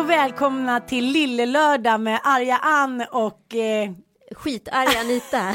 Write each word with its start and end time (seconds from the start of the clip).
Och 0.00 0.10
välkomna 0.10 0.80
till 0.80 1.04
Lillelördag 1.04 2.00
med 2.00 2.20
Arja 2.24 2.56
Ann 2.56 3.04
och 3.10 3.54
eh, 3.54 3.90
Skitarg 4.34 4.96
Anita. 4.96 5.54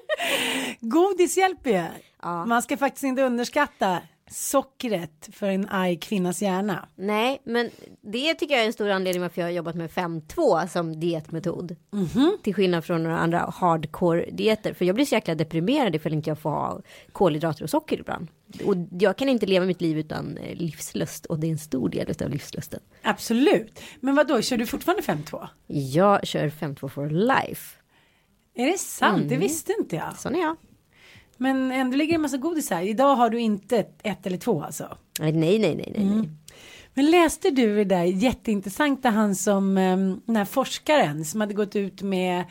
godis 0.80 1.36
hjälper 1.36 1.70
ju. 1.70 1.84
Ja. 2.22 2.46
Man 2.46 2.62
ska 2.62 2.76
faktiskt 2.76 3.04
inte 3.04 3.22
underskatta 3.22 3.98
sockret 4.30 5.28
för 5.32 5.48
en 5.48 5.68
arg 5.68 5.96
kvinnas 5.96 6.42
hjärna. 6.42 6.88
Nej, 6.94 7.40
men 7.44 7.70
det 8.00 8.34
tycker 8.34 8.54
jag 8.54 8.62
är 8.62 8.66
en 8.66 8.72
stor 8.72 8.88
anledning 8.88 9.22
varför 9.22 9.40
jag 9.40 9.46
har 9.48 9.52
jobbat 9.52 9.74
med 9.74 9.90
5-2 9.90 10.66
som 10.66 11.00
dietmetod. 11.00 11.76
Mhm. 11.90 12.36
Till 12.42 12.54
skillnad 12.54 12.84
från 12.84 13.02
några 13.02 13.18
andra 13.18 13.54
hardcore-dieter. 13.60 14.74
För 14.74 14.84
jag 14.84 14.94
blir 14.94 15.04
så 15.04 15.14
jäkla 15.14 15.34
deprimerad 15.34 15.94
ifall 15.94 16.12
inte 16.12 16.30
jag 16.30 16.38
får 16.38 16.50
ha 16.50 16.80
kolhydrater 17.12 17.62
och 17.62 17.70
socker 17.70 17.98
ibland. 18.00 18.28
Och 18.64 18.74
jag 18.90 19.16
kan 19.16 19.28
inte 19.28 19.46
leva 19.46 19.66
mitt 19.66 19.80
liv 19.80 19.98
utan 19.98 20.36
eh, 20.36 20.56
livslust 20.56 21.26
och 21.26 21.38
det 21.38 21.46
är 21.46 21.50
en 21.50 21.58
stor 21.58 21.88
del 21.88 22.14
av 22.24 22.30
livslusten. 22.30 22.80
Absolut. 23.02 23.80
Men 24.00 24.14
vad 24.14 24.28
då 24.28 24.42
kör 24.42 24.56
du 24.56 24.66
fortfarande 24.66 25.02
5-2? 25.02 25.48
Jag 25.66 26.26
kör 26.26 26.48
5-2 26.48 26.88
for 26.88 27.10
life. 27.10 27.78
Är 28.54 28.66
det 28.66 28.78
sant? 28.78 29.16
Mm. 29.16 29.28
Det 29.28 29.36
visste 29.36 29.74
inte 29.80 29.96
jag. 29.96 30.18
Sån 30.18 30.34
är 30.34 30.40
jag. 30.40 30.56
Men 31.36 31.72
ändå 31.72 31.96
ligger 31.96 32.12
det 32.12 32.16
en 32.16 32.22
massa 32.22 32.36
godis 32.36 32.70
här. 32.70 32.82
Idag 32.82 33.16
har 33.16 33.30
du 33.30 33.40
inte 33.40 33.78
ett, 33.78 34.00
ett 34.02 34.26
eller 34.26 34.38
två 34.38 34.62
alltså. 34.62 34.96
Nej, 35.20 35.32
nej, 35.32 35.58
nej, 35.58 35.74
nej. 35.76 35.94
Mm. 35.96 36.18
nej. 36.18 36.28
Men 36.94 37.10
läste 37.10 37.50
du 37.50 37.76
det 37.76 37.84
där 37.84 38.04
jätteintressanta 38.04 39.10
han 39.10 39.34
som 39.34 39.78
um, 39.78 40.20
den 40.26 40.36
här 40.36 40.44
forskaren 40.44 41.24
som 41.24 41.40
hade 41.40 41.54
gått 41.54 41.76
ut 41.76 42.02
med 42.02 42.44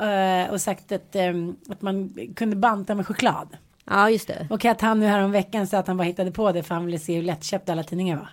eh, 0.00 0.52
och 0.52 0.60
sagt 0.60 0.92
att, 0.92 1.16
ehm, 1.16 1.56
att 1.68 1.82
man 1.82 2.16
kunde 2.36 2.56
banta 2.56 2.94
med 2.94 3.06
choklad. 3.06 3.56
Ja, 3.84 4.10
just 4.10 4.28
det. 4.28 4.46
Och 4.50 4.64
att 4.64 4.80
han 4.80 5.00
nu 5.00 5.06
här 5.06 5.24
om 5.24 5.32
veckan 5.32 5.66
sa 5.66 5.78
att 5.78 5.86
han 5.86 5.96
bara 5.96 6.04
hittade 6.04 6.32
på 6.32 6.52
det 6.52 6.62
för 6.62 6.74
han 6.74 6.84
ville 6.84 6.98
se 6.98 7.14
hur 7.14 7.22
lättköpta 7.22 7.72
alla 7.72 7.82
tidningar 7.82 8.16
var. 8.16 8.28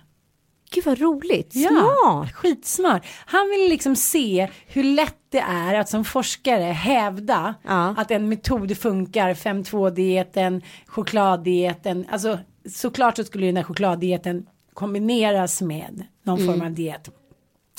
Gud 0.70 0.84
vad 0.84 0.98
roligt. 1.00 1.50
Ja, 1.54 1.68
Smart. 1.70 2.32
skitsmart. 2.34 3.06
Han 3.26 3.48
vill 3.50 3.68
liksom 3.70 3.96
se 3.96 4.48
hur 4.66 4.84
lätt 4.84 5.14
det 5.30 5.38
är 5.40 5.74
att 5.74 5.88
som 5.88 6.04
forskare 6.04 6.62
hävda 6.62 7.54
Ja. 7.62 7.94
att 7.98 8.10
en 8.10 8.28
metod 8.28 8.78
funkar, 8.78 9.34
5-2-dieten, 9.34 10.62
chokladdieten. 10.86 12.06
Alltså 12.10 12.38
såklart 12.70 13.16
så 13.16 13.24
skulle 13.24 13.44
ju 13.46 13.52
den 13.52 13.56
här 13.56 13.64
chokladdieten 13.64 14.46
kombineras 14.74 15.62
med 15.62 16.04
någon 16.22 16.40
Mm. 16.40 16.52
form 16.54 16.66
av 16.66 16.72
diet. 16.72 17.08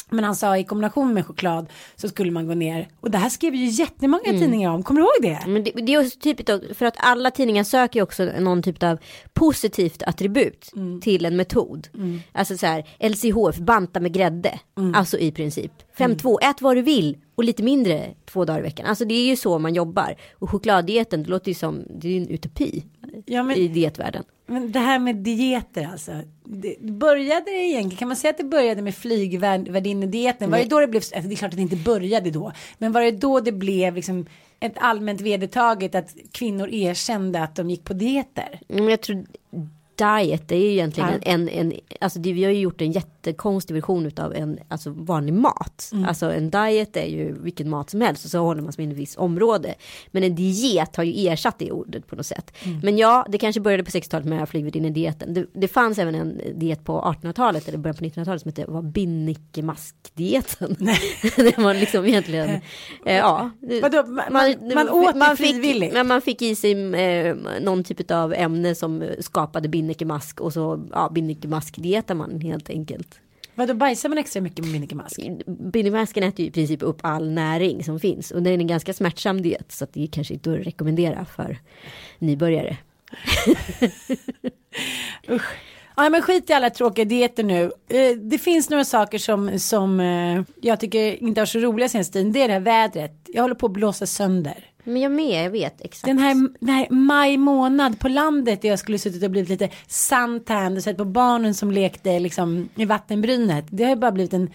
Men 0.09 0.23
han 0.23 0.35
sa 0.35 0.57
i 0.57 0.63
kombination 0.63 1.13
med 1.13 1.25
choklad 1.25 1.67
så 1.95 2.09
skulle 2.09 2.31
man 2.31 2.47
gå 2.47 2.53
ner. 2.53 2.87
Och 2.99 3.11
det 3.11 3.17
här 3.17 3.29
skrev 3.29 3.55
ju 3.55 3.65
jättemånga 3.65 4.23
Mm. 4.25 4.41
tidningar 4.41 4.71
om. 4.71 4.83
Kommer 4.83 5.01
du 5.01 5.05
ihåg 5.05 5.37
det? 5.37 5.51
Men 5.51 5.63
det, 5.63 5.71
det 5.71 5.93
är 5.93 6.05
också 6.05 6.19
typiskt 6.19 6.77
för 6.77 6.85
att 6.85 6.95
alla 6.97 7.31
tidningar 7.31 7.63
söker 7.63 7.99
ju 7.99 8.03
också 8.03 8.23
någon 8.39 8.63
typ 8.63 8.83
av 8.83 8.97
positivt 9.33 10.03
attribut 10.03 10.71
Mm. 10.75 11.01
till 11.01 11.25
en 11.25 11.35
metod. 11.35 11.87
Alltså 12.31 12.57
så 12.57 12.65
här, 12.65 12.83
LCHF, 12.99 13.57
banta 13.57 13.99
med 13.99 14.13
grädde. 14.13 14.59
Mm. 14.77 14.95
Alltså 14.95 15.17
i 15.17 15.31
princip. 15.31 15.71
5-2, 15.97 16.37
ät 16.41 16.61
vad 16.61 16.75
du 16.77 16.81
vill 16.81 17.17
och 17.35 17.43
lite 17.43 17.63
mindre 17.63 18.05
två 18.25 18.45
dagar 18.45 18.59
i 18.59 18.63
veckan. 18.63 18.85
Alltså 18.85 19.05
det 19.05 19.13
är 19.13 19.25
ju 19.25 19.35
så 19.35 19.59
man 19.59 19.73
jobbar. 19.73 20.15
Och 20.33 20.49
chokladdieten, 20.49 21.23
det 21.23 21.29
låter 21.29 21.47
ju 21.49 21.55
som, 21.55 21.83
det 21.99 22.07
är 22.07 22.11
ju 22.11 22.17
en 22.17 22.27
utopi 22.29 22.83
Ja, 23.25 23.43
men- 23.43 23.57
i 23.57 23.67
dietvärlden. 23.67 24.23
Men 24.49 24.71
det 24.71 24.79
här 24.79 24.99
med 24.99 25.15
dieter 25.15 25.89
alltså. 25.91 26.11
Det, 26.43 26.81
började 26.81 27.45
det 27.45 27.51
egentligen, 27.51 27.97
kan 27.97 28.07
man 28.07 28.17
säga 28.17 28.31
att 28.31 28.37
det 28.37 28.43
började 28.43 28.81
med 28.81 28.95
flygvärdinnedieten? 28.95 30.51
Var 30.51 30.57
det 30.57 30.65
då 30.65 30.79
det 30.79 30.87
blev, 30.87 30.99
alltså 30.99 31.21
det 31.21 31.33
är 31.33 31.35
klart 31.35 31.51
att 31.51 31.57
det 31.57 31.61
inte 31.61 31.75
började 31.75 32.31
då. 32.31 32.51
Men 32.77 32.91
var 32.91 33.01
det 33.01 33.11
då 33.11 33.39
det 33.39 33.51
blev 33.51 33.95
liksom 33.95 34.25
ett 34.59 34.73
allmänt 34.75 35.21
vedertaget 35.21 35.95
att 35.95 36.15
kvinnor 36.31 36.69
erkände 36.69 37.43
att 37.43 37.55
de 37.55 37.69
gick 37.69 37.83
på 37.83 37.93
dieter? 37.93 38.59
Men 38.67 38.89
jag 38.89 39.01
tror 39.01 39.25
diet 39.95 40.47
det 40.47 40.55
är 40.55 40.59
ju 40.59 40.71
egentligen 40.71 41.09
Ja. 41.09 41.31
en, 41.31 41.49
en, 41.49 41.73
alltså 42.01 42.19
det, 42.19 42.33
vi 42.33 42.43
har 42.43 42.51
ju 42.51 42.59
gjort 42.59 42.81
en 42.81 42.91
jättekonstig 43.27 43.83
av 44.19 44.33
en 44.35 44.59
alltså 44.67 44.89
vanlig 44.89 45.33
mat. 45.33 45.89
Mm. 45.93 46.05
Alltså 46.05 46.31
en 46.31 46.49
diet 46.49 46.97
är 46.97 47.05
ju 47.05 47.41
vilken 47.41 47.69
mat 47.69 47.89
som 47.89 48.01
helst 48.01 48.25
och 48.25 48.31
så 48.31 48.39
håller 48.39 48.61
man 48.61 48.73
sig 48.73 48.83
inom 48.83 48.91
ett 48.95 49.01
visst 49.01 49.17
område. 49.17 49.75
Men 50.11 50.23
en 50.23 50.35
diet 50.35 50.95
har 50.95 51.03
ju 51.03 51.27
ersatt 51.27 51.55
det 51.59 51.71
ordet 51.71 52.07
på 52.07 52.15
något 52.15 52.25
sätt. 52.25 52.51
Mm. 52.65 52.79
Men 52.83 52.97
ja, 52.97 53.25
det 53.29 53.37
kanske 53.37 53.61
började 53.61 53.83
på 53.83 53.89
60-talet 53.91 54.27
med 54.27 54.49
flygvärdinnedieten. 54.49 55.33
Det, 55.33 55.45
det 55.53 55.67
fanns 55.67 55.99
även 55.99 56.15
en 56.15 56.41
diet 56.55 56.83
på 56.83 57.01
1800-talet 57.01 57.67
eller 57.67 57.77
början 57.77 57.95
på 57.95 58.03
1900-talet 58.03 58.41
som 58.41 58.49
hette 58.49 58.71
var 58.71 58.81
Binnikemaskdieten. 58.81 60.77
det 61.35 61.57
var 61.57 61.73
liksom 61.73 62.05
egentligen, 62.05 62.49
eh, 63.05 63.17
ja. 63.17 63.49
Vadå, 63.81 64.03
man- 64.07 64.31
man- 64.31 64.73
man 64.75 64.89
åt 64.89 65.13
det 65.13 65.35
frivilligt? 65.37 65.83
Fick, 65.89 65.93
men 65.93 66.07
man 66.07 66.21
fick 66.21 66.41
i 66.41 66.55
sig 66.55 66.93
eh, 66.95 67.35
någon 67.61 67.83
typ 67.83 68.11
av 68.11 68.33
ämne 68.33 68.75
som 68.75 69.03
skapade 69.19 69.69
binnikemask 69.69 70.41
och 70.41 70.53
så 70.53 70.87
ja, 70.91 71.09
binnikemaskdietar 71.09 72.15
man 72.15 72.41
helt 72.41 72.69
enkelt. 72.69 73.18
Vadå 73.59 73.73
bajsar 73.73 74.09
man 74.09 74.17
extra 74.17 74.41
mycket 74.41 74.65
med 74.65 74.73
minikemask? 74.73 75.19
Binnimasken 75.45 76.23
äter 76.23 76.39
ju 76.39 76.47
i 76.47 76.51
princip 76.51 76.83
upp 76.83 76.99
all 77.01 77.29
näring 77.29 77.83
som 77.83 77.99
finns 77.99 78.31
och 78.31 78.43
det 78.43 78.49
är 78.49 78.53
en 78.53 78.67
ganska 78.67 78.93
smärtsam 78.93 79.41
diet 79.41 79.71
så 79.71 79.83
att 79.83 79.93
det 79.93 80.03
är 80.03 80.07
kanske 80.07 80.33
inte 80.33 80.51
att 80.53 80.65
rekommendera 80.65 81.25
för 81.25 81.59
nybörjare. 82.19 82.77
Ja 85.95 86.09
men 86.09 86.21
skit 86.21 86.49
i 86.49 86.53
alla 86.53 86.69
tråkiga 86.69 87.05
dieter 87.05 87.43
nu. 87.43 87.63
Eh, 87.87 88.17
det 88.17 88.37
finns 88.37 88.69
några 88.69 88.85
saker 88.85 89.17
som, 89.17 89.59
som 89.59 89.99
eh, 89.99 90.41
jag 90.61 90.79
tycker 90.79 91.23
inte 91.23 91.41
har 91.41 91.45
så 91.45 91.59
roliga 91.59 91.89
senaste 91.89 92.13
tiden. 92.13 92.31
Det 92.31 92.41
är 92.41 92.47
det 92.47 92.53
här 92.53 92.59
vädret. 92.59 93.13
Jag 93.25 93.41
håller 93.41 93.55
på 93.55 93.65
att 93.65 93.71
blåsa 93.71 94.05
sönder. 94.05 94.65
Men 94.89 95.01
jag 95.01 95.11
med, 95.11 95.45
jag 95.45 95.51
vet 95.51 95.81
exakt. 95.81 96.05
Den 96.05 96.17
här, 96.17 96.49
den 96.59 96.75
här 96.75 96.87
maj 96.89 97.37
månad 97.37 97.99
på 97.99 98.07
landet 98.07 98.61
där 98.61 98.69
jag 98.69 98.79
skulle 98.79 98.99
suttit 98.99 99.23
och 99.23 99.31
blivit 99.31 99.49
lite 99.49 99.69
suntan 99.87 100.77
och 100.77 100.83
sett 100.83 100.97
på 100.97 101.05
barnen 101.05 101.53
som 101.53 101.71
lekte 101.71 102.19
liksom 102.19 102.69
i 102.75 102.85
vattenbrynet. 102.85 103.65
Det 103.69 103.83
har 103.83 103.89
ju 103.89 103.95
bara 103.95 104.11
blivit 104.11 104.33
en 104.33 104.49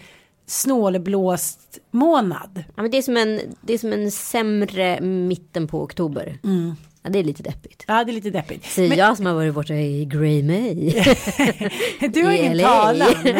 snålblåst 0.45 1.79
månad. 1.91 2.63
Ja, 2.75 2.81
men 2.81 2.91
det, 2.91 2.97
är 2.97 3.01
som 3.01 3.17
en, 3.17 3.39
det 3.61 3.73
är 3.73 3.77
som 3.77 3.93
en 3.93 4.11
sämre 4.11 5.01
mitten 5.01 5.67
på 5.67 5.81
oktober. 5.81 6.37
Ja, 7.05 7.11
det 7.11 7.19
är 7.19 7.23
lite 7.23 7.43
deppigt. 7.43 7.83
Ja 7.87 8.03
det 8.03 8.11
är 8.11 8.13
lite 8.13 8.29
deppigt. 8.29 8.65
Säger 8.65 8.89
Men- 8.89 8.97
jag 8.97 9.17
som 9.17 9.25
har 9.25 9.33
varit 9.33 9.53
borta 9.53 9.73
i 9.73 10.05
Grey 10.05 10.43
May. 10.43 10.91
Du 12.13 12.23
har 12.25 12.31
ingen 12.31 12.57
LA. 12.57 12.67
talan. 12.67 13.07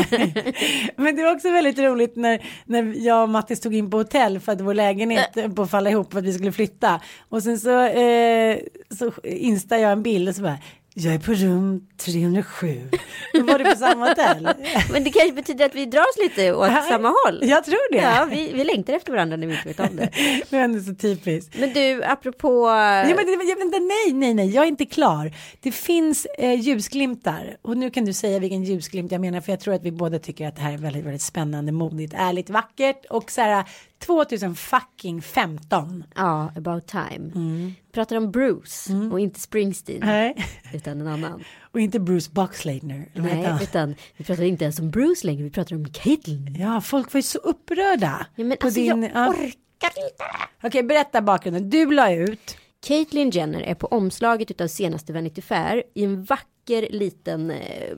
Men 0.95 1.15
det 1.15 1.23
var 1.23 1.35
också 1.35 1.51
väldigt 1.51 1.79
roligt 1.79 2.15
när, 2.15 2.41
när 2.65 2.93
jag 3.05 3.23
och 3.23 3.29
Mattis 3.29 3.59
tog 3.59 3.75
in 3.75 3.89
på 3.91 3.97
hotell 3.97 4.39
för 4.39 4.51
att 4.51 4.61
vår 4.61 4.73
lägenhet 4.73 5.29
höll 5.35 5.51
på 5.53 5.61
att 5.61 5.69
falla 5.71 5.89
ihop 5.89 6.11
för 6.11 6.19
att 6.19 6.25
vi 6.25 6.33
skulle 6.33 6.51
flytta. 6.51 7.01
Och 7.29 7.43
sen 7.43 7.59
så, 7.59 7.81
eh, 7.81 8.57
så 8.99 9.11
instaade 9.23 9.81
jag 9.81 9.91
en 9.91 10.03
bild 10.03 10.29
och 10.29 10.35
så 10.35 10.41
bara 10.41 10.57
Jag 10.97 11.13
är 11.13 11.19
på 11.19 11.33
rum 11.33 11.87
307. 11.97 12.89
Då 13.33 13.43
var 13.43 13.59
det 13.59 13.65
på 13.65 13.75
samma 13.75 14.09
hotell. 14.09 14.49
Men 14.91 15.03
det 15.03 15.09
kanske 15.09 15.33
betyder 15.33 15.65
att 15.65 15.75
vi 15.75 15.85
drar 15.85 16.01
oss 16.01 16.17
lite 16.23 16.53
åt 16.53 16.67
Ja, 16.71 16.81
samma 16.89 17.09
håll. 17.09 17.39
Jag 17.41 17.65
tror 17.65 17.91
det. 17.91 17.97
Ja, 17.97 18.27
vi, 18.31 18.51
vi 18.53 18.63
längtar 18.63 18.93
efter 18.93 19.11
varandra 19.11 19.37
när 19.37 19.47
vi 19.47 19.53
inte 19.53 19.67
vet 19.67 19.79
om 19.79 19.95
det. 19.95 20.09
Det 20.49 20.57
är 20.57 20.79
så 20.79 20.95
typiskt. 20.95 21.55
Men 21.59 21.73
du, 21.73 22.03
apropå... 22.03 22.67
Ja, 22.67 23.15
men, 23.15 23.47
ja, 23.47 23.55
men, 23.59 23.87
nej, 23.87 24.13
nej, 24.13 24.33
nej, 24.33 24.49
jag 24.49 24.63
är 24.63 24.67
inte 24.67 24.85
klar. 24.85 25.31
Det 25.61 25.71
finns 25.71 26.27
eh, 26.37 26.53
ljusglimtar 26.53 27.57
och 27.61 27.77
nu 27.77 27.89
kan 27.89 28.05
du 28.05 28.13
säga 28.13 28.39
vilken 28.39 28.63
ljusglimt 28.63 29.11
jag 29.11 29.21
menar 29.21 29.41
för 29.41 29.51
jag 29.51 29.59
tror 29.59 29.73
att 29.73 29.83
vi 29.83 29.91
båda 29.91 30.19
tycker 30.19 30.47
att 30.47 30.55
det 30.55 30.61
här 30.61 30.73
är 30.73 30.77
väldigt, 30.77 31.05
väldigt 31.05 31.21
spännande, 31.21 31.71
modigt, 31.71 32.13
ärligt, 32.17 32.49
vackert 32.49 33.05
och 33.09 33.31
så 33.31 33.41
här 33.41 33.65
2000 34.05 34.55
fucking 34.55 35.21
15. 35.21 36.03
Ja, 36.15 36.51
about 36.57 36.87
time. 36.87 37.31
Mm. 37.35 37.73
Pratar 37.91 38.15
om 38.15 38.31
Bruce 38.31 38.93
och 39.11 39.19
inte 39.19 39.39
Springsteen. 39.39 39.99
Nej, 40.03 40.45
Utan 40.73 41.01
en 41.01 41.07
annan. 41.07 41.43
och 41.71 41.79
inte 41.79 41.99
Bruce 41.99 42.31
Boxleitner. 42.31 43.09
Nej, 43.13 43.53
utan 43.63 43.95
vi 44.17 44.23
pratar 44.23 44.43
inte 44.43 44.63
ens 44.63 44.79
om 44.79 44.91
Bruce 44.91 45.27
längre, 45.27 45.43
vi 45.43 45.49
pratar 45.49 45.75
om 45.75 45.85
Caitlyn. 45.89 46.55
Ja, 46.59 46.81
folk 46.81 47.13
var 47.13 47.17
ju 47.17 47.23
så 47.23 47.37
upprörda. 47.37 48.25
Ja, 48.35 48.43
men 48.43 48.57
på 48.57 48.67
alltså 48.67 48.79
din, 48.79 49.03
jag 49.03 49.11
ja. 49.13 49.29
orkar 49.29 49.89
inte. 50.03 50.23
Okej, 50.63 50.83
berätta 50.83 51.21
bakgrunden. 51.21 51.69
Du 51.69 51.91
la 51.91 52.13
ut. 52.13 52.57
Caitlyn 52.87 53.29
Jenner 53.29 53.61
är 53.61 53.75
på 53.75 53.87
omslaget 53.87 54.51
utav 54.51 54.67
senaste 54.67 55.13
Vanity 55.13 55.41
Fair 55.41 55.83
i 55.93 56.03
en 56.03 56.23
vacker 56.23 56.87
liten 56.89 57.51
eh, 57.51 57.97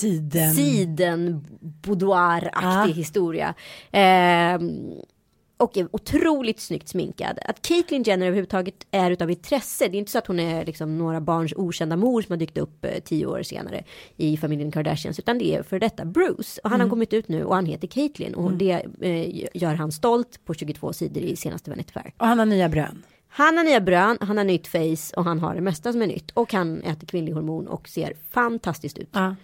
Siden. 0.00 0.54
siden 0.54 1.46
boudoir-aktig 1.60 2.90
Ja. 2.90 2.94
historia. 2.94 3.54
Eh, 3.92 4.58
och 5.64 5.76
är 5.76 5.88
otroligt 5.92 6.60
snyggt 6.60 6.88
sminkad. 6.88 7.38
Att 7.42 7.62
Caitlyn 7.62 8.02
Jenner 8.02 8.26
överhuvudtaget 8.26 8.86
är 8.90 9.10
utav 9.10 9.30
intresse. 9.30 9.88
Det 9.88 9.96
är 9.96 9.98
inte 9.98 10.10
så 10.10 10.18
att 10.18 10.26
hon 10.26 10.40
är 10.40 10.64
liksom 10.64 10.98
några 10.98 11.20
barns 11.20 11.52
okända 11.56 11.96
mor 11.96 12.22
som 12.22 12.32
har 12.32 12.36
dykt 12.36 12.58
upp 12.58 12.84
eh, 12.84 12.90
tio 13.04 13.26
år 13.26 13.42
senare 13.42 13.84
i 14.16 14.36
familjen 14.36 14.72
Kardashians. 14.72 15.18
Utan 15.18 15.38
det 15.38 15.54
är 15.54 15.62
för 15.62 15.78
detta 15.78 16.04
Bruce. 16.04 16.60
Och 16.64 16.70
han 16.70 16.80
har 16.80 16.88
kommit 16.88 17.12
ut 17.12 17.28
nu 17.28 17.44
och 17.44 17.54
han 17.54 17.66
heter 17.66 17.88
Caitlyn. 17.88 18.34
Och 18.34 18.52
det 18.52 18.86
eh, 19.00 19.46
gör 19.54 19.74
han 19.74 19.92
stolt 19.92 20.44
på 20.44 20.54
22 20.54 20.92
sidor 20.92 21.22
i 21.22 21.36
senaste 21.36 21.70
Vanity 21.70 21.92
Fair. 21.92 22.12
Och 22.16 22.26
han 22.26 22.38
har 22.38 22.46
nya 22.46 22.68
brön. 22.68 23.02
Han 23.28 23.56
har 23.56 23.64
nya 23.64 23.80
brön, 23.80 24.18
han 24.20 24.36
har 24.36 24.44
nytt 24.44 24.66
face 24.66 25.16
och 25.16 25.24
han 25.24 25.38
har 25.38 25.54
det 25.54 25.60
mesta 25.60 25.92
som 25.92 26.02
är 26.02 26.06
nytt. 26.06 26.30
Och 26.30 26.52
han 26.52 26.82
äter 26.82 27.06
kvinnlig 27.06 27.32
hormon 27.32 27.66
och 27.66 27.88
ser 27.88 28.12
fantastiskt 28.30 28.98
ut. 28.98 29.08
Ja. 29.12 29.34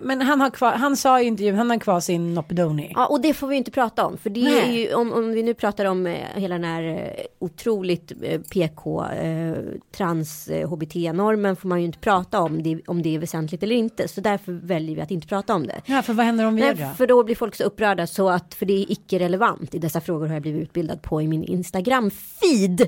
Men 0.00 0.22
han, 0.22 0.40
har 0.40 0.50
kvar, 0.50 0.72
han 0.72 0.96
sa 0.96 1.20
i 1.20 1.24
intervjun, 1.24 1.54
han 1.54 1.70
har 1.70 1.78
kvar 1.78 2.00
sin 2.00 2.34
Nopedoni. 2.34 2.92
Ja, 2.94 3.06
och 3.06 3.20
det 3.20 3.34
får 3.34 3.46
vi 3.46 3.56
inte 3.56 3.70
prata 3.70 4.06
om. 4.06 4.18
För 4.18 4.30
det 4.30 4.44
Nej. 4.44 4.58
är 4.58 4.72
ju, 4.72 4.94
om, 4.94 5.12
om 5.12 5.32
vi 5.32 5.42
nu 5.42 5.54
pratar 5.54 5.84
om 5.84 6.06
eh, 6.06 6.14
hela 6.34 6.54
den 6.54 6.64
här 6.64 6.82
eh, 6.82 7.24
otroligt 7.38 8.12
eh, 8.22 8.40
PK, 8.40 9.04
eh, 9.06 9.54
trans, 9.96 10.48
eh, 10.48 10.68
HBT-normen 10.68 11.56
får 11.56 11.68
man 11.68 11.80
ju 11.80 11.86
inte 11.86 11.98
prata 11.98 12.40
om 12.40 12.62
det, 12.62 12.80
om 12.86 13.02
det 13.02 13.14
är 13.14 13.18
väsentligt 13.18 13.62
eller 13.62 13.76
inte. 13.76 14.08
Så 14.08 14.20
därför 14.20 14.52
väljer 14.52 14.96
vi 14.96 15.02
att 15.02 15.10
inte 15.10 15.26
prata 15.26 15.54
om 15.54 15.66
det. 15.66 15.80
Ja, 15.86 16.02
för 16.02 16.12
vad 16.12 16.26
händer 16.26 16.44
om 16.46 16.54
vi 16.56 16.62
gör 16.62 16.74
Nej, 16.74 16.84
det? 16.90 16.96
för 16.96 17.06
då 17.06 17.24
blir 17.24 17.34
folk 17.36 17.54
så 17.54 17.64
upprörda 17.64 18.06
så 18.06 18.28
att 18.28 18.54
för 18.54 18.66
det 18.66 18.72
är 18.82 18.92
icke 18.92 19.18
relevant 19.18 19.74
i 19.74 19.78
dessa 19.78 20.00
frågor 20.00 20.26
har 20.26 20.34
jag 20.34 20.42
blivit 20.42 20.62
utbildad 20.62 21.02
på 21.02 21.22
i 21.22 21.28
min 21.28 21.44
Instagram 21.44 22.10
feed 22.10 22.86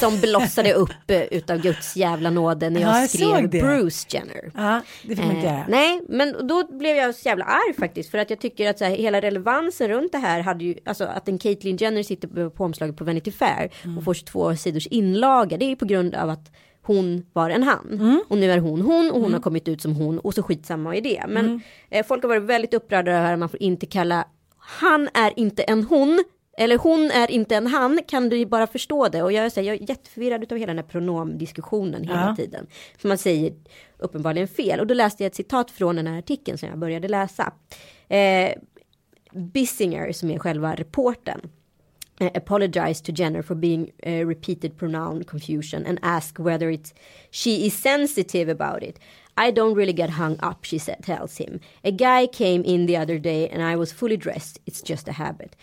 som 0.00 0.20
blossade 0.20 0.72
upp 0.72 1.10
utav 1.30 1.58
Guds 1.58 1.96
jävla 1.96 2.30
nåde 2.30 2.70
när 2.70 2.80
jag, 2.80 2.90
Ja, 2.90 3.00
jag 3.00 3.10
skrev. 3.10 3.50
Bruce 3.50 4.06
Jenner. 4.10 4.50
Ja, 4.54 4.80
det 5.02 5.16
får 5.16 5.22
man 5.22 5.36
inte 5.36 5.46
göra. 5.46 5.64
nej, 5.68 6.00
men 6.08 6.41
då 6.42 6.66
blev 6.78 6.96
jag 6.96 7.14
så 7.14 7.28
jävla 7.28 7.44
arg 7.44 7.74
faktiskt 7.78 8.10
för 8.10 8.18
att 8.18 8.30
jag 8.30 8.38
tycker 8.40 8.70
att 8.70 8.78
så 8.78 8.84
här, 8.84 8.96
hela 8.96 9.20
relevansen 9.20 9.88
runt 9.88 10.12
det 10.12 10.18
här 10.18 10.40
hade 10.40 10.64
ju, 10.64 10.74
alltså 10.84 11.04
att 11.04 11.28
en 11.28 11.38
Caitlyn 11.38 11.76
Jenner 11.76 12.02
sitter 12.02 12.50
på, 12.50 12.64
omslaget 12.64 12.96
på 12.96 13.04
Vanity 13.04 13.30
Fair 13.30 13.70
Mm. 13.84 13.98
och 13.98 14.04
får 14.04 14.14
22 14.14 14.56
sidors 14.56 14.86
inlaga, 14.86 15.56
det 15.56 15.64
är 15.64 15.68
ju 15.68 15.76
på 15.76 15.84
grund 15.84 16.14
av 16.14 16.30
att 16.30 16.52
hon 16.82 17.26
var 17.32 17.50
en 17.50 17.62
han. 17.62 17.88
Mm. 18.00 18.22
Och 18.28 18.38
nu 18.38 18.50
är 18.50 18.58
hon 18.58 18.80
hon 18.80 19.10
och 19.10 19.20
hon 19.20 19.32
har 19.32 19.40
kommit 19.40 19.68
ut 19.68 19.82
som 19.82 19.94
hon 19.96 20.18
och 20.18 20.34
så 20.34 20.42
skitsamma 20.42 20.96
i 20.96 21.00
det. 21.00 21.24
Men 21.28 21.44
Mm. 21.46 21.60
eh, 21.90 22.06
folk 22.06 22.22
har 22.22 22.28
varit 22.28 22.42
väldigt 22.42 22.74
upprörda 22.74 23.12
över 23.12 23.32
att 23.32 23.38
man 23.38 23.48
får 23.48 23.62
inte 23.62 23.86
kalla 23.86 24.24
han 24.58 25.08
är 25.14 25.32
inte 25.36 25.62
en 25.62 25.84
hon. 25.84 26.24
Eller 26.56 26.78
hon 26.78 27.10
är 27.10 27.30
inte 27.30 27.56
en 27.56 27.66
han, 27.66 28.00
kan 28.08 28.28
du 28.28 28.46
bara 28.46 28.66
förstå 28.66 29.08
det. 29.08 29.22
Och 29.22 29.32
jag 29.32 29.42
här, 29.42 29.62
jag 29.62 29.76
är 29.76 29.88
jätteförvirrad 29.88 30.52
av 30.52 30.58
hela 30.58 30.70
den 30.74 30.84
här 30.84 30.90
pronomdiskussionen 30.90 32.04
hela 32.04 32.26
Ja. 32.28 32.36
tiden. 32.36 32.66
För 32.98 33.08
man 33.08 33.18
säger 33.18 33.52
uppenbarligen 33.98 34.48
fel. 34.48 34.80
Och 34.80 34.86
då 34.86 34.94
läste 34.94 35.22
jag 35.22 35.28
ett 35.30 35.34
citat 35.34 35.70
från 35.70 35.96
den 35.96 36.06
här 36.06 36.18
artikeln 36.18 36.58
som 36.58 36.68
jag 36.68 36.78
började 36.78 37.08
läsa. 37.08 37.52
Eh, 38.08 38.52
Bissinger 39.32 40.12
som 40.12 40.30
är 40.30 40.38
själva 40.38 40.74
reporten 40.74 41.40
uh, 42.20 42.30
apologized 42.34 43.04
to 43.04 43.12
Jenner 43.12 43.42
for 43.42 43.54
being 43.54 43.90
uh, 44.06 44.26
repeated 44.26 44.76
pronoun 44.78 45.24
confusion 45.24 45.86
and 45.86 45.98
asked 46.02 46.38
whether 46.44 46.70
it's 46.70 46.94
she 47.30 47.50
is 47.66 47.82
sensitive 47.82 48.52
about 48.52 48.82
it. 48.82 48.98
I 49.36 49.50
don't 49.50 49.74
really 49.74 49.94
get 49.94 50.10
hung 50.10 50.32
up, 50.42 50.64
she 50.64 50.78
said, 50.78 51.02
tells 51.02 51.38
him. 51.38 51.60
A 51.84 51.90
guy 51.90 52.26
came 52.26 52.62
in 52.64 52.86
the 52.86 52.96
other 52.98 53.18
day 53.18 53.48
and 53.48 53.62
I 53.62 53.76
was 53.76 53.92
fully 53.92 54.16
dressed. 54.18 54.60
It's 54.66 54.82
just 54.82 55.08
a 55.08 55.12
habit. 55.12 55.56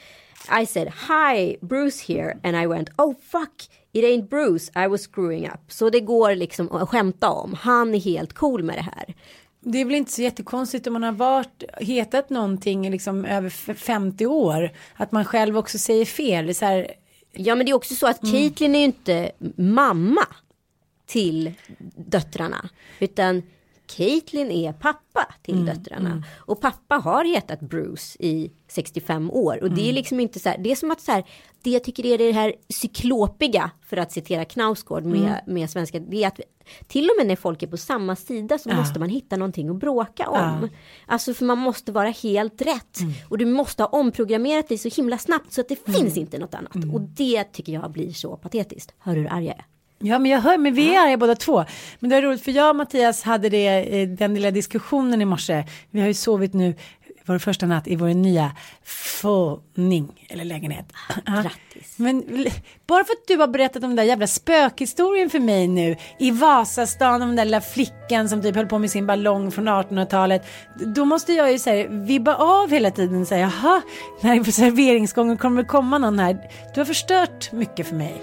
I 0.61 0.65
said, 0.65 0.87
Hi, 1.09 1.57
Bruce 1.61 1.99
here. 2.13 2.39
And 2.43 2.57
I 2.63 2.67
went, 2.67 2.89
Oh 2.97 3.13
fuck, 3.31 3.53
it 3.93 4.03
ain't 4.03 4.29
Bruce. 4.29 4.71
I 4.85 4.87
was 4.87 5.01
screwing 5.01 5.45
up. 5.47 5.59
Så 5.71 5.89
det 5.89 5.99
går 5.99 6.35
liksom 6.35 6.71
att 6.71 6.89
skämta 6.89 7.29
om. 7.29 7.53
Han 7.53 7.95
är 7.95 7.99
helt 7.99 8.33
cool 8.33 8.63
med 8.63 8.75
det 8.77 8.81
här. 8.81 9.15
Det 9.61 9.77
är 9.81 9.85
väl 9.85 9.95
inte 9.95 10.11
så 10.11 10.21
jättekonstigt 10.21 10.87
om 10.87 10.93
man 10.93 11.03
har 11.03 11.11
varit, 11.11 11.63
hetat 11.77 12.29
någonting 12.29 12.91
liksom 12.91 13.25
över 13.25 13.47
f- 13.47 13.77
50 13.77 14.25
år. 14.25 14.71
Att 14.95 15.11
man 15.11 15.25
själv 15.25 15.57
också 15.57 15.77
säger 15.77 16.05
fel. 16.05 16.55
Så 16.55 16.65
här, 16.65 16.91
Ja 17.31 17.55
men 17.55 17.65
det 17.65 17.71
är 17.71 17.75
också 17.75 17.95
så 17.95 18.07
att 18.07 18.21
Caitlyn 18.31 18.75
är 18.75 18.79
ju 18.79 18.85
inte 18.85 19.31
mamma 19.55 20.27
till 21.05 21.53
döttrarna. 21.95 22.69
Utan 22.99 23.43
Caitlyn 23.97 24.51
är 24.51 24.73
pappa 24.73 25.27
till 25.41 25.55
döttrarna. 25.65 26.23
Och 26.37 26.61
pappa 26.61 26.95
har 26.95 27.25
hetat 27.25 27.59
Bruce 27.59 28.17
i 28.19 28.51
65 28.67 29.31
år. 29.31 29.63
Och 29.63 29.71
det 29.71 29.89
är 29.89 29.93
liksom 29.93 30.19
inte 30.19 30.39
så 30.39 30.49
här, 30.49 30.57
det 30.57 30.71
är 30.71 30.75
som 30.75 30.91
att 30.91 31.01
så 31.01 31.11
här, 31.11 31.23
det 31.61 31.69
jag 31.69 31.83
tycker 31.83 32.05
är 32.05 32.17
det 32.17 32.31
här 32.31 32.53
cyklopiga, 32.69 33.71
för 33.81 33.97
att 33.97 34.11
citera 34.11 34.45
Knausgård 34.45 35.03
med, 35.05 35.41
med 35.47 35.69
svenska, 35.69 35.99
det 35.99 36.23
är 36.23 36.27
att 36.27 36.39
till 36.87 37.09
och 37.09 37.11
med 37.17 37.27
när 37.27 37.35
folk 37.35 37.63
är 37.63 37.67
på 37.67 37.77
samma 37.77 38.15
sida 38.15 38.57
så 38.57 38.69
måste 38.69 38.99
man 38.99 39.09
hitta 39.09 39.37
någonting 39.37 39.69
att 39.69 39.75
bråka 39.75 40.27
om. 40.29 40.69
Alltså 41.05 41.33
för 41.33 41.45
man 41.45 41.57
måste 41.57 41.91
vara 41.91 42.09
helt 42.09 42.61
rätt. 42.61 42.99
Och 43.29 43.37
du 43.37 43.45
måste 43.45 43.83
ha 43.83 43.87
omprogrammerat 43.87 44.67
dig 44.67 44.77
så 44.77 44.89
himla 44.89 45.17
snabbt 45.17 45.53
så 45.53 45.61
att 45.61 45.69
det 45.69 45.85
finns 45.93 46.17
inte 46.17 46.37
något 46.37 46.53
annat. 46.53 46.75
Och 46.93 47.01
det 47.01 47.43
tycker 47.43 47.73
jag 47.73 47.91
blir 47.91 48.13
så 48.13 48.37
patetiskt. 48.37 48.93
Hör 48.99 49.15
hur 49.15 49.33
arg 49.33 49.45
jag 49.45 49.55
är? 49.55 49.65
Ja 49.99 50.19
men 50.19 50.31
jag 50.31 50.41
hör, 50.41 50.57
men 50.57 50.73
vi 50.73 50.95
är 50.95 50.99
arga 50.99 51.17
båda 51.17 51.35
två. 51.35 51.65
Men 51.99 52.09
det 52.09 52.15
är 52.15 52.21
roligt 52.21 52.43
för 52.43 52.51
jag 52.51 52.69
och 52.69 52.75
Mattias 52.75 53.23
hade 53.23 53.49
det, 53.49 54.01
eh, 54.01 54.09
den 54.09 54.33
lilla 54.33 54.51
diskussionen 54.51 55.21
i 55.21 55.25
morse. 55.25 55.63
Vi 55.91 55.99
har 55.99 56.07
ju 56.07 56.13
sovit 56.13 56.53
nu 56.53 56.75
vår 57.29 57.39
första 57.39 57.65
natt 57.65 57.87
i 57.87 57.95
vår 57.95 58.07
nya 58.07 58.51
våning 59.23 60.27
eller 60.29 60.45
lägenhet. 60.45 60.85
Ja. 61.25 61.33
Grattis. 61.33 61.93
Men 61.97 62.23
bara 62.87 63.03
för 63.03 63.13
att 63.13 63.27
du 63.27 63.37
har 63.37 63.47
berättat 63.47 63.83
om 63.83 63.89
den 63.89 63.95
där 63.95 64.03
jävla 64.03 64.27
spökhistorien 64.27 65.29
för 65.29 65.39
mig 65.39 65.67
nu 65.67 65.95
i 66.19 66.31
Vasastan 66.31 67.21
om 67.21 67.27
den 67.27 67.35
där 67.35 67.45
lilla 67.45 67.61
flickan 67.61 68.29
som 68.29 68.41
typ 68.41 68.55
höll 68.55 68.65
på 68.65 68.79
med 68.79 68.91
sin 68.91 69.07
ballong 69.07 69.51
från 69.51 69.69
1800-talet. 69.69 70.45
Då 70.95 71.05
måste 71.05 71.33
jag 71.33 71.51
ju 71.51 71.59
säga 71.59 71.87
vibba 71.89 72.35
av 72.35 72.69
hela 72.69 72.91
tiden 72.91 73.21
och 73.21 73.27
säga 73.27 73.51
jaha, 73.61 73.81
när 74.21 74.43
på 74.43 74.51
serveringsgången 74.51 75.37
kommer 75.37 75.61
det 75.61 75.67
komma 75.67 75.97
någon 75.97 76.19
här. 76.19 76.37
Du 76.73 76.79
har 76.79 76.85
förstört 76.85 77.51
mycket 77.51 77.87
för 77.87 77.95
mig. 77.95 78.21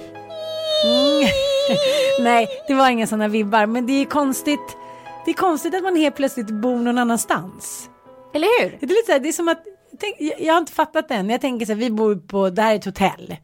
Mm. 0.85 1.29
Nej, 2.21 2.49
det 2.69 2.75
var 2.75 2.91
inga 2.91 3.07
sådana 3.07 3.29
vibbar, 3.29 3.67
men 3.67 3.87
det 3.87 3.93
är 3.93 4.05
konstigt. 4.05 4.77
Det 5.25 5.31
är 5.31 5.35
konstigt 5.35 5.75
att 5.75 5.83
man 5.83 5.97
helt 5.97 6.17
plötsligt 6.17 6.51
bor 6.51 6.77
någon 6.77 6.99
annanstans. 6.99 7.91
Eller 8.35 8.63
hur? 8.63 8.77
Det 8.81 8.87
är 8.87 8.89
lite 8.89 9.07
så 9.07 9.13
här, 9.13 9.21
det 9.21 9.29
är 9.29 9.33
som 9.33 9.49
att, 9.49 9.63
tänk, 10.01 10.17
jag, 10.19 10.41
jag 10.41 10.55
har 10.55 10.59
inte 10.59 10.73
fattat 10.73 11.09
det 11.09 11.15
än. 11.15 11.31
Jag 11.31 11.41
tänker 11.41 11.67
så 11.67 11.73
här, 11.73 11.81
vi 11.81 11.91
bor 11.91 12.17
på, 12.17 12.51
det 12.51 12.63
här 12.63 12.73
är 12.73 12.77
ett 12.77 12.85
hotell. 12.85 13.37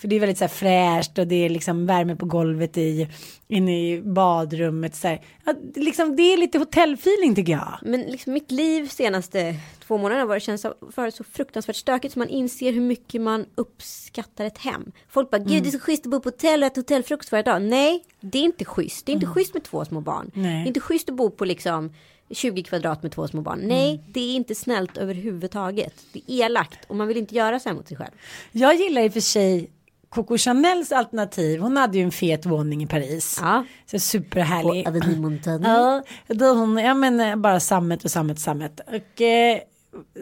För 0.00 0.08
det 0.08 0.16
är 0.16 0.20
väldigt 0.20 0.38
så 0.38 0.44
här 0.44 0.48
fräscht 0.48 1.18
och 1.18 1.26
det 1.26 1.44
är 1.44 1.48
liksom 1.48 1.86
värme 1.86 2.16
på 2.16 2.26
golvet 2.26 2.78
i, 2.78 3.08
inne 3.48 3.90
i 3.90 4.02
badrummet. 4.02 4.94
Så 4.94 5.08
här. 5.08 5.20
Ja, 5.44 5.54
liksom, 5.74 6.16
det 6.16 6.22
är 6.22 6.36
lite 6.36 6.58
hotellfeeling 6.58 7.34
tycker 7.34 7.52
jag. 7.52 7.78
Men 7.82 8.00
liksom 8.00 8.32
mitt 8.32 8.50
liv 8.50 8.88
senaste 8.88 9.54
två 9.86 9.98
månaderna 9.98 10.26
var 10.26 10.34
det 10.34 10.40
känns 10.40 10.66
för 10.92 11.10
så 11.10 11.24
fruktansvärt 11.24 11.76
stökigt 11.76 12.14
så 12.14 12.18
man 12.18 12.28
inser 12.28 12.72
hur 12.72 12.80
mycket 12.80 13.20
man 13.20 13.46
uppskattar 13.54 14.44
ett 14.44 14.58
hem. 14.58 14.92
Folk 15.08 15.30
bara, 15.30 15.38
gud 15.38 15.62
det 15.62 15.68
är 15.68 15.70
så 15.70 15.78
schysst 15.78 16.06
att 16.06 16.10
bo 16.10 16.20
på 16.20 16.28
hotell 16.28 16.62
och 16.62 16.66
äta 16.66 16.80
hotellfrukost 16.80 17.32
varje 17.32 17.42
dag. 17.42 17.62
Nej, 17.62 18.04
det 18.20 18.38
är 18.38 18.42
inte 18.42 18.64
schysst. 18.64 19.06
Det 19.06 19.12
är 19.12 19.14
inte 19.14 19.26
schysst 19.26 19.54
med 19.54 19.62
två 19.62 19.84
små 19.84 20.00
barn. 20.00 20.30
Nej. 20.34 20.52
Det 20.52 20.66
är 20.66 20.66
inte 20.66 20.80
schysst 20.80 21.08
att 21.08 21.14
bo 21.14 21.30
på 21.30 21.44
liksom 21.44 21.92
20 22.30 22.62
kvadrat 22.62 23.02
med 23.02 23.12
två 23.12 23.28
små 23.28 23.40
barn. 23.40 23.60
Nej, 23.62 24.04
det 24.08 24.20
är 24.20 24.36
inte 24.36 24.54
snällt 24.54 24.96
överhuvudtaget. 24.96 25.94
Det 26.12 26.18
är 26.26 26.44
elakt 26.44 26.78
och 26.86 26.96
man 26.96 27.08
vill 27.08 27.16
inte 27.16 27.34
göra 27.34 27.60
så 27.60 27.68
här 27.68 27.76
mot 27.76 27.88
sig 27.88 27.96
själv. 27.96 28.12
Jag 28.52 28.74
gillar 28.74 29.02
i 29.02 29.08
och 29.08 29.12
för 29.12 29.20
sig 29.20 29.70
Coco 30.10 30.38
Chanels 30.38 30.92
alternativ. 30.92 31.60
Hon 31.60 31.76
hade 31.76 31.98
ju 31.98 32.04
en 32.04 32.10
fet 32.10 32.46
våning 32.46 32.82
i 32.82 32.86
Paris. 32.86 33.38
Ja. 33.40 33.64
Så 33.86 33.98
superhärlig. 33.98 34.88
Avenue 34.88 35.16
Montaigne. 35.16 35.68
Ja, 35.68 36.02
då 36.26 36.54
hon, 36.54 36.78
ja 36.78 36.94
men 36.94 37.20
eh, 37.20 37.36
bara 37.36 37.60
sammet 37.60 38.04
och 38.04 38.10
sammet, 38.10 38.40
sammet. 38.40 38.80
Och 38.86 39.20
eh, 39.20 39.58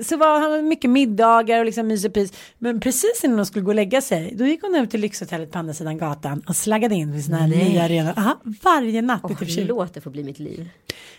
så 0.02 0.16
var 0.16 0.40
han 0.40 0.68
mycket 0.68 0.90
middagar 0.90 1.58
och 1.58 1.64
liksom 1.64 1.86
mys 1.86 2.04
och 2.04 2.14
pys. 2.14 2.32
Men 2.58 2.80
precis 2.80 3.24
innan 3.24 3.36
de 3.36 3.46
skulle 3.46 3.64
gå 3.64 3.70
och 3.70 3.74
lägga 3.74 4.00
sig, 4.00 4.34
då 4.38 4.46
gick 4.46 4.62
hon 4.62 4.74
ut 4.74 4.90
till 4.90 5.00
lyxhotellet 5.00 5.52
på 5.52 5.58
andra 5.58 5.74
sidan 5.74 5.98
gatan 5.98 6.42
och 6.48 6.56
slaggade 6.56 6.94
in 6.94 7.12
vid 7.12 7.24
sina 7.24 7.36
här 7.36 7.48
nya 7.48 7.82
arenor. 7.82 8.12
Aha, 8.16 8.36
varje 8.62 9.02
natt. 9.02 9.24
Och 9.24 9.30
lite 9.30 9.44
förkyld. 9.44 9.68
låt 9.68 9.94
det 9.94 10.00
få 10.00 10.10
bli 10.10 10.24
mitt 10.24 10.38
liv. 10.38 10.68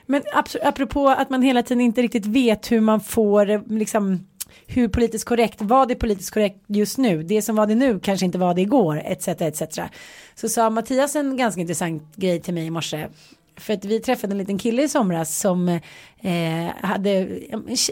Men 0.06 0.22
apropå 0.64 1.10
att 1.10 1.30
man 1.30 1.42
hela 1.42 1.64
tiden 1.64 1.82
inte 1.82 2.02
riktigt 2.02 2.26
vet 2.26 2.72
hur 2.72 2.82
man 2.82 3.02
får 3.02 3.50
eh, 3.50 3.62
liksom 3.68 4.26
hur 4.72 4.88
politiskt 4.88 5.26
korrekt, 5.26 5.62
vad 5.62 5.92
är 5.92 5.96
politiskt 5.96 6.34
korrekt 6.34 6.58
just 6.68 6.98
nu? 6.98 7.24
Det 7.24 7.42
som 7.42 7.56
var 7.56 7.68
det 7.68 7.76
nu 7.76 8.00
kanske 8.00 8.26
inte 8.26 8.38
var 8.38 8.54
det 8.54 8.62
igår, 8.62 9.02
etc. 9.06 9.28
etc. 9.28 9.80
Så 10.36 10.50
sa 10.50 10.70
Mattias 10.70 11.16
en 11.16 11.38
ganska 11.38 11.62
intressant 11.62 12.16
grej 12.16 12.42
till 12.42 12.54
mig 12.54 12.66
i 12.66 12.70
morse. 12.70 13.08
För 13.58 13.74
att 13.74 13.86
vi 13.86 14.00
träffade 14.00 14.34
en 14.34 14.38
liten 14.38 14.58
kille 14.58 14.84
i 14.84 14.90
somras 14.90 15.40
som 15.40 15.70
eh, 15.70 16.68
hade, 16.82 17.40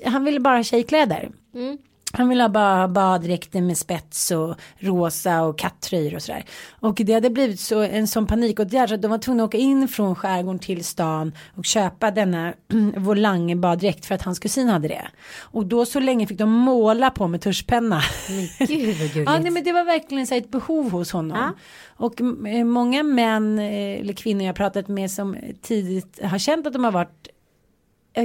han 0.05 0.23
ville 0.23 0.39
bara 0.39 0.57
ha 0.57 0.63
tjejkläder. 0.63 1.29
Mm. 1.55 1.77
Han 2.13 2.29
ville 2.29 2.43
ha 2.43 2.49
bara 2.49 2.87
baddräkter 2.87 3.61
med 3.61 3.77
spets 3.77 4.31
och 4.31 4.55
rosa 4.79 5.41
och 5.41 5.59
kattröjor 5.59 6.15
och 6.15 6.21
sådär. 6.21 6.45
Och 6.79 6.95
det 6.95 7.13
hade 7.13 7.29
blivit 7.29 7.59
så 7.59 7.81
en 7.81 8.07
sån 8.07 8.27
panikåtgärd 8.27 8.89
så 8.89 8.95
att 8.95 9.01
de 9.01 9.11
var 9.11 9.17
tvungna 9.17 9.43
att 9.43 9.47
åka 9.47 9.57
in 9.57 9.87
från 9.87 10.15
skärgården 10.15 10.59
till 10.59 10.85
stan 10.85 11.31
och 11.55 11.65
köpa 11.65 12.11
denna 12.11 12.53
volang 12.95 13.61
baddräkt 13.61 14.05
för 14.05 14.15
att 14.15 14.21
hans 14.21 14.39
kusin 14.39 14.69
hade 14.69 14.87
det. 14.87 15.07
Och 15.39 15.65
då 15.65 15.85
så 15.85 15.99
länge 15.99 16.27
fick 16.27 16.37
de 16.37 16.51
måla 16.51 17.09
på 17.09 17.27
med 17.27 17.41
tuschpenna. 17.41 18.01
Men 18.29 18.67
gud 18.67 18.97
vad. 19.25 19.35
Ja, 19.35 19.39
nej, 19.39 19.51
men 19.51 19.63
det 19.63 19.71
var 19.71 19.83
verkligen 19.83 20.27
så 20.27 20.35
ett 20.35 20.51
behov 20.51 20.91
hos 20.91 21.11
honom. 21.11 21.37
Ja. 21.37 21.53
Och 22.05 22.21
eh, 22.47 22.63
många 22.65 23.03
män 23.03 23.59
eh, 23.59 23.99
eller 23.99 24.13
kvinnor 24.13 24.45
jag 24.45 24.55
pratat 24.55 24.87
med 24.87 25.11
som 25.11 25.37
tidigt 25.61 26.19
har 26.23 26.37
känt 26.37 26.67
att 26.67 26.73
de 26.73 26.83
har 26.83 26.91
varit 26.91 27.27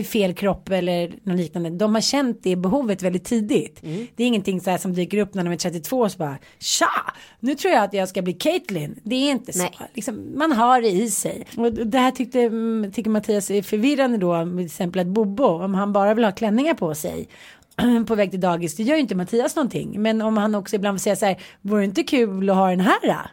fel 0.02 0.34
kropp 0.34 0.68
eller 0.68 1.14
något 1.22 1.36
liknande. 1.36 1.70
De 1.70 1.94
har 1.94 2.02
känt 2.02 2.42
det 2.42 2.56
behovet 2.56 3.02
väldigt 3.02 3.24
tidigt. 3.24 3.80
Det 4.16 4.22
är 4.22 4.26
ingenting 4.26 4.60
så 4.60 4.70
här 4.70 4.78
som 4.78 4.94
dyker 4.94 5.18
upp 5.18 5.34
när 5.34 5.44
de 5.44 5.52
är 5.52 5.56
32 5.56 6.00
och 6.00 6.12
så 6.12 6.18
bara 6.18 6.38
tja, 6.58 7.14
nu 7.40 7.54
tror 7.54 7.74
jag 7.74 7.84
att 7.84 7.94
jag 7.94 8.08
ska 8.08 8.22
bli 8.22 8.32
Caitlyn. 8.32 9.00
Det 9.02 9.14
är 9.14 9.30
inte 9.30 9.52
Nej. 9.54 9.70
så. 9.78 9.84
Liksom, 9.94 10.38
man 10.38 10.52
har 10.52 10.80
det 10.80 10.90
i 10.90 11.10
sig. 11.10 11.46
Och 11.56 11.72
det 11.72 11.98
här 11.98 12.10
tyckte, 12.10 12.40
mm, 12.40 12.92
tycker 12.92 13.10
Mattias 13.10 13.50
är 13.50 13.62
förvirrande 13.62 14.18
då, 14.18 14.44
till 14.44 14.66
exempel 14.66 15.00
att 15.00 15.06
Bobo, 15.06 15.44
om 15.44 15.74
han 15.74 15.92
bara 15.92 16.14
vill 16.14 16.24
ha 16.24 16.32
klänningar 16.32 16.74
på 16.74 16.94
sig 16.94 17.28
på 18.06 18.14
väg 18.14 18.30
till 18.30 18.40
dagis, 18.40 18.76
det 18.76 18.82
gör 18.82 18.94
ju 18.94 19.00
inte 19.00 19.14
Mattias 19.14 19.56
någonting. 19.56 20.02
Men 20.02 20.22
om 20.22 20.36
han 20.36 20.54
också 20.54 20.76
ibland 20.76 20.98
får 20.98 21.02
säga 21.02 21.16
så 21.16 21.26
här, 21.26 21.42
vore 21.60 21.80
det 21.80 21.84
inte 21.84 22.02
kul 22.02 22.50
att 22.50 22.56
ha 22.56 22.70
den 22.70 22.80
här? 22.80 23.30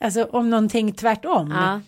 Alltså 0.00 0.24
om 0.24 0.50
någonting 0.50 0.92
tvärtom. 0.92 1.50
Ja. 1.50 1.80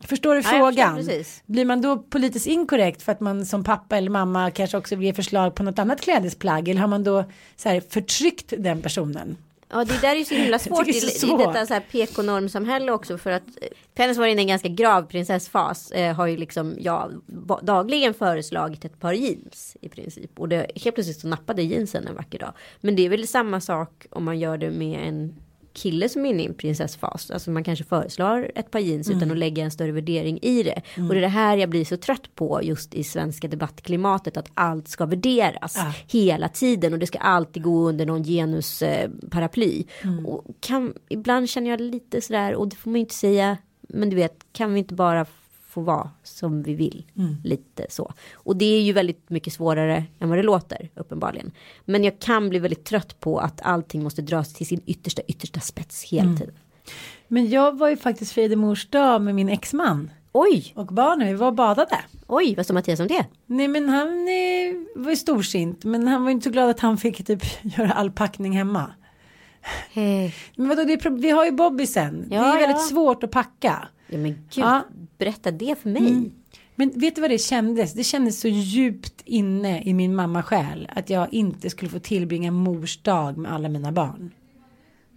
Förstår 0.00 0.34
du 0.34 0.40
Ja, 0.40 0.56
jag 0.56 0.74
förstår 0.74 1.02
frågan? 1.02 1.24
Blir 1.46 1.64
man 1.64 1.80
då 1.80 1.98
politiskt 1.98 2.46
inkorrekt 2.46 3.02
för 3.02 3.12
att 3.12 3.20
man 3.20 3.46
som 3.46 3.64
pappa 3.64 3.96
eller 3.96 4.10
mamma 4.10 4.50
kanske 4.50 4.76
också 4.78 4.96
vill 4.96 5.06
ge 5.06 5.14
förslag 5.14 5.54
på 5.54 5.62
något 5.62 5.78
annat 5.78 6.00
klädesplagg 6.00 6.68
eller 6.68 6.80
har 6.80 6.88
man 6.88 7.04
då 7.04 7.24
så 7.56 7.68
här 7.68 7.80
förtryckt 7.90 8.52
den 8.58 8.82
personen? 8.82 9.36
Ja 9.72 9.84
det 9.84 10.00
där 10.00 10.10
är 10.10 10.16
ju 10.18 10.24
så 10.24 10.34
himla 10.34 10.58
svårt 10.58 10.86
det 10.86 10.92
så 10.92 11.06
i 11.06 11.10
svårt. 11.10 11.38
detta 11.38 11.66
så 11.66 11.74
här 11.74 11.80
PK-normsamhälle 11.90 12.92
också 12.92 13.18
för 13.18 13.30
att 13.30 13.42
eh, 13.62 13.68
Pennis 13.94 14.18
var 14.18 14.26
inne 14.26 14.40
i 14.40 14.44
en 14.44 14.48
ganska 14.48 14.68
grav 14.68 15.02
prinsessfas 15.02 15.90
eh, 15.90 16.14
har 16.14 16.26
ju 16.26 16.36
liksom 16.36 16.74
ja, 16.78 17.10
ba- 17.26 17.60
dagligen 17.62 18.14
föreslagit 18.14 18.84
ett 18.84 19.00
par 19.00 19.12
jeans 19.12 19.76
i 19.80 19.88
princip 19.88 20.40
och 20.40 20.48
det, 20.48 20.66
helt 20.76 20.94
plötsligt 20.94 21.20
så 21.20 21.28
nappade 21.28 21.62
jeansen 21.62 22.06
en 22.06 22.14
vacker 22.14 22.38
dag. 22.38 22.52
Men 22.80 22.96
det 22.96 23.02
är 23.06 23.08
väl 23.08 23.26
samma 23.28 23.60
sak 23.60 24.06
om 24.10 24.24
man 24.24 24.38
gör 24.38 24.58
det 24.58 24.70
med 24.70 25.08
en 25.08 25.34
kille 25.72 26.08
som 26.08 26.26
är 26.26 26.30
inne 26.30 26.42
i 26.42 26.46
en 26.46 26.54
prinsessfas. 26.54 27.30
Alltså 27.30 27.50
man 27.50 27.64
kanske 27.64 27.84
föreslår 27.84 28.50
ett 28.54 28.70
par 28.70 28.78
jeans 28.78 29.06
Mm. 29.08 29.18
utan 29.18 29.30
att 29.30 29.38
lägga 29.38 29.64
en 29.64 29.70
större 29.70 29.92
värdering 29.92 30.38
i 30.42 30.62
det. 30.62 30.82
Och 30.96 31.08
det 31.14 31.16
är 31.16 31.20
det 31.20 31.28
här 31.28 31.56
jag 31.56 31.68
blir 31.70 31.84
så 31.84 31.96
trött 31.96 32.34
på 32.34 32.60
just 32.62 32.94
i 32.94 33.04
svenska 33.04 33.48
debattklimatet 33.48 34.36
att 34.36 34.50
allt 34.54 34.88
ska 34.88 35.06
värderas 35.06 35.76
Ah. 35.78 35.92
hela 36.08 36.48
tiden 36.48 36.92
och 36.92 36.98
det 36.98 37.06
ska 37.06 37.18
alltid 37.18 37.62
gå 37.62 37.88
under 37.88 38.06
någon 38.06 38.24
genusparaply. 38.24 39.84
Eh. 40.02 40.08
Mm. 40.08 40.26
och 40.26 40.44
kan, 40.60 40.94
ibland 41.08 41.48
känner 41.48 41.70
jag 41.70 41.80
lite 41.80 42.20
sådär 42.20 42.54
och 42.54 42.68
det 42.68 42.76
får 42.76 42.90
man 42.90 42.94
ju 42.96 43.00
inte 43.00 43.14
säga 43.14 43.56
men 43.88 44.10
du 44.10 44.16
vet 44.16 44.36
kan 44.52 44.72
vi 44.72 44.78
inte 44.78 44.94
bara 44.94 45.24
få 45.70 45.80
vara 45.80 46.10
som 46.22 46.62
vi 46.62 46.74
vill. 46.74 47.04
Mm. 47.18 47.36
Lite 47.44 47.86
så. 47.88 48.12
Och 48.34 48.56
det 48.56 48.64
är 48.64 48.80
ju 48.82 48.92
väldigt 48.92 49.30
mycket 49.30 49.52
svårare 49.52 50.04
än 50.20 50.28
vad 50.28 50.38
det 50.38 50.42
låter 50.42 50.88
uppenbarligen. 50.94 51.50
Men 51.84 52.04
jag 52.04 52.18
kan 52.18 52.48
bli 52.48 52.58
väldigt 52.58 52.84
trött 52.84 53.20
på 53.20 53.38
att 53.38 53.60
allting 53.62 54.02
måste 54.02 54.22
dras 54.22 54.52
till 54.54 54.66
sin 54.66 54.80
yttersta 54.86 55.22
yttersta 55.22 55.60
spets 55.60 56.04
hela 56.04 56.22
Mm. 56.24 56.36
tiden. 56.36 56.54
Men 57.28 57.50
jag 57.50 57.78
var 57.78 57.88
ju 57.88 57.96
faktiskt 57.96 58.32
Friede 58.32 58.56
mors 58.56 58.86
dag 58.88 59.22
med 59.22 59.34
min 59.34 59.48
exman 59.48 60.10
Oj, 60.32 60.72
och 60.76 60.86
barnen, 60.86 61.28
vi 61.28 61.34
var 61.34 61.46
och 61.46 61.54
badade. 61.54 61.96
oj, 62.26 62.54
vad 62.56 62.66
sa 62.66 62.72
Mattias 62.74 63.00
om 63.00 63.06
det? 63.06 63.26
Nej 63.46 63.68
men 63.68 63.88
han 63.88 64.08
eh, 64.08 64.74
var 65.02 65.10
ju 65.10 65.16
storsint 65.16 65.84
men 65.84 66.08
han 66.08 66.22
var 66.22 66.30
ju 66.30 66.32
inte 66.32 66.44
så 66.44 66.50
glad 66.50 66.70
att 66.70 66.80
han 66.80 66.98
fick 66.98 67.26
typ 67.26 67.42
göra 67.78 67.92
all 67.92 68.10
packning 68.10 68.52
hemma. 68.52 68.86
Men 70.56 70.68
vadå, 70.68 70.84
det 70.84 70.92
är, 70.92 71.10
vi 71.10 71.30
har 71.30 71.44
ju 71.44 71.50
Bobbisen. 71.52 72.28
det 72.28 72.34
Ja, 72.34 72.54
är 72.54 72.58
väldigt 72.60 72.76
ja. 72.76 72.88
svårt 72.90 73.24
att 73.24 73.30
packa. 73.30 73.88
Ja 74.10 74.18
men 74.18 74.32
gud, 74.32 74.64
Ja. 74.64 74.74
Mm. 74.76 75.06
berätta 75.18 75.50
det 75.50 75.78
för 75.78 75.88
mig. 75.90 76.30
Men 76.74 76.90
vet 76.98 77.14
du 77.14 77.20
vad 77.20 77.30
det 77.30 77.38
kändes? 77.38 77.92
Det 77.92 78.04
kändes 78.04 78.40
så 78.40 78.48
djupt 78.48 79.22
inne 79.24 79.82
i 79.82 79.94
min 79.94 80.14
mamma 80.14 80.42
själ 80.42 80.90
att 80.94 81.10
jag 81.10 81.32
inte 81.34 81.70
skulle 81.70 81.90
få 81.90 81.98
tillbringa 81.98 82.50
mors 82.50 83.02
dag 83.02 83.36
med 83.38 83.52
alla 83.52 83.68
mina 83.68 83.92
barn. 83.92 84.30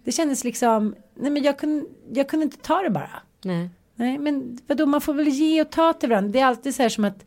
Det 0.04 0.12
kändes 0.12 0.44
liksom, 0.44 0.94
nej 1.14 1.30
men 1.30 1.42
jag 1.42 1.58
kunde, 1.58 1.86
jag 2.12 2.28
kunde 2.28 2.44
inte 2.44 2.56
ta 2.58 2.82
det 2.82 2.90
bara. 2.90 3.10
Nej. 3.44 3.70
Nej 3.94 4.18
men 4.18 4.58
vadå, 4.66 4.86
man 4.86 5.00
får 5.00 5.14
väl 5.14 5.28
ge 5.28 5.60
och 5.60 5.70
ta 5.70 5.92
till 5.92 6.08
varandra. 6.08 6.32
Det 6.32 6.40
är 6.40 6.44
alltid 6.46 6.74
så 6.74 6.82
här 6.82 6.88
som 6.88 7.04
att 7.04 7.24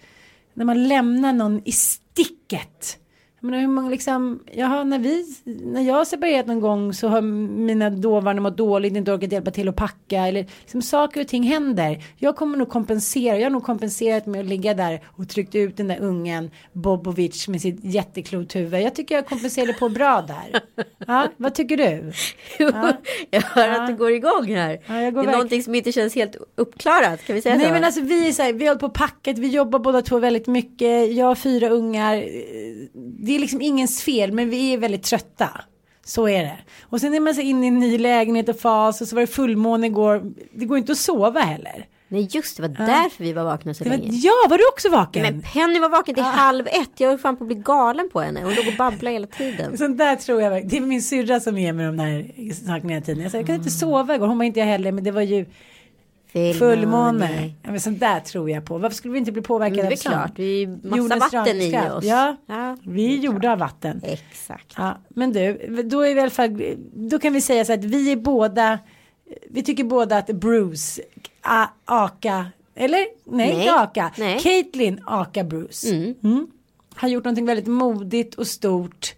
när 0.54 0.66
man 0.66 0.88
lämnar 0.88 1.34
någon 1.34 1.62
i 1.66 1.72
sticket. 1.72 2.98
Jag 3.42 3.46
menar 3.50 3.62
hur 3.62 3.68
många 3.68 3.90
liksom, 3.90 4.40
jaha, 4.52 4.84
när 4.84 5.00
vi, 5.00 5.26
när 5.44 5.82
jag 5.82 5.94
har 5.96 6.06
separerat 6.06 6.48
någon 6.48 6.60
gång 6.60 6.94
så 6.94 7.08
har 7.08 7.22
mina 7.22 7.90
dåvarande 7.90 8.42
mått 8.42 8.58
dåligt, 8.58 8.96
inte 8.96 9.12
orkat 9.12 9.32
hjälpa 9.32 9.52
till 9.52 9.70
att 9.70 9.76
packa 9.76 10.28
eller 10.28 10.46
liksom 10.62 10.82
saker 10.82 11.22
och 11.22 11.28
ting 11.28 11.44
händer. 11.44 12.04
Jag 12.18 12.36
kommer 12.36 12.58
nog 12.58 12.70
kompensera, 12.70 13.38
jag 13.38 13.46
har 13.46 13.50
nog 13.50 13.64
kompenserat 13.64 14.26
med 14.26 14.42
att 14.42 14.48
ligga 14.48 14.74
där 14.74 15.02
och 15.08 15.30
tryckt 15.30 15.56
ut 15.56 15.78
den 15.78 15.88
där 15.88 16.00
ungen 16.02 16.52
Bobovic 16.74 17.48
med 17.48 17.62
sitt 17.62 17.80
jätteklothuvud. 17.84 18.82
Jag 18.82 18.96
tycker 18.96 19.16
jag 19.16 19.26
kompenserade 19.28 19.74
på 19.74 19.90
bra 19.90 20.22
där. 20.28 20.62
Ja, 21.08 21.28
vad 21.38 21.54
tycker 21.56 21.78
du? 21.78 22.12
jag 23.30 23.42
hör 23.42 23.68
Ja. 23.68 23.82
att 23.82 23.88
du 23.88 23.96
går 23.96 24.12
igång 24.12 24.56
här. 24.56 24.80
Ja, 24.88 25.02
jag 25.02 25.14
går 25.14 25.22
det 25.22 25.26
är 25.26 25.28
verk- 25.28 25.36
någonting 25.36 25.64
som 25.64 25.76
inte 25.76 25.92
känns 25.92 26.16
helt 26.16 26.36
uppklarat. 26.56 27.24
Kan 27.26 27.36
vi 27.36 27.42
säga 27.42 27.56
Nej 27.56 27.66
så? 27.68 27.72
men 27.74 27.84
alltså 27.84 28.02
vi 28.02 28.28
är 28.28 28.32
så 28.32 28.42
här, 28.44 28.54
vi 28.54 28.68
håller 28.68 28.80
på 28.80 28.90
packet, 28.90 29.38
vi 29.38 29.48
jobbar 29.48 29.80
båda 29.80 30.02
två 30.02 30.20
väldigt 30.20 30.48
mycket, 30.48 31.14
jag 31.14 31.26
har 31.26 31.36
fyra 31.36 31.70
ungar. 31.70 32.24
Det 33.28 33.36
är 33.36 33.40
liksom 33.40 33.62
ingens 33.62 34.02
fel 34.02 34.32
men 34.32 34.50
vi 34.50 34.74
är 34.74 34.78
väldigt 34.78 35.04
trötta. 35.04 35.50
Så 36.06 36.28
är 36.28 36.44
det. 36.44 36.58
Och 36.82 37.02
sen 37.02 37.14
är 37.14 37.20
man 37.20 37.36
så 37.36 37.42
inne 37.42 37.66
i 37.66 37.68
en 37.68 37.80
ny 37.80 37.98
lägenhet 37.98 38.50
och 38.50 38.60
fas 38.60 39.02
och 39.02 39.08
så 39.08 39.16
var 39.16 39.22
det 39.22 39.28
fullmåne 39.28 39.88
igår. 39.88 40.32
Det 40.54 40.66
går 40.66 40.78
inte 40.78 40.92
att 40.92 40.98
sova 40.98 41.40
heller. 41.40 41.86
Nej 42.10 42.28
just 42.32 42.58
det, 42.58 42.62
var 42.62 42.70
därför 42.70 43.24
vi 43.24 43.34
var 43.34 43.44
vakna 43.44 43.74
så 43.74 43.84
Det 43.84 43.90
var, 43.90 43.98
länge. 43.98 44.10
ja, 44.12 44.34
var 44.50 44.58
du 44.58 44.64
också 44.74 44.90
vaken? 44.90 45.22
Men 45.22 45.42
Penny 45.42 45.80
var 45.80 45.90
vaken 45.90 46.16
till 46.16 46.24
halv 46.24 46.68
ett. 46.68 46.90
Jag 46.98 47.10
höll 47.10 47.18
fan 47.18 47.38
på 47.38 47.44
att 47.44 47.48
bli 47.48 47.56
galen 47.56 48.10
på 48.14 48.20
henne. 48.22 48.44
Hon 48.44 48.54
låg 48.54 48.68
och 48.68 48.74
babblade 48.78 49.14
hela 49.14 49.28
tiden. 49.28 49.78
Sånt 49.78 49.98
där 49.98 50.16
tror 50.16 50.42
jag. 50.42 50.68
Det 50.70 50.78
är 50.78 50.82
min 50.82 51.02
syrra 51.02 51.40
som 51.40 51.58
ger 51.58 51.74
mig 51.74 51.86
de 51.86 51.98
där 51.98 52.54
sakerna 52.54 52.94
hela 52.94 53.06
tiden. 53.06 53.24
Jag 53.24 53.32
sa 53.32 53.38
jag 53.38 53.46
kan 53.48 53.56
inte 53.56 53.70
sova 53.70 54.16
igår. 54.16 54.28
Hon 54.28 54.38
var 54.38 54.46
inte 54.46 54.60
jag 54.60 54.68
heller 54.68 54.92
men 54.92 55.04
det 55.04 55.12
var 55.12 55.22
ju 55.22 55.46
fullmåne. 56.60 57.54
Ja, 57.64 57.72
men 57.72 57.80
sånt 57.80 58.00
där 58.00 58.20
tror 58.20 58.50
jag 58.50 58.66
på. 58.66 58.78
Varför 58.78 58.96
skulle 58.96 59.12
vi 59.12 59.20
inte 59.20 59.32
bli 59.32 59.42
påverkade 59.42 59.82
det 59.82 59.88
är 59.88 59.92
av 59.92 59.96
sånt? 59.96 60.16
klart, 60.16 60.32
vi 60.36 60.64
är 60.64 60.68
massa 60.68 60.98
Jordens 60.98 61.34
vatten 61.34 61.62
i 61.62 61.72
dragningskraft. 61.72 61.96
oss. 61.96 62.04
Ja, 62.06 62.36
Ja, 62.46 62.78
vi 62.84 63.14
är 63.18 63.18
gjorda 63.22 63.52
av 63.52 63.60
vatten. 63.60 64.02
Exakt. 64.04 64.74
Ja, 64.78 64.98
men 65.10 65.34
du, 65.34 65.54
då 65.86 66.02
är 66.02 66.14
vi 66.14 66.20
i 66.20 66.22
alla 66.22 66.30
fall, 66.30 66.62
då 66.94 67.20
kan 67.20 67.34
vi 67.34 67.42
säga 67.42 67.66
så 67.66 67.74
att 67.74 67.84
vi 67.84 68.12
är 68.12 68.16
båda, 68.16 68.80
vi 69.50 69.64
tycker 69.64 69.84
båda 69.84 70.18
att 70.18 70.28
Bruce, 70.28 71.02
A, 71.42 71.68
Aka, 71.86 72.46
eller? 72.76 72.98
Nej, 72.98 73.08
Nej. 73.26 73.60
inte 73.60 73.74
Aka, 73.74 74.12
Nej. 74.18 74.40
Caitlyn 74.40 75.02
Aka 75.06 75.44
Bruce. 75.44 75.90
Mm. 76.24 76.48
Har 76.96 77.08
gjort 77.10 77.24
någonting 77.24 77.46
väldigt 77.46 77.68
modigt 77.68 78.36
och 78.36 78.48
stort 78.48 79.14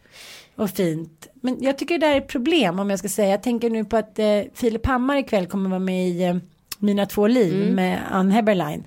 och 0.56 0.70
fint. 0.70 1.28
Men 1.34 1.58
jag 1.60 1.78
tycker 1.78 1.98
det 1.98 2.08
där 2.08 2.14
är 2.14 2.18
ett 2.18 2.28
problem 2.28 2.80
om 2.80 2.90
jag 2.90 3.00
ska 3.00 3.10
säga. 3.10 3.30
Jag 3.30 3.44
tänker 3.44 3.70
nu 3.70 3.86
på 3.86 3.98
att 3.98 4.20
eh, 4.20 4.42
Filip 4.54 4.86
Hammar 4.86 5.18
ikväll 5.18 5.46
kommer 5.48 5.70
vara 5.70 5.80
med 5.80 6.08
i 6.10 6.24
eh, 6.24 6.36
Mina 6.80 7.06
två 7.06 7.28
liv 7.28 7.74
med 7.74 8.00
Ann 8.12 8.32
Heberlein 8.32 8.84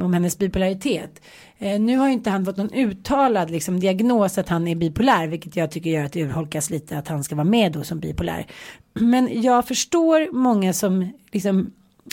om 0.00 0.12
hennes 0.12 0.38
bipolaritet. 0.38 1.22
Eh, 1.58 1.80
nu 1.80 1.96
har 1.96 2.06
ju 2.06 2.12
inte 2.12 2.30
han 2.30 2.44
fått 2.44 2.56
någon 2.56 2.72
uttalad 2.72 3.50
liksom, 3.50 3.80
diagnos 3.80 4.38
att 4.38 4.48
han 4.48 4.68
är 4.68 4.74
bipolär 4.74 5.26
vilket 5.26 5.56
jag 5.56 5.70
tycker 5.70 5.90
gör 5.90 6.04
att 6.04 6.12
det 6.12 6.22
urholkas 6.22 6.70
lite 6.70 6.98
att 6.98 7.08
han 7.08 7.24
ska 7.24 7.34
vara 7.34 7.44
med 7.44 7.72
då 7.72 7.84
som 7.84 8.00
bipolär. 8.00 8.46
Men 8.94 9.42
jag 9.42 9.68
förstår 9.68 10.32
många 10.32 10.72
som 10.72 11.12
liksom 11.32 11.72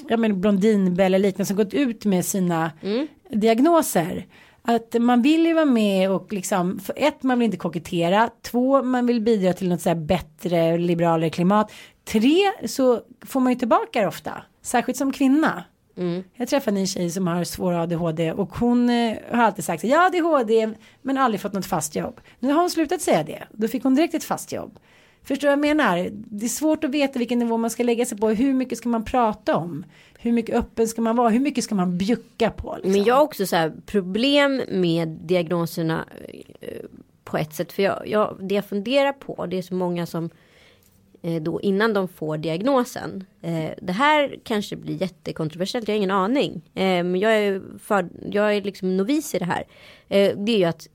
ja 0.09 0.17
men 0.17 0.41
Blondinbella 0.41 1.17
liknande 1.17 1.45
som 1.45 1.57
gått 1.57 1.73
ut 1.73 2.05
med 2.05 2.25
sina 2.25 2.71
diagnoser. 3.29 4.25
Att 4.61 4.95
man 4.99 5.21
vill 5.21 5.45
ju 5.45 5.53
vara 5.53 5.65
med 5.65 6.11
och 6.11 6.33
liksom, 6.33 6.79
för 6.79 6.93
ett 6.97 7.23
man 7.23 7.39
vill 7.39 7.45
inte 7.45 7.57
kokettera, 7.57 8.29
två 8.41 8.83
man 8.83 9.05
vill 9.05 9.21
bidra 9.21 9.53
till 9.53 9.69
något 9.69 9.81
så 9.81 9.89
här 9.89 9.95
bättre 9.95 10.77
liberalare 10.77 11.29
klimat, 11.29 11.71
tre 12.05 12.37
så 12.65 13.01
får 13.25 13.39
man 13.39 13.53
ju 13.53 13.59
tillbaka 13.59 14.01
det 14.01 14.07
ofta, 14.07 14.43
särskilt 14.63 14.97
som 14.97 15.11
kvinna. 15.11 15.63
Jag 16.35 16.47
träffade 16.47 16.79
en 16.79 16.87
tjej 16.87 17.09
som 17.09 17.27
har 17.27 17.43
svår 17.43 17.73
ADHD 17.73 18.31
och 18.31 18.55
hon 18.57 18.89
eh, 18.89 19.17
har 19.31 19.43
alltid 19.43 19.65
sagt 19.65 19.83
ja 19.83 20.05
ADHD 20.05 20.69
men 21.01 21.17
aldrig 21.17 21.41
fått 21.41 21.53
något 21.53 21.65
fast 21.65 21.95
jobb. 21.95 22.21
Nu 22.39 22.53
har 22.53 22.59
hon 22.59 22.69
slutat 22.69 23.01
säga 23.01 23.23
det. 23.23 23.43
Då 23.51 23.67
fick 23.67 23.83
hon 23.83 23.95
direkt 23.95 24.13
ett 24.13 24.23
fast 24.23 24.51
jobb. 24.51 24.79
Förstår 25.23 25.47
du 25.47 25.55
vad 25.55 25.67
jag 25.69 25.77
menar? 25.77 26.09
Det 26.11 26.45
är 26.45 26.49
svårt 26.49 26.83
att 26.83 26.91
veta 26.91 27.19
vilken 27.19 27.39
nivå 27.39 27.57
man 27.57 27.69
ska 27.69 27.83
lägga 27.83 28.05
sig 28.05 28.17
på. 28.17 28.29
Hur 28.29 28.53
mycket 28.53 28.77
ska 28.77 28.89
man 28.89 29.05
prata 29.05 29.55
om? 29.55 29.85
Hur 30.19 30.31
mycket 30.31 30.55
öppen 30.55 30.87
ska 30.87 31.01
man 31.01 31.15
vara? 31.15 31.29
Hur 31.29 31.39
mycket 31.39 31.63
ska 31.63 31.75
man 31.75 31.97
bjucka 31.97 32.49
på? 32.49 32.75
Liksom? 32.75 32.91
Men 32.91 33.03
jag 33.03 33.15
har 33.15 33.21
också 33.21 33.45
så 33.45 33.55
här 33.55 33.73
problem 33.85 34.61
med 34.69 35.07
diagnoserna 35.07 36.05
eh, 36.61 36.69
på 37.23 37.37
ett 37.37 37.53
sätt. 37.53 37.71
För 37.71 37.83
jag, 37.83 38.07
jag, 38.07 38.37
det 38.39 38.55
jag 38.55 38.65
funderar 38.65 39.13
på, 39.13 39.45
det 39.45 39.57
är 39.57 39.61
så 39.61 39.73
många 39.73 40.05
som 40.05 40.29
Eh, 41.25 41.41
då 41.41 41.61
innan 41.61 41.93
de 41.93 42.07
får 42.07 42.37
diagnosen. 42.37 43.23
Eh, 43.41 43.71
det 43.81 43.93
här 43.93 44.35
kanske 44.43 44.75
blir 44.75 45.01
jättekontroversiellt, 45.01 45.87
jag 45.87 45.95
har 45.95 45.97
ingen 45.97 46.11
aning. 46.11 46.61
Eh, 46.73 47.03
men 47.03 47.15
jag 47.15 47.37
är, 47.37 47.61
för, 47.79 48.09
jag 48.31 48.55
är 48.55 48.61
liksom 48.61 48.97
novis 48.97 49.35
i 49.35 49.39
det 49.39 49.45
här. 49.45 49.63
Eh, 50.09 50.37
det 50.37 50.51
är 50.51 50.57
ju 50.57 50.65
att 50.65 50.87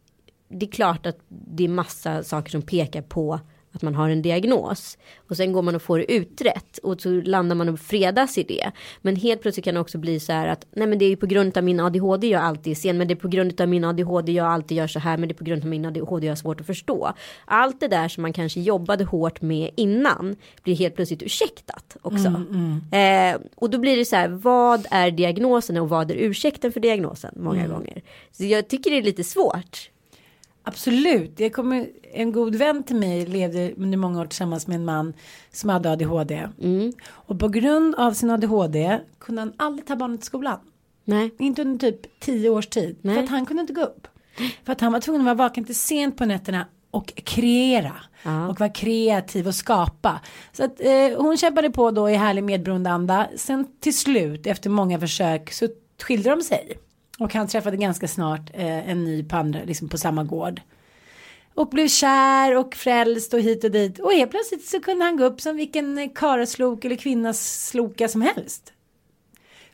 det 0.49 0.67
är 0.67 0.71
klart 0.71 1.07
att 1.07 1.19
det 1.29 1.65
är 1.65 1.69
massa 1.69 2.23
saker 2.23 2.51
som 2.51 2.63
pekar 2.63 3.03
på 3.03 3.41
att 3.73 3.83
man 3.83 3.95
har 3.95 4.11
en 4.11 4.23
diagnos. 4.23 4.99
Och 5.29 5.37
sen 5.37 5.53
går 5.53 5.63
man 5.63 5.75
och 5.75 5.83
får 5.83 5.99
det 5.99 6.13
utrett 6.13 6.79
och 6.79 7.01
så 7.01 7.09
landar 7.11 7.57
man 7.57 7.69
och 7.69 7.81
fredas 7.81 8.39
i 8.39 8.43
det. 8.43 8.71
Men 9.03 9.17
helt 9.17 9.43
plötsligt 9.43 9.65
kan 9.65 9.75
det 9.75 9.81
också 9.81 9.99
bli 9.99 10.21
så 10.21 10.33
här 10.33 10.47
att 10.49 10.67
nej 10.73 10.87
men 10.87 10.99
det 10.99 11.05
är 11.05 11.09
ju 11.09 11.17
på 11.17 11.27
grund 11.27 11.59
av 11.59 11.65
min 11.65 11.81
ADHD 11.81 12.29
jag 12.29 12.43
alltid 12.43 12.71
är 12.71 12.75
sen. 12.75 12.99
Men 12.99 13.09
det 13.09 13.15
är 13.15 13.17
på 13.17 13.29
grund 13.29 13.61
av 13.61 13.69
min 13.69 13.85
ADHD 13.85 14.33
jag 14.33 14.47
alltid 14.47 14.77
gör 14.77 14.87
så 14.87 14.99
här. 14.99 15.17
Men 15.17 15.29
det 15.29 15.33
är 15.33 15.37
på 15.37 15.45
grund 15.45 15.63
av 15.63 15.69
min 15.69 15.85
ADHD 15.85 16.27
jag 16.27 16.31
har 16.31 16.37
svårt 16.37 16.61
att 16.61 16.67
förstå. 16.67 17.13
Allt 17.45 17.81
det 17.81 17.89
där 17.89 18.09
som 18.09 18.23
man 18.23 18.33
kanske 18.33 18.61
jobbade 18.61 19.05
hårt 19.05 19.43
med 19.43 19.71
innan 19.77 20.37
blir 20.63 20.75
helt 20.75 20.95
plötsligt 20.95 21.23
ursäktat 21.23 21.97
också. 22.03 22.29
Eh, 22.97 23.41
och 23.55 23.71
då 23.71 23.79
blir 23.79 23.97
det 23.97 24.05
så 24.05 24.17
här 24.17 24.29
vad 24.29 24.87
är 24.91 25.11
diagnosen 25.11 25.77
och 25.77 25.89
vad 25.89 26.11
är 26.11 26.15
ursäkten 26.15 26.73
för 26.73 26.81
diagnosen 26.81 27.35
många 27.37 27.63
gånger. 27.69 28.03
Så 28.33 28.45
jag 28.45 28.69
tycker 28.69 28.91
det 28.91 28.99
är 28.99 29.03
lite 29.03 29.25
svårt. 29.25 29.91
Absolut. 30.69 31.41
Jag 31.41 31.53
kommer, 31.53 31.87
en 32.13 32.33
god 32.33 32.55
vän 32.55 32.83
till 32.83 32.97
mig 32.97 33.27
levde 33.27 33.73
under 33.77 33.99
många 33.99 34.21
år 34.21 34.27
tillsammans 34.27 34.67
med 34.67 34.75
en 34.75 34.85
man 34.85 35.15
som 35.53 35.71
hade 35.71 35.91
ADHD. 35.91 36.49
Mm. 36.61 36.93
Och 37.11 37.39
på 37.41 37.49
grund 37.49 37.95
av 37.95 38.13
sin 38.13 38.31
ADHD 38.31 39.01
kunde 39.19 39.43
han 39.43 39.53
aldrig 39.57 39.87
ta 39.87 39.97
barnet 39.97 40.21
till 40.21 40.27
skolan. 40.27 40.59
Nej. 41.05 41.31
Inte 41.39 41.63
under 41.63 41.91
typ 41.91 42.21
tio 42.21 42.51
års 42.51 42.67
tid. 42.67 42.97
Nej. 43.03 43.15
För 43.15 43.23
att 43.23 43.29
han 43.29 43.47
kunde 43.47 43.61
inte 43.61 43.73
gå 43.73 43.83
upp. 43.83 44.09
För 44.65 44.73
att 44.73 44.81
han 44.81 44.93
var 44.93 45.01
tvungen 45.01 45.21
att 45.21 45.25
vara 45.25 45.49
vaken 45.49 45.65
till 45.65 45.77
sent 45.77 46.17
på 46.17 46.25
nätterna 46.25 46.67
och 46.91 47.13
kreera. 47.17 47.97
Ja. 48.23 48.49
Och 48.49 48.61
vara 48.61 48.71
kreativ 48.71 49.47
och 49.47 49.55
skapa. 49.55 50.21
Så 50.53 50.65
att 50.65 50.81
eh, 50.81 51.23
hon 51.23 51.37
kämpade 51.37 51.71
på 51.71 51.91
då 51.91 52.11
i 52.11 52.15
härlig 52.15 52.45
medberoende 52.45 52.91
anda. 52.91 53.29
Sen 53.37 53.67
till 53.81 53.97
slut 53.97 54.47
efter 54.47 54.71
många 54.71 55.01
försök 55.01 55.53
så 55.53 55.69
skilde 56.03 56.31
de 56.31 56.43
sig. 56.43 56.79
Och 57.19 57.35
han 57.35 57.49
träffade 57.49 57.77
ganska 57.77 58.09
snart 58.09 58.51
eh, 58.55 58.91
en 58.91 59.05
ny 59.05 59.25
på 59.25 59.37
andra, 59.37 59.61
liksom 59.65 59.89
på 59.89 59.99
samma 59.99 60.25
gård. 60.25 60.61
Och 61.55 61.69
blev 61.69 61.89
kär 61.89 62.57
och 62.57 62.75
frälst 62.75 63.35
och 63.35 63.41
hit 63.41 63.65
och 63.65 63.71
dit. 63.71 63.99
Och 63.99 64.13
helt 64.13 64.31
plötsligt 64.31 64.67
så 64.67 64.81
kunde 64.81 65.05
han 65.05 65.17
gå 65.17 65.25
upp 65.25 65.41
som 65.41 65.57
vilken 65.57 66.09
karaslok 66.15 66.85
eller 66.85 66.97
kvinnas 66.97 67.67
sloka 67.69 68.09
som 68.09 68.23
helst. 68.23 68.73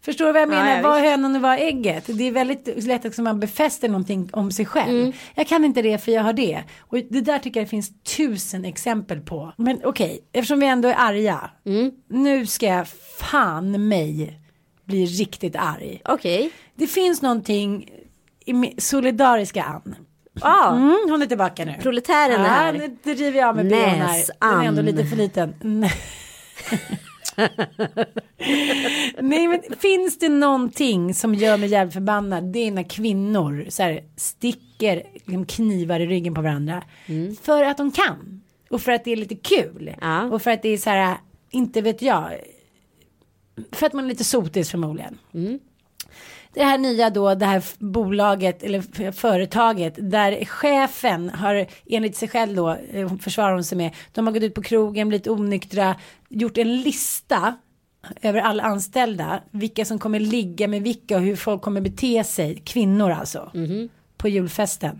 Förstår 0.00 0.26
du 0.26 0.32
vad 0.32 0.42
jag 0.42 0.48
Ja, 0.48 0.54
menar? 0.54 0.76
ja, 0.76 0.82
vad 0.82 1.02
visst. 1.02 1.10
hönan 1.10 1.36
och 1.36 1.42
vad 1.42 1.58
ägget? 1.58 2.04
Det 2.06 2.24
är 2.28 2.32
väldigt 2.32 2.84
lätt 2.84 3.04
att 3.04 3.18
man 3.18 3.40
befäster 3.40 3.88
någonting 3.88 4.28
om 4.32 4.50
sig 4.50 4.66
själv. 4.66 5.00
Mm. 5.00 5.12
Jag 5.34 5.46
kan 5.46 5.64
inte 5.64 5.82
det 5.82 5.98
för 5.98 6.12
jag 6.12 6.22
har 6.22 6.32
det. 6.32 6.62
Och 6.80 6.98
det 7.10 7.20
där 7.20 7.38
tycker 7.38 7.60
jag 7.60 7.66
det 7.66 7.70
finns 7.70 7.92
tusen 8.16 8.64
exempel 8.64 9.20
på. 9.20 9.52
Men 9.56 9.80
okej, 9.84 10.20
eftersom 10.32 10.60
vi 10.60 10.66
ändå 10.66 10.88
är 10.88 10.94
arga. 10.98 11.50
Mm. 11.66 11.90
Nu 12.08 12.46
ska 12.46 12.66
jag 12.66 12.88
fan 13.18 13.88
mig 13.88 14.40
bli 14.84 15.04
riktigt 15.06 15.56
arg. 15.56 16.00
Okej. 16.04 16.50
Det 16.74 16.86
finns 16.86 17.22
någonting 17.22 17.90
i 18.46 18.80
solidariska 18.80 19.62
Ann. 19.62 19.94
Ah, 20.40 20.76
Mm, 20.76 20.98
hon 21.08 21.22
är 21.22 21.26
tillbaka 21.26 21.64
nu. 21.64 21.74
proletären 21.82 22.40
är 22.40 22.44
Ja, 22.44 22.50
här. 22.50 22.72
nu 23.04 23.14
driver 23.14 23.38
jag 23.40 23.56
med 23.56 23.68
bh 23.68 23.76
här. 23.76 24.24
Den 24.40 24.60
är 24.60 24.64
ändå 24.68 24.82
lite 24.82 25.04
för 25.04 25.16
liten. 25.16 25.54
Nej. 25.60 25.92
Men 29.20 29.62
finns 29.80 30.18
det 30.18 30.28
någonting 30.28 31.14
som 31.14 31.34
gör 31.34 31.56
mig 31.56 31.68
jävligt 31.68 31.94
förbannad. 31.94 32.44
Det 32.44 32.58
är 32.58 32.70
när 32.70 32.82
kvinnor 32.82 33.66
så 33.68 33.82
här, 33.82 34.00
sticker 34.16 35.02
liksom, 35.14 35.46
knivar 35.46 36.00
i 36.00 36.06
ryggen 36.06 36.34
på 36.34 36.40
varandra. 36.42 36.82
För 37.42 37.62
att 37.64 37.76
de 37.76 37.90
kan. 37.92 38.40
Och 38.70 38.80
för 38.80 38.92
att 38.92 39.04
det 39.04 39.12
är 39.12 39.16
lite 39.16 39.34
kul. 39.36 39.94
Ja. 40.00 40.22
Och 40.24 40.42
för 40.42 40.50
att 40.50 40.62
det 40.62 40.68
är 40.68 40.78
så 40.78 40.90
här, 40.90 41.16
inte 41.50 41.80
vet 41.80 42.02
jag. 42.02 42.30
För 43.72 43.86
att 43.86 43.92
man 43.92 44.04
är 44.04 44.08
lite 44.08 44.24
sotis 44.24 44.70
förmodligen. 44.70 45.18
Det 46.54 46.64
här 46.64 46.78
nya 46.78 47.10
då, 47.10 47.34
det 47.34 47.46
här 47.46 47.64
bolaget 47.78 48.62
eller 48.62 49.12
företaget 49.12 49.94
där 50.10 50.44
chefen 50.44 51.30
har 51.30 51.66
enligt 51.86 52.16
sig 52.16 52.28
själv 52.28 52.56
då, 52.56 52.70
eh, 52.90 53.16
försvarar 53.16 53.54
hon 53.54 53.64
sig 53.64 53.78
med, 53.78 53.94
de 54.12 54.26
har 54.26 54.34
gått 54.34 54.42
ut 54.42 54.54
på 54.54 54.62
krogen, 54.62 55.08
blivit 55.08 55.26
onyktra, 55.28 55.96
gjort 56.28 56.58
en 56.58 56.76
lista 56.80 57.54
över 58.22 58.40
alla 58.40 58.62
anställda, 58.62 59.40
vilka 59.50 59.84
som 59.84 59.98
kommer 59.98 60.20
ligga 60.20 60.68
med 60.68 60.82
vilka 60.82 61.16
och 61.16 61.22
hur 61.22 61.36
folk 61.36 61.62
kommer 61.62 61.80
bete 61.80 62.24
sig, 62.24 62.62
kvinnor 62.64 63.10
alltså, 63.10 63.50
på 64.16 64.28
julfesten. 64.28 64.98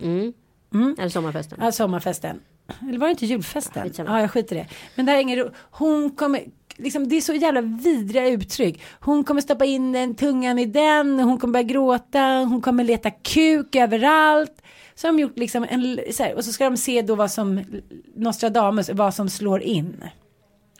Eller 0.98 1.08
sommarfesten. 1.08 1.58
Ja, 1.62 1.72
sommarfesten. 1.72 2.40
Eller 2.88 2.98
var 2.98 3.06
det 3.06 3.10
inte 3.10 3.26
julfesten? 3.26 3.82
Ja, 4.06 4.20
jag 4.20 4.30
skiter 4.30 4.56
i 4.56 4.58
det. 4.58 4.66
Men 4.94 5.06
det 5.06 5.12
här 5.12 5.18
är 5.18 5.22
ingen. 5.22 5.50
Hon 5.70 6.10
kommer, 6.10 6.44
liksom, 6.76 7.08
det 7.08 7.16
är 7.16 7.20
så 7.20 7.34
jävla 7.34 7.60
vidriga 7.60 8.28
uttryck. 8.28 8.82
Hon 9.00 9.24
kommer 9.24 9.40
stoppa 9.40 9.64
in 9.64 9.92
den 9.92 10.14
tungan 10.14 10.58
i 10.58 10.66
den, 10.66 11.20
hon 11.20 11.38
kommer 11.38 11.52
börja 11.52 11.62
gråta, 11.62 12.20
hon 12.48 12.60
kommer 12.60 12.84
leta 12.84 13.10
kuk 13.10 13.76
överallt. 13.76 14.62
Så 14.94 15.06
har 15.06 15.12
de 15.12 15.18
gjort 15.22 15.38
liksom 15.38 15.66
en, 15.70 15.98
så 16.12 16.22
här, 16.22 16.34
och 16.34 16.44
så 16.44 16.52
ska 16.52 16.64
de 16.64 16.76
se 16.76 17.02
då 17.02 17.14
vad 17.14 17.30
som, 17.30 17.60
Nostradamus, 18.16 18.90
vad 18.92 19.14
som 19.14 19.30
slår 19.30 19.62
in. 19.62 20.04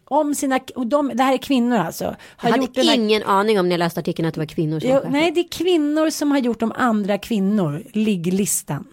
Om 0.05 0.35
sina, 0.35 0.61
och 0.75 0.87
de, 0.87 1.11
det 1.15 1.23
här 1.23 1.33
är 1.33 1.39
kvinnor 1.39 1.77
alltså. 1.77 2.05
Har 2.37 2.49
Jag 2.51 2.57
hade 2.57 2.83
här- 2.83 2.95
ingen 2.95 3.23
aning 3.23 3.61
om 3.61 3.69
när 3.69 3.73
jag 3.73 3.79
läste 3.79 4.01
artikeln 4.01 4.29
att 4.29 4.35
det 4.35 4.41
var 4.41 4.47
kvinnor 4.47 4.81
som 4.81 4.91
Jo, 4.91 5.01
nej, 5.11 5.31
det 5.31 5.41
är 5.41 5.49
kvinnor 5.49 6.11
som 6.11 6.31
har 6.31 6.39
gjort 6.39 6.63
om 6.63 6.73
andra 6.77 7.19
kvinnor, 7.19 7.83
ligglistan. 7.93 8.87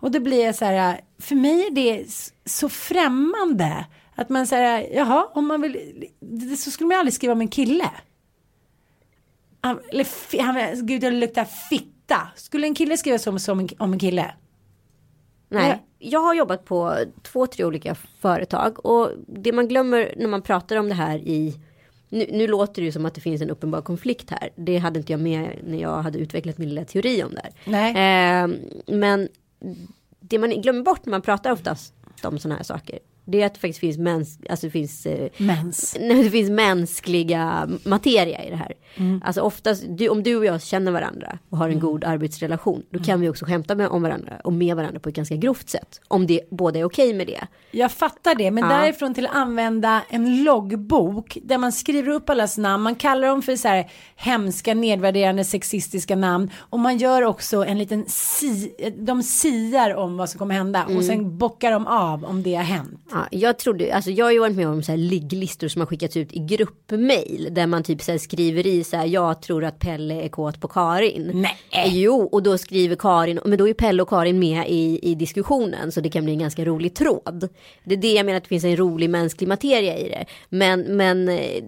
Och 0.00 0.10
då 0.10 0.20
blir 0.20 0.44
jag 0.44 0.54
så 0.54 0.64
här, 0.64 1.00
för 1.18 1.34
mig 1.34 1.66
är 1.66 1.70
det 1.70 2.04
så 2.44 2.68
främmande. 2.68 3.86
Att 4.16 4.28
man 4.28 4.46
säger, 4.46 4.94
jaha, 4.94 5.28
om 5.34 5.46
man 5.46 5.62
vill, 5.62 6.04
så 6.58 6.70
skulle 6.70 6.88
man 6.88 6.98
aldrig 6.98 7.14
skriva 7.14 7.32
om 7.32 7.40
en 7.40 7.48
kille. 7.48 7.90
Han, 9.60 9.80
eller, 9.92 10.42
han, 10.42 10.86
gud, 10.86 11.04
jag 11.04 11.12
luktar 11.12 11.44
fitta. 11.44 12.28
Skulle 12.36 12.66
en 12.66 12.74
kille 12.74 12.96
skriva 12.96 13.18
så 13.18 13.30
om, 13.30 13.38
som 13.38 13.60
en, 13.60 13.68
om 13.78 13.92
en 13.92 13.98
kille? 13.98 14.34
Nej, 15.48 15.82
jag 15.98 16.20
har 16.20 16.34
jobbat 16.34 16.64
på 16.64 16.96
två, 17.22 17.46
tre 17.46 17.64
olika 17.64 17.94
företag 17.94 18.86
och 18.86 19.10
det 19.26 19.52
man 19.52 19.68
glömmer 19.68 20.14
när 20.16 20.28
man 20.28 20.42
pratar 20.42 20.76
om 20.76 20.88
det 20.88 20.94
här 20.94 21.18
i 21.18 21.60
nu, 22.08 22.26
nu 22.32 22.46
låter 22.46 22.82
det 22.82 22.86
ju 22.86 22.92
som 22.92 23.06
att 23.06 23.14
det 23.14 23.20
finns 23.20 23.42
en 23.42 23.50
uppenbar 23.50 23.80
konflikt 23.80 24.30
här. 24.30 24.50
Det 24.56 24.78
hade 24.78 24.98
inte 24.98 25.12
jag 25.12 25.20
med 25.20 25.60
när 25.64 25.78
jag 25.78 26.02
hade 26.02 26.18
utvecklat 26.18 26.58
min 26.58 26.68
lilla 26.68 26.84
teori 26.84 27.22
om 27.22 27.34
det 27.34 27.40
här. 27.42 27.52
Eh, 28.44 28.48
men 28.86 29.28
det 30.20 30.38
man 30.38 30.50
glömmer 30.50 30.82
bort 30.82 31.06
när 31.06 31.10
man 31.10 31.22
pratar 31.22 31.50
oftast 31.50 31.94
om 32.22 32.38
sådana 32.38 32.56
här 32.56 32.64
saker. 32.64 32.98
Det 33.28 33.42
är 33.42 33.46
att 33.46 33.54
det 33.54 33.60
faktiskt 33.60 33.78
finns, 33.80 33.98
mäns 33.98 34.38
alltså 34.50 34.66
det 34.66 34.70
finns 34.70 35.06
eh, 35.06 35.28
Mens. 35.36 35.96
Nej, 36.00 36.22
det 36.24 36.30
finns 36.30 36.50
mänskliga 36.50 37.68
materia 37.84 38.44
i 38.44 38.50
det 38.50 38.56
här. 38.56 38.72
Mm. 38.96 39.22
Alltså 39.24 39.40
oftast, 39.40 39.84
du, 39.88 40.08
om 40.08 40.22
du 40.22 40.36
och 40.36 40.44
jag 40.44 40.62
känner 40.62 40.92
varandra 40.92 41.38
och 41.50 41.58
har 41.58 41.68
en 41.68 41.80
god 41.80 42.04
arbetsrelation, 42.04 42.82
då 42.90 42.96
Mm. 42.96 43.04
kan 43.06 43.20
vi 43.20 43.28
också 43.28 43.44
skämta 43.44 43.74
med, 43.74 43.88
om 43.88 44.02
varandra 44.02 44.32
och 44.44 44.52
med 44.52 44.76
varandra 44.76 45.00
på 45.00 45.08
ett 45.08 45.14
ganska 45.14 45.36
grovt 45.36 45.68
sätt. 45.68 46.00
Om 46.08 46.26
det 46.26 46.40
båda 46.50 46.78
är 46.78 46.84
okej 46.84 47.14
med 47.14 47.26
det. 47.26 47.46
Jag 47.70 47.92
fattar 47.92 48.34
det, 48.34 48.50
men 48.50 48.64
Ja. 48.70 48.76
därifrån 48.76 49.14
till 49.14 49.26
att 49.26 49.34
använda 49.34 50.02
en 50.08 50.44
loggbok 50.44 51.38
där 51.42 51.58
man 51.58 51.72
skriver 51.72 52.08
upp 52.12 52.30
allas 52.30 52.58
namn, 52.58 52.82
man 52.82 52.94
kallar 52.94 53.28
dem 53.28 53.42
för 53.42 53.56
så 53.56 53.68
här 53.68 53.90
hemska, 54.16 54.74
nedvärderande, 54.74 55.44
sexistiska 55.44 56.16
namn 56.16 56.50
och 56.58 56.78
man 56.78 56.96
gör 56.98 57.22
också 57.22 57.64
en 57.64 57.78
liten 57.78 58.04
si, 58.08 58.72
de 58.98 59.22
siar 59.22 59.94
om 59.94 60.16
vad 60.16 60.30
som 60.30 60.38
kommer 60.38 60.54
hända 60.54 60.84
och 60.96 61.04
sen 61.04 61.38
bockar 61.38 61.70
de 61.72 61.86
av 61.86 62.24
om 62.24 62.42
det 62.42 62.54
har 62.54 62.62
hänt. 62.62 63.12
Ja, 63.16 63.28
jag 63.30 63.58
trodde, 63.58 63.94
alltså 63.94 64.10
jag 64.10 64.24
har 64.24 64.32
ju 64.32 64.38
varit 64.38 64.56
med 64.56 64.68
om 64.68 64.82
så 64.82 64.92
här 64.92 64.98
ligglistor 64.98 65.68
som 65.68 65.80
har 65.80 65.86
skickats 65.86 66.16
ut 66.16 66.32
i 66.32 66.38
gruppmail 66.38 67.48
där 67.50 67.66
man 67.66 67.82
typ 67.82 68.02
så 68.02 68.10
här 68.10 68.18
skriver 68.18 68.66
i 68.66 68.84
så 68.84 68.96
här 68.96 69.06
jag 69.06 69.42
tror 69.42 69.64
att 69.64 69.78
Pelle 69.78 70.14
är 70.22 70.28
kåt 70.28 70.60
på 70.60 70.68
Karin. 70.68 71.30
Nej. 71.34 71.90
Jo, 72.02 72.28
och 72.32 72.42
då 72.42 72.58
skriver 72.58 72.96
Karin, 72.96 73.40
men 73.44 73.58
då 73.58 73.68
är 73.68 73.74
Pelle 73.74 74.02
och 74.02 74.08
Karin 74.08 74.38
med 74.38 74.64
i, 74.68 74.98
i 75.02 75.14
diskussionen 75.14 75.92
så 75.92 76.00
det 76.00 76.08
kan 76.08 76.24
bli 76.24 76.32
en 76.32 76.38
ganska 76.38 76.64
rolig 76.64 76.94
tråd. 76.94 77.48
Det 77.84 77.94
är 77.94 77.98
det 77.98 78.12
jag 78.12 78.26
menar 78.26 78.36
att 78.36 78.44
det 78.44 78.48
finns 78.48 78.64
en 78.64 78.76
rolig 78.76 79.10
mänsklig 79.10 79.48
materia 79.48 79.98
i 79.98 80.08
det. 80.08 80.24
Men, 80.48 80.80
men 80.80 81.28
eh, 81.28 81.64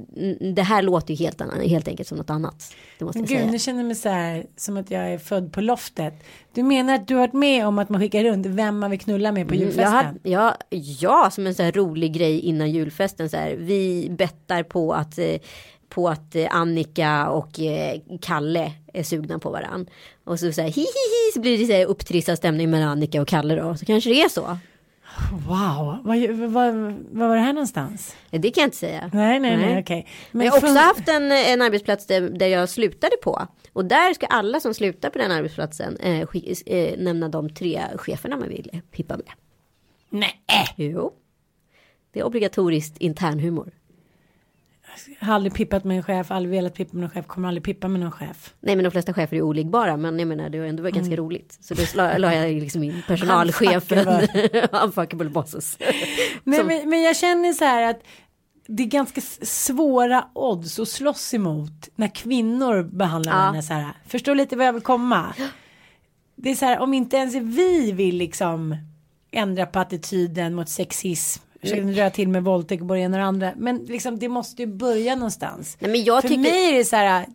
det 0.54 0.62
här 0.62 0.82
låter 0.82 1.14
ju 1.14 1.24
helt, 1.24 1.40
annan, 1.40 1.60
helt 1.60 1.88
enkelt 1.88 2.08
som 2.08 2.18
något 2.18 2.30
annat. 2.30 2.74
Det 2.98 3.04
måste 3.04 3.18
Men 3.18 3.22
jag 3.22 3.28
gud, 3.28 3.38
säga. 3.38 3.52
nu 3.52 3.58
känner 3.58 3.78
jag 3.78 3.86
mig 3.86 3.96
så 3.96 4.08
här 4.08 4.46
som 4.56 4.76
att 4.76 4.90
jag 4.90 5.12
är 5.12 5.18
född 5.18 5.52
på 5.52 5.60
loftet. 5.60 6.14
Du 6.52 6.62
menar 6.62 6.94
att 6.94 7.08
du 7.08 7.14
har 7.14 7.20
varit 7.20 7.32
med 7.32 7.66
om 7.66 7.78
att 7.78 7.88
man 7.88 8.00
skickar 8.00 8.24
runt 8.24 8.46
vem 8.46 8.78
man 8.78 8.90
vill 8.90 9.00
knulla 9.00 9.32
med 9.32 9.48
på 9.48 9.54
Mm, 9.54 9.66
julfesten? 9.66 9.84
Jag 9.84 9.90
hade, 9.90 10.18
ja, 10.22 10.56
ja, 11.00 11.30
som 11.32 11.46
en 11.46 11.54
så 11.54 11.62
här 11.62 11.72
rolig 11.72 12.12
grej 12.12 12.40
innan 12.40 12.70
julfesten. 12.70 13.30
Så 13.30 13.36
här, 13.36 13.56
vi 13.58 14.08
bettar 14.10 14.62
på 14.62 14.92
att 14.94 15.18
eh, 15.18 15.36
på 15.88 16.08
att 16.08 16.34
eh, 16.34 16.46
Annika 16.50 17.28
och 17.28 17.60
eh, 17.60 18.00
Kalle 18.22 18.72
är 18.92 19.02
sugna 19.02 19.38
på 19.38 19.50
varann. 19.50 19.86
Och 20.24 20.40
så, 20.40 20.52
så 20.52 20.60
här, 20.60 20.68
hi, 20.68 20.80
hi, 20.80 20.84
hi, 20.84 21.32
så 21.34 21.40
blir 21.40 21.58
det 21.58 21.66
så 21.66 21.72
här 21.72 21.84
upptrissad 21.84 22.38
stämning 22.38 22.70
mellan 22.70 22.88
Annika 22.88 23.22
och 23.22 23.28
Kalle 23.28 23.54
då. 23.54 23.74
Så 23.76 23.84
kanske 23.84 24.10
det 24.10 24.22
är 24.22 24.28
så. 24.28 24.58
Wow, 25.48 25.98
vad, 26.04 26.30
vad, 26.50 26.74
vad 27.10 27.28
var 27.28 27.36
det 27.36 27.42
här 27.42 27.52
någonstans? 27.52 28.16
Det 28.30 28.50
kan 28.50 28.60
jag 28.60 28.66
inte 28.66 28.76
säga. 28.76 29.10
Nej, 29.12 29.40
nej, 29.40 29.56
nej, 29.56 29.66
Nej. 29.66 29.82
okej. 29.82 30.06
Men 30.32 30.46
jag 30.46 30.52
har 30.52 30.58
också 30.58 30.74
haft 30.74 31.08
en, 31.08 31.32
en 31.32 31.62
arbetsplats 31.62 32.06
där, 32.06 32.20
där 32.20 32.46
jag 32.46 32.68
slutade 32.68 33.16
på. 33.22 33.46
Och 33.72 33.84
där 33.84 34.14
ska 34.14 34.26
alla 34.26 34.60
som 34.60 34.74
slutar 34.74 35.10
på 35.10 35.18
den 35.18 35.30
arbetsplatsen 35.30 35.96
eh, 35.96 36.26
eh, 36.66 36.98
nämna 36.98 37.28
de 37.28 37.50
tre 37.54 37.82
cheferna 37.96 38.36
man 38.36 38.48
vill 38.48 38.80
pippa 38.90 39.16
med. 39.16 39.30
Nej, 40.10 40.40
Jo. 40.76 41.12
Det 42.12 42.20
är 42.20 42.24
obligatoriskt 42.24 42.98
internhumor. 42.98 43.70
Har 45.20 45.34
aldrig 45.34 45.54
pippat 45.54 45.84
med 45.84 45.96
en 45.96 46.02
chef, 46.02 46.30
aldrig 46.30 46.50
velat 46.50 46.74
pippa 46.74 46.96
med 46.96 47.04
en 47.04 47.10
chef, 47.10 47.26
kommer 47.26 47.48
aldrig 47.48 47.64
pippa 47.64 47.88
med 47.88 48.00
någon 48.00 48.10
chef. 48.12 48.54
Nej 48.60 48.76
men 48.76 48.84
de 48.84 48.90
flesta 48.90 49.14
chefer 49.14 49.36
är 49.36 49.42
oligbara 49.42 49.96
men 49.96 50.18
jag 50.18 50.28
menar 50.28 50.48
det 50.50 50.58
har 50.58 50.66
ändå 50.66 50.82
varit 50.82 50.94
ganska 50.94 51.16
roligt. 51.16 51.58
Så 51.60 51.74
då 51.74 51.82
la, 51.94 52.18
la 52.18 52.34
jag 52.34 52.52
liksom 52.62 52.82
in 52.82 53.02
personalchefen. 53.06 54.28
Unfuckable 54.84 55.28
bosses. 55.30 55.78
Som- 56.44 56.66
men, 56.66 56.88
men 56.90 57.02
jag 57.02 57.16
känner 57.16 57.52
så 57.52 57.64
här 57.64 57.90
att 57.90 58.00
det 58.70 58.82
är 58.82 58.86
ganska 58.86 59.20
svåra 59.42 60.24
odds 60.34 60.78
att 60.78 60.88
slåss 60.88 61.34
emot 61.34 61.88
när 61.96 62.08
kvinnor 62.14 62.82
behandlar 62.82 63.32
Ja. 63.32 63.38
henne 63.46 63.62
så 63.62 63.72
här. 63.74 63.92
Förstår 64.06 64.34
lite 64.34 64.56
vad 64.56 64.66
jag 64.66 64.72
vill 64.72 64.82
komma? 64.82 65.34
Det 66.36 66.50
är 66.50 66.54
så 66.54 66.64
här 66.64 66.78
om 66.78 66.94
inte 66.94 67.16
ens 67.16 67.34
vi 67.34 67.92
vill 67.92 68.16
liksom 68.16 68.76
ändra 69.30 69.66
på 69.66 69.78
attityden 69.78 70.54
mot 70.54 70.68
sexism. 70.68 71.42
Försöker 71.60 71.82
dra 71.82 72.10
till 72.10 72.28
med 72.28 72.44
våldtäkt 72.44 72.82
både 72.82 73.00
ena 73.00 73.16
och 73.18 73.24
andra. 73.24 73.52
Men 73.56 73.84
liksom 73.84 74.18
det 74.18 74.28
måste 74.28 74.62
ju 74.62 74.66
börja 74.66 75.14
någonstans. 75.14 75.76
Nej 75.80 75.90
men 75.90 76.04
jag 76.04 76.22
För 76.22 76.28
tycker. 76.28 76.42
mig 76.42 76.70
är 76.70 76.78
det 76.78 76.84
så 76.84 76.96
här. 76.96 77.26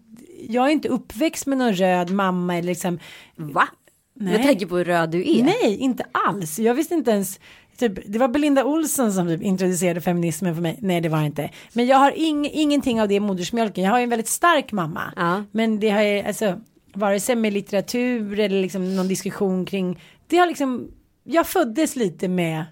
Jag 0.49 0.65
är 0.65 0.69
inte 0.69 0.89
uppväxt 0.89 1.45
med 1.45 1.57
någon 1.57 1.73
röd 1.73 2.11
mamma 2.11 2.57
eller 2.57 2.67
liksom. 2.67 2.99
Va? 3.35 3.67
Nej. 4.15 4.37
Med 4.37 4.47
tanke 4.47 4.67
på 4.67 4.77
hur 4.77 4.85
röd 4.85 5.09
du 5.09 5.21
är. 5.21 5.43
Nej, 5.43 5.77
inte 5.77 6.05
alls. 6.11 6.59
Jag 6.59 6.73
visste 6.73 6.93
inte 6.93 7.11
ens. 7.11 7.39
Typ, 7.77 7.99
det 8.05 8.19
var 8.19 8.27
Belinda 8.27 8.65
Olsson 8.65 9.13
som 9.13 9.27
typ 9.27 9.41
introducerade 9.41 10.01
feminismen 10.01 10.55
för 10.55 10.61
mig. 10.61 10.77
Nej, 10.81 11.01
det 11.01 11.09
var 11.09 11.19
det 11.19 11.25
inte. 11.25 11.49
Men 11.73 11.85
jag 11.85 11.97
har 11.97 12.11
ing, 12.17 12.49
ingenting 12.53 13.01
av 13.01 13.07
det 13.07 13.13
i 13.13 13.19
modersmjölken. 13.19 13.83
Jag 13.83 13.91
har 13.91 13.99
ju 13.99 14.03
en 14.03 14.09
väldigt 14.09 14.27
stark 14.27 14.71
mamma. 14.71 15.13
Ja. 15.15 15.43
Men 15.51 15.79
det 15.79 15.89
har 15.89 16.01
ju, 16.01 16.19
alltså, 16.21 16.61
vare 16.93 17.19
sig 17.19 17.35
med 17.35 17.53
litteratur 17.53 18.39
eller 18.39 18.61
liksom 18.61 18.95
någon 18.95 19.07
diskussion 19.07 19.65
kring. 19.65 20.01
Det 20.27 20.37
har 20.37 20.47
liksom, 20.47 20.91
jag 21.23 21.47
föddes 21.47 21.95
lite 21.95 22.27
med. 22.27 22.63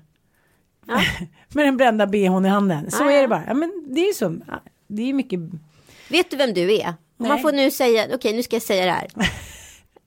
med 1.56 1.65
den 1.65 1.77
brända 1.77 2.08
bhn 2.08 2.45
i 2.45 2.49
handen. 2.49 2.91
Så 2.91 3.04
Ja, 3.04 3.12
är 3.12 3.15
ja. 3.15 3.21
det 3.21 3.27
bara. 3.27 3.43
Ja, 3.47 3.54
men 3.54 3.84
det 3.88 4.01
är 4.01 4.08
ju 4.08 4.13
så. 4.13 4.36
Det 4.88 5.10
är 5.10 5.13
mycket. 5.13 5.39
Vet 6.10 6.32
du 6.32 6.38
vem 6.38 6.54
du 6.54 6.73
är? 6.75 6.88
Om 6.88 6.93
Man 7.17 7.30
Nej. 7.30 7.41
får 7.41 7.51
nu 7.51 7.71
säga, 7.71 8.08
okej 8.13 8.34
nu 8.36 8.43
ska 8.43 8.56
jag 8.56 8.63
säga 8.63 8.86
det 8.86 8.91
här. 8.91 9.08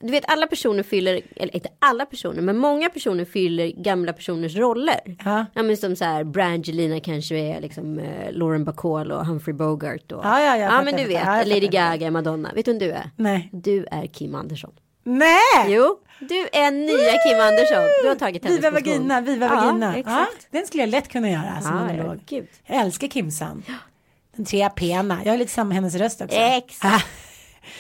Du 0.01 0.11
vet 0.11 0.25
alla 0.29 0.47
personer 0.47 0.83
fyller, 0.83 1.21
eller 1.37 1.55
inte 1.55 1.69
alla 1.79 2.07
personer, 2.07 2.43
men 2.43 2.57
många 2.59 2.91
personer 2.91 3.25
fyller 3.25 3.67
gamla 3.83 4.13
personers 4.13 4.57
roller. 4.57 5.17
Ja. 5.25 5.47
Ja 5.55 5.63
men 5.63 5.77
som 5.77 5.97
så 5.97 6.05
här, 6.05 6.25
Brangelina 6.25 7.01
kanske 7.01 7.37
är 7.37 7.61
liksom 7.61 7.99
eh, 7.99 8.33
Lauren 8.33 8.65
Bacall 8.65 9.13
och 9.13 9.27
Humphrey 9.27 9.55
Bogart. 9.55 10.13
Och, 10.13 10.25
Ja, 10.25 10.41
ja, 10.41 10.57
ja 10.57 10.69
fattar, 10.71 10.85
men 10.85 10.97
du 10.97 11.05
vet. 11.05 11.23
Ja, 11.25 11.43
Lady. 11.47 11.67
Gaga, 11.69 12.11
Madonna. 12.11 12.51
Vet 12.55 12.65
du 12.65 12.71
vem 12.73 12.79
du 12.79 12.91
är? 12.91 13.11
Nej. 13.17 13.49
Du 13.53 13.87
är 13.91 14.07
Kim 14.07 14.35
Andersson. 14.35 14.71
Nej! 15.05 15.67
Jo, 15.69 15.99
du 16.21 16.49
är 16.53 16.71
nya 16.71 17.13
Kim 17.13 17.41
Andersson. 17.41 17.85
Du 18.03 18.09
har 18.09 18.15
tagit 18.15 18.45
hennes 18.45 18.59
Viva 18.59 18.71
vagina, 18.71 19.21
viva 19.21 19.47
ja, 19.47 19.55
vagina. 19.55 19.99
Ja, 19.99 20.27
den 20.51 20.67
skulle 20.67 20.83
jag 20.83 20.91
lätt 20.91 21.09
kunna 21.09 21.31
göra 21.31 21.61
som 21.61 21.77
Ja, 21.77 21.87
monolog. 21.87 22.21
gud. 22.27 22.47
Jag 22.67 22.81
älskar 22.81 23.09
Kimsan. 23.09 23.63
Den 24.37 24.45
trea 24.45 24.71
pena. 24.71 25.21
Jag 25.25 25.33
har 25.33 25.39
lite 25.39 25.53
samma 25.53 25.75
hennes 25.75 25.95
röst 25.95 26.21
också. 26.21 26.37
Exakt. 26.37 27.07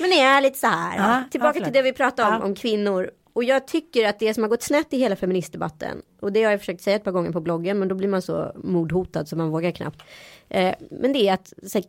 Men 0.01 0.11
det 0.11 0.20
är 0.20 0.40
lite 0.40 0.59
så 0.59 0.66
här. 0.66 0.97
Ja, 0.99 1.23
Tillbaka 1.31 1.64
till 1.64 1.73
det 1.73 1.83
vi 1.83 1.92
pratade 1.92 2.37
om, 2.37 2.42
om 2.42 2.55
kvinnor. 2.55 3.11
Och 3.33 3.44
jag 3.44 3.66
tycker 3.66 4.09
att 4.09 4.18
det 4.18 4.35
som 4.35 4.42
har 4.42 4.51
gått 4.51 4.62
snett 4.62 4.92
i 4.92 4.99
hela 4.99 5.16
feministdebatten. 5.16 6.03
Och 6.20 6.33
det 6.33 6.44
har 6.44 6.51
jag 6.51 6.61
försökt 6.61 6.83
säga 6.83 6.97
ett 6.97 7.05
par 7.05 7.11
gånger 7.12 7.33
på 7.33 7.40
bloggen. 7.40 7.79
Men 7.79 7.88
då 7.88 7.94
blir 7.94 8.09
man 8.09 8.23
så 8.23 8.53
mordhotad 8.64 9.29
så 9.29 9.37
man 9.37 9.51
vågar 9.51 9.70
knappt. 9.70 10.03
Eh, 10.49 10.75
men 10.90 11.12
det 11.12 11.29
är 11.29 11.35
att 11.35 11.53
här, 11.75 11.85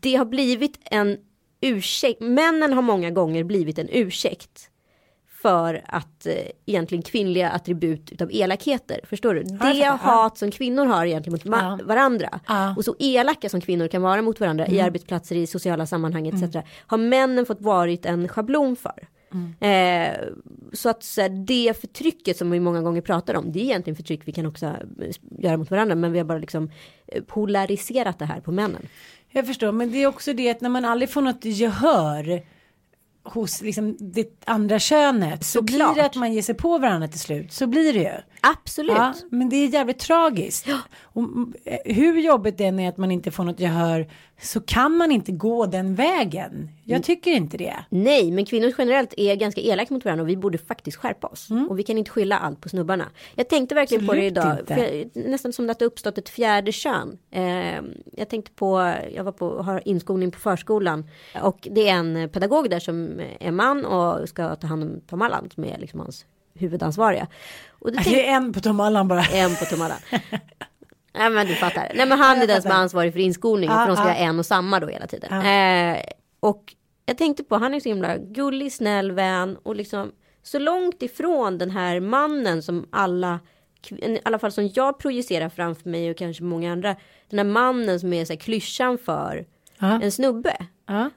det 0.00 0.16
har 0.16 0.24
blivit 0.24 0.78
en 0.84 1.18
ursäkt. 1.60 2.20
Männen 2.20 2.72
har 2.72 2.82
många 2.82 3.10
gånger 3.10 3.44
blivit 3.44 3.78
en 3.78 3.88
ursäkt. 3.92 4.69
För 5.42 5.82
att 5.86 6.26
eh, 6.26 6.34
egentligen 6.66 7.02
kvinnliga 7.02 7.50
attribut 7.50 8.12
utav 8.12 8.28
elakheter. 8.32 9.00
Förstår 9.04 9.34
du? 9.34 9.42
jag 9.42 9.74
Det 9.74 9.88
hat 9.88 10.38
som 10.38 10.50
kvinnor 10.50 10.86
har 10.86 11.06
egentligen 11.06 11.32
mot 11.32 11.60
Ja. 11.60 11.78
varandra. 11.84 12.40
Ja. 12.46 12.62
Mm. 12.64 12.76
Och 12.76 12.84
så 12.84 12.96
elaka 12.98 13.48
som 13.48 13.60
kvinnor 13.60 13.88
kan 13.88 14.02
vara 14.02 14.22
mot 14.22 14.40
varandra 14.40 14.66
i 14.66 14.80
arbetsplatser, 14.80 15.36
i 15.36 15.46
sociala 15.46 15.86
sammanhang 15.86 16.26
etc. 16.28 16.56
Har 16.86 16.98
männen 16.98 17.46
fått 17.46 17.60
varit 17.60 18.06
en 18.06 18.28
schablon 18.28 18.76
för. 18.76 19.08
Mm. 19.32 19.54
Eh, 19.60 20.20
så 20.72 20.88
att 20.88 21.02
så 21.02 21.20
här, 21.20 21.28
det 21.28 21.80
förtrycket 21.80 22.36
som 22.36 22.50
vi 22.50 22.60
många 22.60 22.82
gånger 22.82 23.00
pratar 23.00 23.34
om, 23.34 23.52
det 23.52 23.58
är 23.58 23.62
egentligen 23.64 23.96
förtryck 23.96 24.20
vi 24.24 24.32
kan 24.32 24.46
också 24.46 24.66
eh, 24.66 24.74
göra 25.38 25.56
mot 25.56 25.70
varandra. 25.70 25.94
Men 25.94 26.12
vi 26.12 26.18
har 26.18 26.24
bara 26.26 26.38
liksom 26.38 26.70
eh, 27.06 27.22
polariserat 27.22 28.18
det 28.18 28.24
här 28.24 28.40
på 28.40 28.52
männen. 28.52 28.82
Jag 29.32 29.46
förstår, 29.46 29.72
men 29.72 29.92
det 29.92 30.02
är 30.02 30.06
också 30.06 30.32
det 30.32 30.50
att 30.50 30.60
när 30.60 30.68
man 30.68 30.84
aldrig 30.84 31.10
får 31.10 31.20
något 31.22 31.44
gehör 31.44 32.42
hos 33.30 33.62
liksom 33.62 33.96
det 34.00 34.42
andra 34.44 34.78
könet 34.78 35.44
så 35.44 35.62
blir 35.62 35.78
Såklart. 35.78 35.96
det 35.96 36.04
att 36.06 36.16
man 36.16 36.32
ger 36.32 36.42
sig 36.42 36.54
på 36.54 36.78
varandra 36.78 37.08
till 37.08 37.20
slut. 37.20 37.52
Så 37.52 37.66
blir 37.66 37.92
det 37.92 37.98
ju. 37.98 38.14
Absolut. 38.40 38.96
Ja, 38.96 39.14
men 39.30 39.48
det 39.48 39.56
är 39.56 39.68
jävligt 39.68 39.98
tragiskt. 39.98 40.66
Och, 41.02 41.22
mm, 41.22 41.52
eh, 41.64 41.94
hur 41.94 42.20
jobbigt 42.20 42.58
det 42.58 42.64
än 42.64 42.80
är 42.80 42.88
att 42.88 42.96
man 42.96 43.10
inte 43.10 43.30
får 43.30 43.44
något 43.44 43.60
gehör 43.60 44.06
så 44.42 44.60
kan 44.60 44.96
man 44.96 45.12
inte 45.12 45.32
gå 45.32 45.66
den 45.66 45.94
vägen. 45.94 46.70
Jag 46.84 46.90
Mm. 46.96 47.02
tycker 47.02 47.30
inte 47.30 47.56
det. 47.56 47.76
Nej, 47.88 48.30
men 48.30 48.46
kvinnor 48.46 48.72
generellt 48.78 49.14
är 49.16 49.34
ganska 49.36 49.60
elaka 49.60 49.94
mot 49.94 50.04
varandra 50.04 50.22
och 50.22 50.28
vi 50.28 50.36
borde 50.36 50.58
faktiskt 50.58 50.96
skärpa 50.96 51.26
oss. 51.26 51.50
Mm. 51.50 51.68
Och 51.70 51.78
vi 51.78 51.82
kan 51.82 51.98
inte 51.98 52.10
skylla 52.10 52.38
allt 52.38 52.60
på 52.60 52.68
snubbarna. 52.68 53.04
Jag 53.34 53.48
tänkte 53.48 53.74
verkligen 53.74 54.06
på 54.06 54.14
det 54.14 54.26
Absolut 54.38 54.70
idag. 54.70 55.06
jag, 55.14 55.24
nästan 55.30 55.52
som 55.52 55.70
att 55.70 55.78
det 55.78 55.84
uppstått 55.84 56.18
ett 56.18 56.28
fjärde 56.28 56.72
kön. 56.72 57.18
Eh, 57.30 57.80
jag 58.12 58.28
tänkte 58.28 58.50
på, 58.52 58.94
jag 59.14 59.24
var 59.24 59.32
på, 59.32 59.62
har 59.62 59.88
inskolning 59.88 60.30
på 60.30 60.38
förskolan. 60.38 61.08
Och 61.42 61.68
det 61.70 61.88
är 61.88 61.94
en 61.94 62.28
pedagog 62.28 62.70
där 62.70 62.80
som 62.80 63.20
är 63.40 63.50
man 63.50 63.84
och 63.84 64.28
ska 64.28 64.56
ta 64.56 64.66
hand 64.66 64.82
om 64.82 65.00
Tom 65.06 65.22
Allan 65.22 65.50
som 65.54 65.64
är 65.64 65.78
liksom 65.78 66.00
hans 66.00 66.24
huvudansvariga. 66.54 67.26
Och 67.68 67.90
då 67.92 67.94
tänkte, 67.94 68.10
Det 68.10 68.26
är 68.28 68.36
en 68.36 68.52
på 68.52 68.60
Tom 68.60 68.80
Allan 68.80 69.08
bara. 69.08 69.24
en 69.24 69.56
på 69.56 69.64
Tom 69.64 69.82
Allan. 69.82 69.98
Nej 71.12 71.30
men 71.30 71.46
du 71.46 71.54
fattar. 71.54 71.92
Nej 71.94 72.06
men 72.06 72.18
han 72.18 72.42
är 72.42 72.46
den 72.46 72.62
som 72.62 72.70
är 72.70 72.74
ansvarig 72.74 73.12
för 73.12 73.20
inskolningen. 73.20 73.76
Ja, 73.76 73.82
för 73.82 73.88
de 73.88 73.96
ska 73.96 74.08
ja. 74.08 74.14
göra 74.14 74.28
en 74.28 74.38
och 74.38 74.46
samma 74.46 74.80
då 74.80 74.86
hela 74.86 75.06
tiden. 75.06 75.44
Ja. 75.44 75.96
Eh, 75.96 76.02
och 76.40 76.74
jag 77.06 77.18
tänkte 77.18 77.44
på, 77.44 77.56
han 77.56 77.74
är 77.74 77.80
så 77.80 77.88
himla 77.88 78.16
gullig, 78.18 78.72
snäll, 78.72 79.12
vän 79.12 79.56
och 79.62 79.76
liksom 79.76 80.12
så 80.42 80.58
långt 80.58 81.02
ifrån 81.02 81.58
den 81.58 81.70
här 81.70 82.00
mannen 82.00 82.62
som 82.62 82.86
alla, 82.90 83.40
i 83.90 84.18
alla 84.24 84.38
fall 84.38 84.52
som 84.52 84.70
jag 84.74 84.98
projicerar 84.98 85.48
framför 85.48 85.88
mig 85.88 86.10
och 86.10 86.16
kanske 86.16 86.42
många 86.42 86.72
andra. 86.72 86.96
Den 87.28 87.38
här 87.38 87.46
mannen 87.46 88.00
som 88.00 88.12
är 88.12 88.24
så 88.24 88.32
här 88.32 88.40
klyschan 88.40 88.98
för 88.98 89.46
en 89.80 90.12
snubbe. 90.12 90.56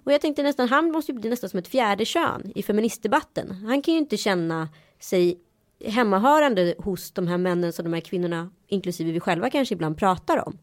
Och 0.03 0.11
jag 0.11 0.21
tänkte 0.21 0.43
nästan, 0.43 0.67
han 0.67 0.91
måste 0.91 1.11
ju 1.11 1.19
bli 1.19 1.29
nästan 1.29 1.49
som 1.49 1.59
ett 1.59 1.67
fjärde 1.67 2.05
kön 2.05 2.51
i 2.55 2.63
feministdebatten. 2.63 3.51
Han 3.51 3.81
kan 3.81 3.93
ju 3.93 3.97
inte 3.97 4.17
känna 4.17 4.69
sig 4.99 5.37
hemmahörande 5.83 6.75
hos 6.77 7.11
de 7.11 7.27
här 7.27 7.37
männen 7.37 7.73
som 7.73 7.83
de 7.83 7.93
här 7.93 8.01
kvinnorna, 8.01 8.49
inklusive 8.67 9.11
vi 9.11 9.19
själva 9.19 9.49
kanske 9.49 9.75
ibland 9.75 9.97
pratar 9.97 10.47
om. 10.47 10.57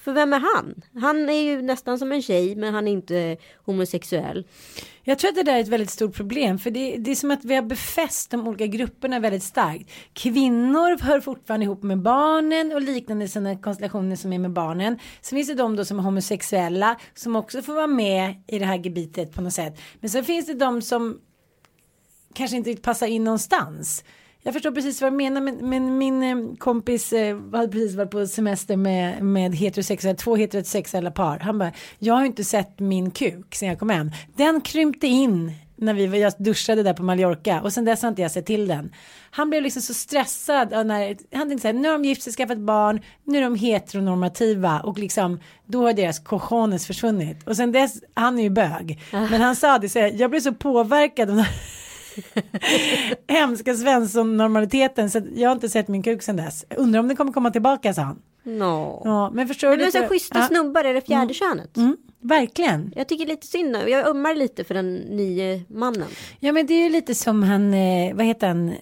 För 0.00 0.12
vem 0.12 0.32
är 0.32 0.40
han? 0.54 0.82
Han 1.02 1.28
är 1.28 1.42
ju 1.42 1.62
nästan 1.62 1.98
som 1.98 2.12
en 2.12 2.22
tjej 2.22 2.56
men 2.56 2.74
han 2.74 2.88
är 2.88 2.92
inte 2.92 3.36
homosexuell. 3.64 4.46
Jag 5.02 5.18
tror 5.18 5.28
att 5.28 5.34
det 5.34 5.42
där 5.42 5.56
är 5.56 5.60
ett 5.60 5.68
väldigt 5.68 5.90
stort 5.90 6.14
problem 6.14 6.58
för 6.58 6.70
det, 6.70 6.96
det 6.96 7.10
är 7.10 7.14
som 7.14 7.30
att 7.30 7.44
vi 7.44 7.54
har 7.54 7.62
befäst 7.62 8.30
de 8.30 8.48
olika 8.48 8.66
grupperna 8.66 9.18
väldigt 9.18 9.42
starkt. 9.42 9.90
Kvinnor 10.12 11.02
hör 11.02 11.20
fortfarande 11.20 11.64
ihop 11.64 11.82
med 11.82 12.02
barnen 12.02 12.72
och 12.72 12.80
liknande 12.80 13.28
sådana 13.28 13.58
konstellationer 13.58 14.16
som 14.16 14.32
är 14.32 14.38
med 14.38 14.52
barnen. 14.52 14.98
Sen 15.20 15.36
finns 15.36 15.48
det 15.48 15.54
de 15.54 15.76
då 15.76 15.84
som 15.84 15.98
är 15.98 16.02
homosexuella 16.02 16.96
som 17.14 17.36
också 17.36 17.62
får 17.62 17.74
vara 17.74 17.86
med 17.86 18.42
i 18.46 18.58
det 18.58 18.64
här 18.64 18.78
gebitet 18.78 19.34
på 19.34 19.42
något 19.42 19.52
sätt. 19.52 19.80
Men 20.00 20.10
sen 20.10 20.24
finns 20.24 20.46
det 20.46 20.54
de 20.54 20.82
som 20.82 21.20
kanske 22.34 22.56
inte 22.56 22.76
passar 22.76 23.06
in 23.06 23.24
någonstans. 23.24 24.04
Jag 24.42 24.54
förstår 24.54 24.70
precis 24.70 25.02
vad 25.02 25.12
du 25.12 25.16
menar 25.16 25.40
men, 25.40 25.56
men 25.70 25.98
min 25.98 26.22
eh, 26.22 26.56
kompis 26.58 27.12
eh, 27.12 27.38
hade 27.52 27.68
precis 27.68 27.94
varit 27.94 28.10
på 28.10 28.26
semester 28.26 28.76
med, 28.76 29.22
med 29.22 29.54
heterosexuella, 29.54 30.16
två 30.16 30.36
heterosexuella 30.36 31.10
par. 31.10 31.38
Han 31.38 31.58
bara, 31.58 31.72
jag 31.98 32.14
har 32.14 32.24
inte 32.24 32.44
sett 32.44 32.78
min 32.78 33.10
kuk 33.10 33.54
sen 33.54 33.68
jag 33.68 33.78
kom 33.78 33.90
hem. 33.90 34.10
Den 34.36 34.60
krympte 34.60 35.06
in 35.06 35.52
när 35.76 35.94
vi 35.94 36.20
jag 36.20 36.32
duschade 36.38 36.82
där 36.82 36.94
på 36.94 37.02
Mallorca 37.02 37.60
och 37.60 37.72
sen 37.72 37.84
dess 37.84 38.02
har 38.02 38.08
inte 38.08 38.22
jag 38.22 38.30
sett 38.30 38.46
till 38.46 38.68
den. 38.68 38.92
Han 39.30 39.50
blev 39.50 39.62
liksom 39.62 39.82
så 39.82 39.94
stressad 39.94 40.86
när, 40.86 41.16
han 41.36 41.48
tänkte 41.48 41.58
så 41.58 41.68
här, 41.68 41.72
nu 41.72 41.88
har 41.88 41.92
de 41.92 42.04
gift 42.04 42.22
sig, 42.22 42.32
skaffat 42.32 42.58
barn, 42.58 43.00
nu 43.24 43.38
är 43.38 43.42
de 43.42 43.54
heteronormativa 43.54 44.80
och 44.80 44.98
liksom 44.98 45.40
då 45.66 45.86
har 45.86 45.92
deras 45.92 46.18
cojones 46.18 46.86
försvunnit. 46.86 47.48
Och 47.48 47.56
sen 47.56 47.72
dess, 47.72 48.02
han 48.14 48.38
är 48.38 48.42
ju 48.42 48.50
bög, 48.50 49.00
men 49.10 49.40
han 49.40 49.56
sa 49.56 49.78
det 49.78 49.88
så 49.88 49.98
här, 49.98 50.12
jag 50.16 50.30
blev 50.30 50.40
så 50.40 50.52
påverkad 50.52 51.30
av 51.30 51.44
hemska 53.28 53.74
Svensson-normaliteten 53.74 55.10
så 55.10 55.20
jag 55.34 55.48
har 55.48 55.54
inte 55.54 55.68
sett 55.68 55.88
min 55.88 56.02
kuk 56.02 56.22
sen 56.22 56.36
dess. 56.36 56.64
Undrar 56.76 57.00
om 57.00 57.08
den 57.08 57.16
kommer 57.16 57.32
komma 57.32 57.50
tillbaka 57.50 57.94
sa 57.94 58.02
han. 58.02 58.22
No. 58.42 59.02
Ja, 59.04 59.30
men 59.30 59.48
förstår 59.48 59.68
Men 59.68 59.78
du 59.78 59.84
är 59.84 59.90
så 59.90 60.02
schyssta 60.08 60.38
Ja. 60.38 60.46
snubbar 60.46 60.84
är 60.84 60.94
det 60.94 61.00
fjärde 61.00 61.34
könet. 61.34 61.70
verkligen. 62.22 62.92
Jag 62.96 63.08
tycker 63.08 63.26
lite 63.26 63.46
synd 63.46 63.76
om- 63.76 63.88
Jag 63.88 64.08
ömmar 64.08 64.34
lite 64.34 64.64
för 64.64 64.74
den 64.74 64.94
nye 64.94 65.62
mannen. 65.68 66.08
Ja 66.40 66.52
men 66.52 66.66
det 66.66 66.74
är 66.74 66.82
ju 66.84 66.88
lite 66.88 67.14
som 67.14 67.42
han, 67.42 67.74
eh, 67.74 68.14
vad 68.14 68.26
heter 68.26 68.48
han, 68.48 68.72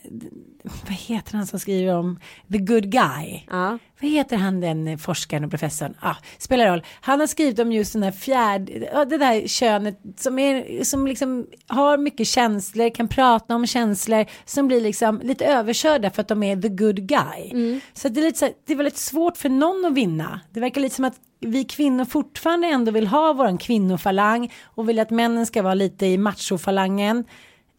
vad 0.62 0.92
heter 0.92 1.36
han 1.36 1.46
som 1.46 1.58
skriver 1.58 1.94
om 1.94 2.20
The 2.52 2.58
Good 2.58 2.90
Guy? 2.90 3.42
Ja. 3.50 3.78
Vad 4.00 4.10
heter 4.10 4.36
han 4.36 4.60
den 4.60 4.98
forskaren 4.98 5.44
och 5.44 5.50
professorn? 5.50 5.94
Ah, 6.00 6.14
spelar 6.38 6.66
roll. 6.66 6.84
Han 7.00 7.20
har 7.20 7.26
skrivit 7.26 7.58
om 7.58 7.72
just 7.72 7.92
den 7.92 8.02
här 8.02 8.12
fjärde, 8.12 9.04
det 9.04 9.18
där 9.18 9.48
könet 9.48 10.00
som, 10.16 10.38
är, 10.38 10.84
som 10.84 11.06
liksom 11.06 11.46
har 11.66 11.98
mycket 11.98 12.26
känslor, 12.26 12.94
kan 12.94 13.08
prata 13.08 13.54
om 13.54 13.66
känslor, 13.66 14.26
som 14.44 14.68
blir 14.68 14.80
liksom 14.80 15.20
lite 15.24 15.46
överkörda 15.46 16.10
för 16.10 16.22
att 16.22 16.28
de 16.28 16.42
är 16.42 16.62
the 16.62 16.68
good 16.68 17.08
guy. 17.08 17.80
Så 17.92 18.08
det 18.08 18.20
är 18.20 18.24
lite 18.24 18.38
så 18.38 18.44
här, 18.44 18.54
det 18.66 18.72
är 18.72 18.76
väldigt 18.76 18.96
svårt 18.96 19.36
för 19.36 19.48
någon 19.48 19.84
att 19.84 19.92
vinna. 19.92 20.40
Det 20.50 20.60
verkar 20.60 20.80
lite 20.80 20.96
som 20.96 21.04
att 21.04 21.16
vi 21.40 21.64
kvinnor 21.64 22.04
fortfarande 22.04 22.66
ändå 22.66 22.92
vill 22.92 23.06
ha 23.06 23.32
våran 23.32 23.58
kvinnofalang 23.58 24.52
och 24.64 24.88
vill 24.88 24.98
att 24.98 25.10
männen 25.10 25.46
ska 25.46 25.62
vara 25.62 25.74
lite 25.74 26.06
i 26.06 26.18
machofalangen. 26.18 27.24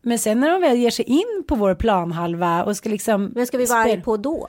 Men 0.02 0.20
sen 0.20 0.40
när 0.40 0.50
de 0.50 0.62
väl 0.62 0.78
ger 0.78 0.90
sig 0.90 1.06
in 1.06 1.44
på 1.48 1.56
vår 1.56 1.76
planhalva 1.76 2.64
och 2.64 2.78
ska 2.78 2.90
liksom... 2.90 3.32
Men 3.36 3.48
ska 3.48 3.58
vi 3.58 3.66
vara 3.66 3.80
arg 3.80 4.02
på 4.02 4.18
då? 4.18 4.48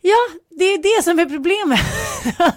Ja, 0.00 0.40
det 0.50 0.64
är 0.64 0.96
det 0.98 1.02
som 1.02 1.18
är 1.18 1.26
problemet. 1.26 1.80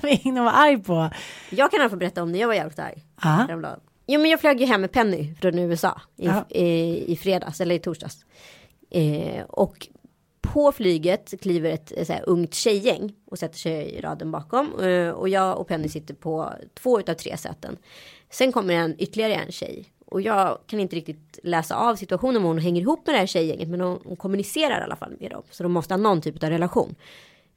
Är 0.04 0.20
ingen 0.26 0.38
att 0.38 0.44
vara 0.44 0.54
arg 0.54 0.84
på. 0.84 1.10
Jag 1.50 1.72
kan 1.72 1.90
fall 1.90 2.00
berätta 2.00 2.24
om 2.24 2.32
när 2.32 2.40
jag 2.40 2.48
var 2.48 2.56
jävligt 2.56 2.80
arg. 2.80 3.04
Häromdagen. 3.16 3.80
Jo 4.08 4.22
men 4.22 4.32
jag 4.32 4.40
flög 4.40 4.62
ju 4.62 4.66
hem 4.66 4.82
med 4.82 4.92
Penny 4.92 5.36
från 5.42 5.60
USA 5.60 6.02
i, 6.18 6.30
i, 6.50 7.04
i 7.12 7.16
fredags 7.16 7.62
eller 7.62 7.76
i 7.76 7.80
torsdags. 7.80 8.26
Eh, 8.90 9.44
och 9.44 9.88
på 10.42 10.72
flyget 10.72 11.34
kliver 11.42 11.70
ett 11.70 11.92
eh, 11.98 12.06
så 12.06 12.14
här, 12.14 12.24
ungt 12.30 12.54
tjejgäng 12.54 13.16
och 13.26 13.40
sätter 13.40 13.58
sig 13.58 13.92
i 13.92 14.02
raden 14.02 14.32
bakom. 14.32 14.80
Eh, 14.80 15.10
och 15.10 15.30
jag 15.30 15.58
och 15.60 15.68
Penny 15.68 15.90
sitter 15.90 16.14
på 16.14 16.54
två 16.74 17.00
utav 17.00 17.14
tre 17.14 17.38
säten. 17.38 17.78
Sen 18.30 18.52
kommer 18.52 18.74
en 18.74 18.96
ytterligare 19.02 19.36
en 19.36 19.52
tjej. 19.52 19.86
Och 20.12 20.22
jag 20.22 20.58
kan 20.68 20.80
inte 20.80 20.96
riktigt 20.96 21.40
läsa 21.44 21.76
av 21.76 21.96
situationen 21.96 22.38
om 22.38 22.44
hon 22.44 22.58
hänger 22.58 22.82
ihop 22.82 23.06
med 23.08 23.16
det 23.16 23.20
här 23.20 23.26
tjejgänget. 23.28 23.70
Men 23.70 23.82
hon, 23.82 24.00
hon 24.06 24.16
kommunicerar 24.16 24.82
i 24.82 24.84
alla 24.84 24.96
fall 24.96 25.16
med 25.20 25.32
dem. 25.32 25.44
Så 25.52 25.64
de 25.64 25.72
måste 25.72 25.94
ha 25.94 25.98
någon 26.00 26.22
typ 26.22 26.44
av 26.44 26.50
relation. 26.50 26.96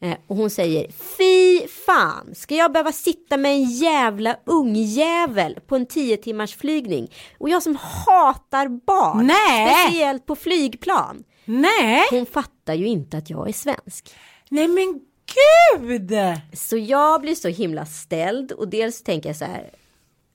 Eh, 0.00 0.16
och 0.26 0.36
hon 0.36 0.50
säger 0.50 0.90
Fy 0.90 1.68
fan, 1.68 2.34
ska 2.34 2.54
jag 2.54 2.72
behöva 2.72 2.92
sitta 2.92 3.36
med 3.36 3.52
en 3.52 3.64
jävla 3.64 4.36
ungjävel 4.44 5.58
på 5.66 5.76
en 5.76 5.86
10 5.86 6.16
timmars 6.16 6.56
flygning? 6.56 7.10
Och 7.38 7.48
jag 7.50 7.62
som 7.62 7.76
hatar 8.06 8.68
barn, 8.68 9.26
Nej! 9.26 9.74
speciellt 9.86 10.26
på 10.26 10.36
flygplan. 10.36 11.24
Nej, 11.44 12.02
Hon 12.10 12.26
fattar 12.26 12.74
ju 12.74 12.86
inte 12.86 13.16
att 13.16 13.30
jag 13.30 13.48
är 13.48 13.52
svensk. 13.52 14.14
nej 14.48 14.68
men 14.68 15.00
gud! 15.34 16.12
Så 16.52 16.76
jag 16.76 17.20
blir 17.20 17.34
så 17.34 17.48
himla 17.48 17.86
ställd 17.86 18.52
och 18.52 18.68
dels 18.68 19.02
tänker 19.02 19.28
jag 19.28 19.36
så 19.36 19.44
här, 19.44 19.70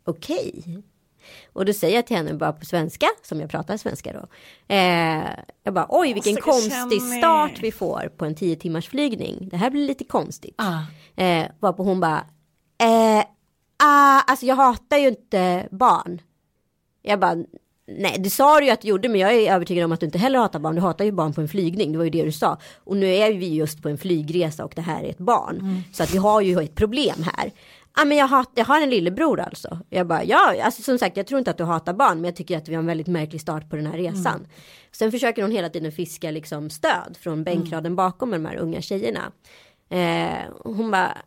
okej. 0.05 0.63
Och 1.53 1.65
då 1.65 1.73
säger 1.73 1.95
jag 1.95 2.07
till 2.07 2.17
henne 2.17 2.33
bara 2.33 2.53
på 2.53 2.65
svenska, 2.65 3.07
som 3.21 3.39
jag 3.39 3.49
pratar 3.49 3.77
svenska 3.77 4.13
då. 4.13 4.27
Eh, 4.75 5.23
jag 5.63 5.73
bara, 5.73 5.85
oj 5.89 6.13
vilken 6.13 6.33
stackars 6.33 6.53
konstig 6.53 7.01
start 7.01 7.59
vi 7.61 7.71
får 7.71 8.11
på 8.17 8.25
en 8.25 8.35
10 8.35 8.55
timmars 8.55 8.87
flygning. 8.89 9.49
Det 9.51 9.57
här 9.57 9.69
blir 9.69 9.87
lite 9.87 10.03
konstigt. 10.03 10.55
Ah. 10.57 11.23
Eh, 11.23 11.45
varpå 11.59 11.83
hon 11.83 11.99
bara, 11.99 12.23
eh, 12.81 13.23
ah, 13.83 14.21
alltså 14.21 14.45
jag 14.45 14.55
hatar 14.55 14.97
ju 14.97 15.07
inte 15.07 15.67
barn. 15.71 16.21
Jag 17.01 17.19
bara, 17.19 17.35
nej 17.87 18.15
det 18.19 18.29
sa 18.29 18.59
du 18.59 18.65
ju 18.65 18.71
att 18.71 18.81
du 18.81 18.87
gjorde 18.87 19.09
men 19.09 19.19
jag 19.19 19.33
är 19.33 19.53
övertygad 19.53 19.85
om 19.85 19.91
att 19.91 19.99
du 19.99 20.05
inte 20.05 20.17
heller 20.17 20.39
hatar 20.39 20.59
barn. 20.59 20.75
Du 20.75 20.81
hatar 20.81 21.05
ju 21.05 21.11
barn 21.11 21.33
på 21.33 21.41
en 21.41 21.47
flygning, 21.47 21.91
det 21.91 21.97
var 21.97 22.05
ju 22.05 22.11
det 22.11 22.23
du 22.23 22.31
sa. 22.31 22.57
Och 22.83 22.97
nu 22.97 23.07
är 23.07 23.33
vi 23.33 23.55
just 23.55 23.81
på 23.81 23.89
en 23.89 23.97
flygresa 23.97 24.65
och 24.65 24.73
det 24.75 24.81
här 24.81 25.03
är 25.03 25.09
ett 25.09 25.17
barn. 25.17 25.83
Så 25.93 26.03
att 26.03 26.13
vi 26.13 26.17
har 26.17 26.41
ju 26.41 26.59
ett 26.59 26.75
problem 26.75 27.23
här. 27.35 27.51
Ja 27.95 28.05
men 28.05 28.17
jag, 28.17 28.27
hat, 28.27 28.51
jag 28.55 28.65
har 28.65 28.81
en 28.81 28.89
lillebror 28.89 29.39
alltså. 29.39 29.79
Jag 29.89 30.07
bara 30.07 30.23
ja, 30.23 30.63
alltså 30.63 30.81
som 30.81 30.97
sagt 30.97 31.17
jag 31.17 31.27
tror 31.27 31.39
inte 31.39 31.51
att 31.51 31.57
du 31.57 31.63
hatar 31.63 31.93
barn 31.93 32.17
men 32.17 32.25
jag 32.25 32.35
tycker 32.35 32.57
att 32.57 32.67
vi 32.67 32.73
har 32.73 32.79
en 32.79 32.87
väldigt 32.87 33.07
märklig 33.07 33.41
start 33.41 33.69
på 33.69 33.75
den 33.75 33.85
här 33.85 33.97
resan. 33.97 34.47
Sen 34.91 35.11
försöker 35.11 35.41
hon 35.41 35.51
hela 35.51 35.69
tiden 35.69 35.91
fiska 35.91 36.31
liksom 36.31 36.69
stöd 36.69 37.17
från 37.19 37.43
bänkraden 37.43 37.95
bakom 37.95 38.29
med 38.29 38.39
de 38.39 38.45
här 38.45 38.55
unga 38.55 38.81
tjejerna. 38.81 39.31
Eh, 39.89 40.51
hon 40.63 40.91
bara, 40.91 41.17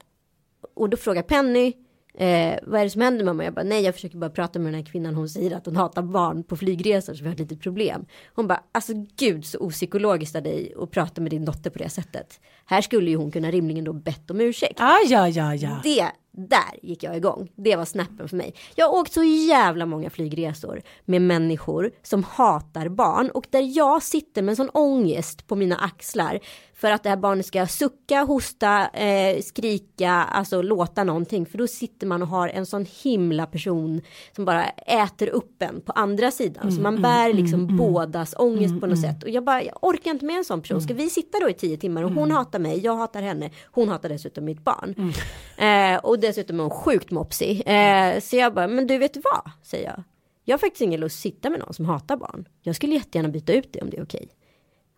och 0.75 0.91
då 0.91 0.97
frågar 0.97 1.23
Penny, 1.23 1.73
eh, 2.15 2.55
vad 2.63 2.81
är 2.81 2.85
det 2.85 2.91
som 2.91 3.01
händer 3.01 3.25
mamma? 3.25 3.45
Jag 3.45 3.55
bara, 3.55 3.65
nej 3.65 3.83
jag 3.83 3.95
försöker 3.95 4.19
bara 4.19 4.31
prata 4.31 4.59
med 4.59 4.73
den 4.73 4.81
här 4.81 4.87
kvinnan. 4.87 5.15
Hon 5.15 5.29
säger 5.29 5.57
att 5.57 5.67
hon 5.67 5.77
hatar 5.77 6.03
barn 6.03 6.45
på 6.45 6.57
flygresor 6.57 7.15
så 7.15 7.23
vi 7.23 7.29
har 7.29 7.35
ett 7.35 7.41
litet 7.41 7.61
problem. 7.61 8.07
Hon 8.35 8.47
bara, 8.47 8.63
alltså 8.73 8.93
gud 9.17 9.45
så 9.47 9.59
opsykologiskt 9.59 10.37
av 10.37 10.43
dig 10.43 10.75
att 10.79 10.91
prata 10.91 11.21
med 11.21 11.31
din 11.31 11.45
dotter 11.45 11.71
på 11.71 11.79
det 11.79 11.89
sättet. 11.89 12.41
Här 12.67 12.81
skulle 12.81 13.11
ju 13.11 13.17
hon 13.17 13.31
kunna 13.31 13.51
rimligen 13.51 13.85
då 13.85 13.93
bett 13.93 14.31
om 14.31 14.41
ursäkt. 14.41 14.81
Ah, 14.81 14.99
ja, 15.07 15.29
ja, 15.29 15.55
ja. 15.55 15.81
Det, 15.83 16.11
där 16.33 16.79
gick 16.83 17.03
jag 17.03 17.17
igång. 17.17 17.49
Det 17.57 17.77
var 17.77 17.85
snappen 17.85 18.29
för 18.29 18.37
mig. 18.37 18.55
Jag 18.75 18.89
har 18.89 19.01
åkt 19.01 19.13
så 19.13 19.23
jävla 19.23 19.87
många 19.87 20.11
flygresor 20.11 20.83
med 21.05 21.23
människor 21.23 21.91
som 22.03 22.25
hatar 22.25 22.89
barn 22.89 23.31
och 23.31 23.47
där 23.51 23.77
jag 23.77 24.03
sitter 24.03 24.43
med 24.43 24.53
en 24.53 24.57
sån 24.57 24.71
ångest 24.71 25.47
på 25.47 25.57
mina 25.57 25.77
axlar 25.77 26.41
för 26.83 26.91
att 26.91 27.03
det 27.03 27.09
här 27.09 27.17
barnet 27.17 27.47
ska 27.47 27.67
sucka, 27.67 28.23
hosta, 28.23 28.89
eh, 28.89 29.41
skrika, 29.43 30.11
alltså 30.13 30.63
låta 30.63 31.05
någonting. 31.05 31.47
För 31.47 31.59
då 31.59 31.67
sitter 31.67 32.07
man 32.07 32.23
och 32.23 32.29
har 32.29 32.49
en 32.49 32.67
sån 32.67 32.87
himla 33.03 33.47
person 33.47 34.01
som 34.37 34.45
bara 34.45 34.65
äter 34.87 35.29
upp 35.29 35.63
en 35.63 35.81
på 35.81 35.93
andra 35.93 36.31
sidan. 36.31 36.73
så 36.73 36.81
man 36.81 37.03
bär 37.03 37.33
liksom 37.33 37.77
bådas 37.77 38.35
ångest 38.39 38.81
på 38.81 38.87
något 38.87 39.01
sätt. 39.01 39.23
Och 39.23 39.31
jag 39.31 39.45
bara, 39.45 39.63
jag 39.63 39.79
orkar 39.83 40.11
inte 40.11 40.25
med 40.25 40.37
en 40.37 40.45
sån 40.45 40.61
person. 40.63 40.81
Ska 40.83 40.95
vi 40.95 41.11
sitta 41.11 41.39
då 41.41 41.51
i 41.51 41.55
tio 41.55 41.77
timmar 41.77 42.03
och 42.03 42.13
hon 42.13 42.31
hatar 42.31 42.59
mig, 42.59 42.81
jag 42.85 42.97
hatar 42.97 43.23
henne, 43.23 43.51
hon 43.65 43.89
hatar 43.89 44.09
dessutom 44.09 44.45
mitt 44.45 44.65
barn. 44.65 45.13
Eh, 45.57 45.99
och 45.99 46.19
dessutom 46.23 46.59
är 46.61 46.63
hon 46.65 46.71
sjukt 46.71 47.11
mopsig. 47.11 47.63
Eh, 47.67 48.21
så 48.21 48.37
jag 48.37 48.55
bara, 48.55 48.69
men 48.69 48.87
du 48.87 48.99
vet 48.99 49.17
vad, 49.17 49.51
säger 49.63 49.85
jag. 49.85 50.03
Jag 50.45 50.53
har 50.55 50.59
faktiskt 50.59 50.83
ingen 50.83 51.01
lust 51.01 51.17
att 51.17 51.21
sitta 51.23 51.51
med 51.51 51.61
någon 51.61 51.75
som 51.75 51.85
hatar 51.85 52.17
barn. 52.17 52.49
Jag 52.63 52.77
skulle 52.77 52.95
jättegärna 52.95 53.29
byta 53.29 53.53
ut 53.53 53.73
det 53.73 53.81
om 53.83 53.91
det 53.91 53.97
är 53.97 54.03
okej. 54.05 54.29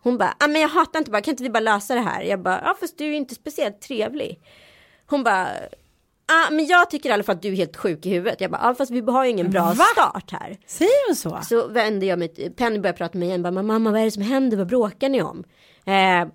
Hon 0.03 0.17
bara, 0.17 0.35
ah, 0.39 0.47
men 0.47 0.61
jag 0.61 0.69
hatar 0.69 0.99
inte 0.99 1.11
bara, 1.11 1.21
kan 1.21 1.31
inte 1.31 1.43
vi 1.43 1.49
bara 1.49 1.59
lösa 1.59 1.95
det 1.95 2.01
här? 2.01 2.21
Jag 2.23 2.41
bara, 2.41 2.61
ja 2.65 2.75
fast 2.79 2.97
du 2.97 3.03
är 3.05 3.09
ju 3.09 3.15
inte 3.15 3.35
speciellt 3.35 3.81
trevlig. 3.81 4.39
Hon 5.05 5.23
bara, 5.23 5.47
ah, 6.27 6.51
men 6.51 6.65
jag 6.65 6.89
tycker 6.89 7.09
i 7.09 7.13
alla 7.13 7.23
fall 7.23 7.35
att 7.35 7.41
du 7.41 7.51
är 7.51 7.55
helt 7.55 7.77
sjuk 7.77 8.05
i 8.05 8.09
huvudet. 8.09 8.41
Jag 8.41 8.51
bara, 8.51 8.61
ja 8.63 8.75
fast 8.75 8.91
vi 8.91 8.99
har 9.01 9.25
ju 9.25 9.31
ingen 9.31 9.51
bra 9.51 9.63
Va? 9.63 9.83
start 9.93 10.31
här. 10.31 10.57
Säger 10.67 11.07
hon 11.09 11.15
så? 11.15 11.39
Så 11.43 11.67
vände 11.67 12.05
jag 12.05 12.19
mig, 12.19 12.53
Penny 12.57 12.79
började 12.79 12.97
prata 12.97 13.11
med 13.17 13.19
mig 13.19 13.27
igen, 13.29 13.43
bara, 13.43 13.51
"Men 13.51 13.65
mamma 13.65 13.91
vad 13.91 14.01
är 14.01 14.05
det 14.05 14.11
som 14.11 14.23
händer, 14.23 14.57
vad 14.57 14.67
bråkar 14.67 15.09
ni 15.09 15.21
om? 15.21 15.43
Eh, 15.85 16.27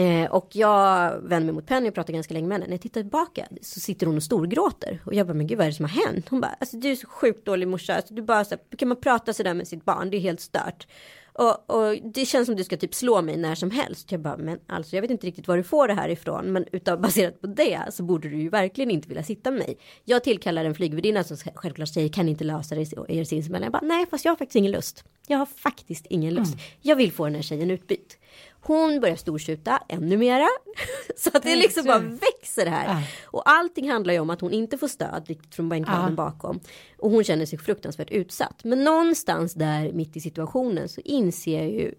eh, 0.00 0.30
och 0.30 0.48
jag 0.52 1.20
vände 1.20 1.46
mig 1.46 1.54
mot 1.54 1.66
Penny 1.66 1.88
och 1.88 1.94
pratade 1.94 2.12
ganska 2.12 2.34
länge 2.34 2.48
med 2.48 2.54
henne. 2.54 2.66
När 2.66 2.74
jag 2.74 2.80
tittar 2.80 3.00
tillbaka 3.00 3.46
så 3.62 3.80
sitter 3.80 4.06
hon 4.06 4.16
och 4.16 4.22
storgråter. 4.22 5.02
Och 5.06 5.14
jag 5.14 5.26
bara, 5.26 5.34
men 5.34 5.46
gud 5.46 5.58
vad 5.58 5.66
är 5.66 5.70
det 5.70 5.76
som 5.76 5.84
har 5.84 6.06
hänt? 6.06 6.28
Hon 6.28 6.40
bara, 6.40 6.56
alltså 6.60 6.76
du 6.76 6.90
är 6.90 6.96
så 6.96 7.08
sjukt 7.08 7.46
dålig 7.46 7.68
morsa. 7.68 7.94
Alltså, 7.94 8.14
du 8.14 8.22
bara, 8.22 8.44
så 8.44 8.54
här, 8.54 8.76
kan 8.76 8.88
man 8.88 9.00
prata 9.00 9.32
sådär 9.32 9.54
med 9.54 9.68
sitt 9.68 9.84
barn? 9.84 10.10
Det 10.10 10.16
är 10.16 10.20
helt 10.20 10.40
stört. 10.40 10.86
Och, 11.32 11.70
och 11.70 11.96
det 12.14 12.26
känns 12.26 12.46
som 12.46 12.56
du 12.56 12.64
ska 12.64 12.76
typ 12.76 12.94
slå 12.94 13.22
mig 13.22 13.36
när 13.36 13.54
som 13.54 13.70
helst. 13.70 14.12
Jag 14.12 14.20
bara, 14.20 14.36
men 14.36 14.58
alltså 14.66 14.96
jag 14.96 15.02
vet 15.02 15.10
inte 15.10 15.26
riktigt 15.26 15.48
var 15.48 15.56
du 15.56 15.62
får 15.62 15.88
det 15.88 15.94
här 15.94 16.08
ifrån. 16.08 16.52
Men 16.52 16.64
utav 16.72 17.00
baserat 17.02 17.40
på 17.40 17.46
det 17.46 17.80
så 17.90 18.02
borde 18.02 18.28
du 18.28 18.40
ju 18.40 18.48
verkligen 18.48 18.90
inte 18.90 19.08
vilja 19.08 19.22
sitta 19.22 19.50
med 19.50 19.58
mig. 19.58 19.78
Jag 20.04 20.24
tillkallar 20.24 20.64
en 20.64 20.74
flygvärdinna 20.74 21.24
som 21.24 21.36
självklart 21.54 21.88
säger, 21.88 22.08
kan 22.08 22.28
inte 22.28 22.44
lösa 22.44 22.74
det 22.74 22.80
er 23.08 23.24
sinsemellan? 23.24 23.62
Jag 23.62 23.72
bara, 23.72 23.86
nej 23.86 24.06
fast 24.10 24.24
jag 24.24 24.32
har 24.32 24.36
faktiskt 24.36 24.56
ingen 24.56 24.72
lust. 24.72 25.04
Jag 25.26 25.38
har 25.38 25.46
faktiskt 25.46 26.06
ingen 26.06 26.34
lust. 26.34 26.54
Jag 26.80 26.96
vill 26.96 27.12
få 27.12 27.24
den 27.24 27.34
här 27.34 27.42
tjejen 27.42 27.70
utbytt. 27.70 28.18
Hon 28.62 29.00
börjar 29.00 29.16
storskjuta 29.16 29.82
ännu 29.88 30.16
mera. 30.16 30.48
Så 31.16 31.30
att 31.34 31.42
det 31.42 31.56
liksom 31.56 31.84
bara 31.86 31.98
växer 31.98 32.66
här. 32.66 32.84
Ja. 32.86 33.02
Och 33.26 33.42
allting 33.50 33.90
handlar 33.90 34.14
ju 34.14 34.20
om 34.20 34.30
att 34.30 34.40
hon 34.40 34.52
inte 34.52 34.78
får 34.78 34.88
stöd 34.88 35.24
riktigt 35.28 35.54
från 35.54 35.68
bänkraden 35.68 36.04
Ja. 36.08 36.10
bakom. 36.16 36.60
Och 36.98 37.10
hon 37.10 37.24
känner 37.24 37.46
sig 37.46 37.58
fruktansvärt 37.58 38.10
utsatt. 38.10 38.64
Men 38.64 38.84
någonstans 38.84 39.54
där 39.54 39.92
mitt 39.92 40.16
i 40.16 40.20
situationen 40.20 40.88
så 40.88 41.00
inser 41.00 41.58
jag 41.62 41.70
ju, 41.70 41.94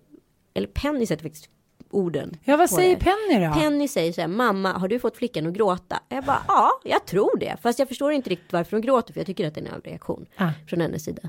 eller 0.54 0.67
Penny 0.67 1.06
sätter 1.06 1.24
faktiskt 1.24 1.50
orden. 1.89 2.38
Ja, 2.43 2.58
vad 2.58 2.69
säger. 2.69 2.95
Penny 2.95 3.45
då? 3.47 3.54
Penny 3.54 3.88
säger 3.88 4.13
så 4.13 4.21
här, 4.21 4.28
mamma 4.28 4.74
har 4.74 4.88
du 4.88 5.00
fått 5.00 5.17
flickan 5.17 5.47
att 5.47 5.54
gråta? 5.54 6.00
Jag 6.10 6.24
bara, 6.24 6.43
ja, 6.47 6.71
jag 6.84 7.06
tror 7.06 7.38
det. 7.39 7.58
Fast 7.62 7.80
jag 7.80 7.88
förstår 7.88 8.12
inte 8.12 8.30
riktigt 8.30 8.54
varför 8.54 8.71
hon 8.71 8.82
gråter 8.82 9.13
för 9.13 9.19
jag 9.19 9.28
tycker 9.28 9.47
att 9.47 9.56
det 9.56 9.62
är 9.62 9.65
en 9.65 9.74
överreaktion 9.74 10.26
Ah. 10.38 10.50
från 10.69 10.82
hennes 10.82 11.04
sida. 11.04 11.21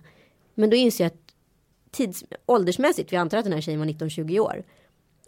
Men 0.54 0.70
då 0.70 0.76
inser 0.76 1.04
jag 1.04 1.08
att 1.12 1.18
tids, 1.90 2.24
åldersmässigt, 2.46 3.12
vi 3.12 3.16
antar 3.16 3.38
att 3.38 3.44
den 3.44 3.52
här 3.52 3.60
tjejen 3.60 3.80
var 3.80 3.86
19-20 3.86 4.38
år. 4.38 4.64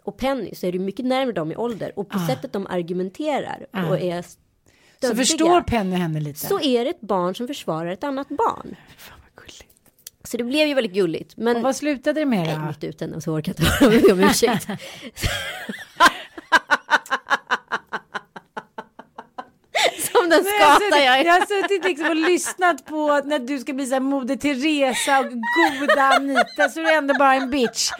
Och 0.05 0.17
Penny 0.17 0.55
så 0.55 0.67
är 0.67 0.71
det 0.71 0.79
mycket 0.79 1.05
närmare 1.05 1.33
dem 1.33 1.51
i 1.51 1.55
ålder 1.55 1.91
och 1.99 2.09
på 2.09 2.19
sättet 2.19 2.53
de 2.53 2.67
argumenterar 2.67 3.65
Ah. 3.71 3.85
och 3.89 3.99
är 3.99 4.21
så 4.21 4.29
stöddiga, 4.97 5.15
förstår 5.15 5.61
Penny 5.61 5.95
henne 5.95 6.19
lite? 6.19 6.39
så 6.39 6.59
är 6.61 6.83
det 6.83 6.89
ett 6.89 7.01
barn 7.01 7.35
som 7.35 7.47
försvarar 7.47 7.91
ett 7.91 8.03
annat 8.03 8.27
barn. 8.27 8.75
Fan 8.97 9.17
vad 9.35 9.45
gulligt. 9.45 9.65
Så 10.23 10.37
det 10.37 10.43
blev 10.43 10.67
ju 10.67 10.73
väldigt 10.73 10.93
gulligt. 10.93 11.37
Men 11.37 11.55
Och 11.57 11.61
vad 11.63 11.75
slutade 11.75 12.19
det 12.19 12.25
med 12.25 12.39
Nej, 12.47 12.55
då? 12.55 12.61
mitt 12.67 12.83
ute 12.83 13.03
henne 13.05 13.21
så 13.21 13.31
orkar 13.33 13.53
jag 13.57 13.91
inte 13.91 14.01
höra 14.07 14.13
om 14.13 14.19
ursäkt. 14.29 14.67
Som 20.11 20.29
den 20.29 20.43
Nej, 20.43 20.53
skata 20.61 21.03
jag 21.03 21.19
är. 21.19 21.25
Jag 21.25 21.33
har 21.33 21.61
suttit 21.61 21.83
liksom 21.85 22.07
och 22.07 22.15
lyssnat 22.15 22.85
på 22.85 23.21
när 23.25 23.39
du 23.39 23.59
ska 23.59 23.73
bli 23.73 23.85
så 23.85 23.93
här 23.93 23.99
Moder 23.99 24.35
Teresa 24.35 25.19
och 25.19 25.25
goda 25.79 26.01
Anita 26.01 26.69
så 26.69 26.79
är 26.79 26.83
du 26.83 26.93
ändå 26.93 27.13
bara 27.19 27.33
en 27.35 27.49
bitch. 27.51 27.91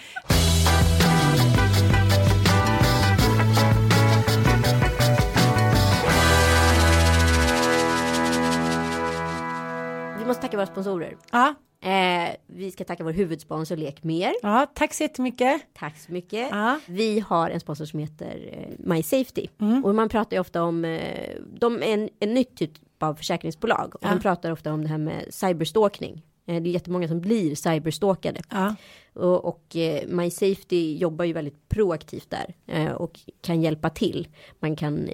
Tacka 10.45 10.57
våra 10.57 10.67
sponsorer. 10.67 11.17
Ja, 11.31 11.53
Eh, 11.81 12.29
vi 12.47 12.71
ska 12.71 12.83
tacka 12.83 13.03
vår 13.03 13.11
huvudsponsor 13.11 13.75
Lek 13.75 14.03
Mer. 14.03 14.33
ja 14.41 14.67
tack 14.75 14.93
så 14.93 15.03
jättemycket. 15.03 15.61
Tack 15.73 15.97
så 15.97 16.11
mycket. 16.11 16.47
Ja. 16.51 16.79
Vi 16.85 17.19
har 17.19 17.49
en 17.49 17.59
sponsor 17.59 17.85
som 17.85 17.99
heter 17.99 18.49
eh, 18.53 18.75
My 18.79 19.03
Safety. 19.03 19.47
Mm. 19.61 19.85
Och 19.85 19.95
man 19.95 20.09
pratar 20.09 20.37
ju 20.37 20.41
ofta 20.41 20.63
om, 20.63 20.85
eh, 20.85 21.29
de 21.59 21.75
är 21.83 21.87
en, 21.87 22.09
en 22.19 22.33
nytt 22.33 22.57
typ 22.57 22.71
av 22.99 23.15
försäkringsbolag. 23.15 23.95
Och 23.95 24.03
Ja. 24.03 24.09
de 24.09 24.19
pratar 24.19 24.51
ofta 24.51 24.73
om 24.73 24.81
det 24.83 24.87
här 24.89 24.97
med 24.97 25.25
cyberstalking. 25.33 26.21
Eh, 26.47 26.61
det 26.61 26.69
är 26.69 26.73
jättemånga 26.73 27.07
som 27.07 27.21
blir 27.21 27.55
cyberstalkade. 27.55 28.41
Ja. 28.49 28.75
Och, 29.13 29.45
och 29.45 29.75
My 30.07 30.29
Safety 30.31 30.97
jobbar 30.97 31.25
ju 31.25 31.33
väldigt 31.33 31.69
proaktivt 31.69 32.29
där. 32.29 32.55
Och 32.95 33.19
kan 33.41 33.61
hjälpa 33.61 33.89
till. 33.89 34.27
Man 34.59 34.75
kan, 34.75 35.09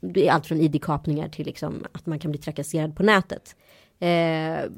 det 0.00 0.28
är 0.28 0.32
allt 0.32 0.46
från 0.46 0.60
id-kapningar 0.60 1.28
till 1.28 1.46
liksom 1.46 1.84
att 1.92 2.06
man 2.06 2.18
kan 2.18 2.30
bli 2.30 2.40
trakasserad 2.40 2.96
på 2.96 3.02
nätet. 3.02 3.56
Eh, 4.02 4.70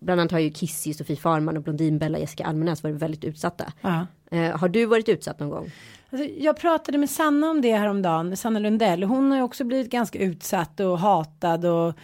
bland 0.00 0.20
annat 0.20 0.32
har 0.32 0.38
ju 0.38 0.50
Kissy, 0.50 0.94
Sofie 0.94 1.16
Farman 1.16 1.56
och 1.56 1.62
Blondinbella, 1.62 2.18
Jessica 2.18 2.44
Almenäs 2.44 2.82
varit 2.82 2.96
väldigt 2.96 3.24
utsatta. 3.24 3.72
Ja. 3.80 4.06
Eh, 4.30 4.58
har 4.58 4.68
du 4.68 4.86
varit 4.86 5.08
utsatt 5.08 5.40
någon 5.40 5.50
gång? 5.50 5.70
Alltså, 6.10 6.28
jag 6.38 6.56
pratade 6.56 6.98
med 6.98 7.10
Sanna 7.10 7.50
om 7.50 7.60
det 7.60 7.72
häromdagen, 7.72 8.36
Sanna 8.36 8.58
Lundell. 8.58 9.02
Hon 9.02 9.30
har 9.30 9.38
ju 9.38 9.44
också 9.44 9.64
blivit 9.64 9.90
ganska 9.90 10.18
utsatt 10.18 10.80
och 10.80 10.98
hatad 10.98 11.64
och 11.64 11.94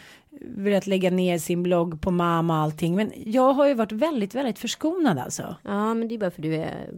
velat 0.40 0.86
lägga 0.86 1.10
ner 1.10 1.38
sin 1.38 1.62
blogg 1.62 2.00
på 2.00 2.10
mamma 2.10 2.56
och 2.56 2.62
allting. 2.62 2.96
Men 2.96 3.12
jag 3.26 3.52
har 3.52 3.66
ju 3.66 3.74
varit 3.74 3.92
väldigt, 3.92 4.34
väldigt 4.34 4.58
förskonad 4.58 5.18
alltså. 5.18 5.56
Ja, 5.62 5.94
men 5.94 6.08
det 6.08 6.14
är 6.14 6.18
bara 6.18 6.30
för 6.30 6.42
du 6.42 6.54
är 6.54 6.88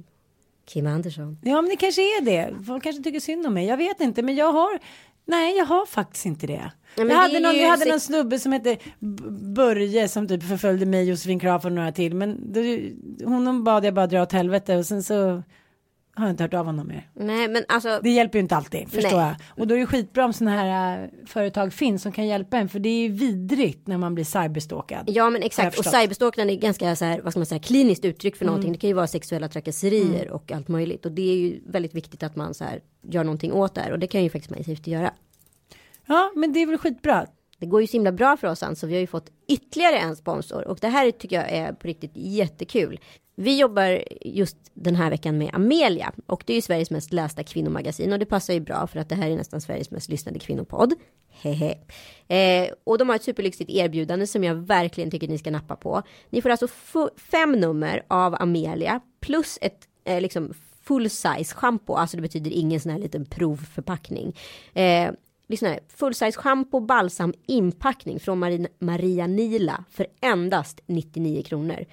Kim 0.67 0.87
Andersson. 0.87 1.39
Ja, 1.43 1.61
men 1.61 1.71
det 1.71 1.77
kanske 1.77 2.03
är 2.03 2.25
det. 2.25 2.65
Folk 2.67 2.83
kanske 2.83 3.03
tycker 3.03 3.21
synd 3.21 3.47
om 3.47 3.55
mig. 3.55 3.67
Jag 3.67 3.77
vet 3.77 4.01
inte, 4.01 4.23
men 4.23 4.35
jag 4.37 4.53
har. 4.53 4.79
Nej, 5.27 5.57
jag 5.57 5.65
har 5.65 5.87
faktiskt 5.87 6.27
inte 6.27 6.47
det. 6.47 6.73
men 6.97 7.09
jag 7.09 7.17
hade 7.17 7.41
någon, 7.41 7.53
vi 7.55 7.69
hade 7.69 7.85
någon 7.85 8.01
snubbe 8.01 8.39
som 8.39 8.53
hette 8.53 8.77
Börje 9.57 10.09
som 10.09 10.29
typ 10.29 10.43
förföljde 10.43 10.87
mig, 10.87 11.05
Josefin 11.09 11.41
Crafoord 11.41 11.73
och 11.73 11.77
några 11.77 11.93
till. 11.93 12.15
Men 12.15 12.53
det, 12.53 12.93
honom 13.25 13.65
bad 13.65 13.85
jag 13.85 13.95
bara 13.95 14.07
dra 14.07 14.23
åt 14.23 14.33
helvete 14.33 14.77
och 14.77 14.87
sen 14.87 15.03
så 15.03 15.43
har 16.17 16.31
inte 16.31 16.43
hört 16.43 16.55
av 16.55 16.67
honom 16.67 16.89
mer. 16.89 17.09
Nej, 17.15 17.49
men 17.49 17.65
alltså. 17.69 18.01
Det 18.03 18.11
hjälper 18.11 18.39
ju 18.39 18.43
inte 18.43 18.57
alltid, 18.57 18.89
förstår 18.89 19.17
Nej. 19.19 19.27
jag. 19.27 19.63
Och 19.63 19.67
då 19.67 19.75
är 19.75 19.79
det 19.79 19.87
skitbra 19.87 20.25
om 20.25 20.33
sådana 20.33 20.57
här 20.57 21.03
äh, 21.03 21.27
företag 21.27 21.73
finns 21.73 22.03
som 22.03 22.13
kan 22.13 22.27
hjälpa 22.27 22.59
en. 22.59 22.69
För 22.69 22.79
det 22.79 22.89
är 22.89 23.03
ju 23.03 23.09
vidrigt 23.09 23.87
när 23.87 23.99
man 23.99 24.15
blir 24.15 24.25
cyberstalkad. 24.25 25.05
Ja 25.07 25.31
men 25.31 25.43
exakt 25.43 25.79
och 25.79 25.85
cyberstalkning 25.85 26.51
är 26.51 26.55
ganska 26.55 26.97
så 26.97 27.05
här, 27.05 27.21
vad 27.21 27.33
ska 27.33 27.41
man 27.41 27.47
säga, 27.47 27.59
kliniskt 27.59 28.05
uttryck 28.05 28.37
för 28.37 28.45
någonting. 28.45 28.73
Det 28.73 28.79
kan 28.79 28.89
ju 28.89 28.95
vara 28.95 29.07
sexuella 29.07 29.49
trakasserier 29.49 30.31
och 30.31 30.53
allt 30.53 30.69
möjligt. 30.69 31.07
Och 31.07 31.13
det 31.13 31.31
är 31.33 31.37
ju 31.37 31.61
väldigt 31.67 31.95
viktigt 31.95 32.23
att 32.23 32.37
man 32.37 32.55
så 32.55 32.65
här 32.65 32.81
gör 33.03 33.25
någonting 33.25 33.53
åt 33.53 33.75
det 33.75 33.81
här. 33.81 33.93
Och 33.93 33.99
det 33.99 34.07
kan 34.07 34.23
ju 34.23 34.31
faktiskt 34.31 34.67
Safety 34.67 34.91
göra. 34.91 35.13
Ja, 36.07 36.33
men 36.37 36.53
det 36.53 36.63
är 36.63 36.67
väl 36.67 36.79
skitbra. 36.79 37.27
Det 37.59 37.67
går 37.67 37.81
ju 37.81 37.87
så 37.87 37.93
himla 37.93 38.13
bra 38.13 38.37
för 38.37 38.49
oss 38.49 38.65
så 38.75 38.87
vi 38.87 38.95
har 38.95 39.01
ju 39.01 39.07
fått 39.07 39.31
ytterligare 39.49 39.99
en 39.99 40.17
sponsor. 40.17 40.69
Och 40.69 40.79
det 40.81 40.89
här 40.89 41.11
tycker 41.11 41.37
jag 41.37 41.51
är 41.51 41.73
på 41.73 41.87
riktigt 41.87 42.13
jättekul. 42.15 43.01
Vi 43.35 43.59
jobbar 43.59 44.05
just 44.21 44.57
den 44.75 44.97
här 44.97 45.11
veckan 45.11 45.39
med 45.39 45.51
Amelia. 45.53 46.13
Och 46.27 46.43
det 46.47 46.53
är 46.53 46.55
ju 46.55 46.63
Sveriges 46.63 46.91
mest 46.91 47.13
lästa 47.13 47.45
kvinnomagasin. 47.45 48.13
Och 48.13 48.19
det 48.19 48.27
passar 48.27 48.55
ju 48.55 48.61
bra 48.61 48.87
för 48.87 48.99
att 48.99 49.09
det 49.09 49.15
här 49.15 49.31
är 49.31 49.37
nästan 49.37 49.61
Sveriges 49.61 49.91
mest 49.91 50.09
lyssnade 50.09 50.39
kvinnopodd. 50.39 50.95
Hehe. 51.31 51.79
Eh, 52.29 52.73
och 52.85 52.99
de 52.99 53.09
har 53.09 53.17
ett 53.17 53.23
superlyxigt 53.23 53.71
erbjudande 53.71 54.27
som 54.27 54.45
jag 54.45 54.55
verkligen 54.55 55.11
tycker 55.11 55.29
ni 55.29 55.39
ska 55.39 55.51
nappa 55.51 55.77
på. 55.77 56.03
Ni 56.31 56.43
får 56.43 56.51
alltså 56.51 56.69
fem 57.17 57.53
nummer 57.53 58.05
av 58.09 58.35
Amelia 58.41 59.01
plus 59.21 59.59
ett 59.61 59.89
eh, 60.05 60.21
liksom 60.21 60.55
full 60.83 61.11
size 61.11 61.55
shampoo. 61.55 61.95
Alltså 61.95 62.17
det 62.17 62.23
betyder 62.23 62.51
ingen 62.51 62.81
sån 62.81 62.93
här 62.93 62.99
liten 62.99 63.25
provförpackning. 63.25 64.37
Eh, 64.75 65.11
Lyssna 65.47 65.69
här. 65.69 65.81
Full 65.89 66.15
size 66.15 66.39
shampoo, 66.41 66.81
balsam, 66.81 67.35
inpackning 67.47 68.21
från 68.21 68.39
Maria, 68.39 68.69
Maria 68.79 69.27
Nila 69.27 69.85
för 69.91 70.07
endast 70.21 70.81
99 70.87 71.43
kronor 71.43 71.85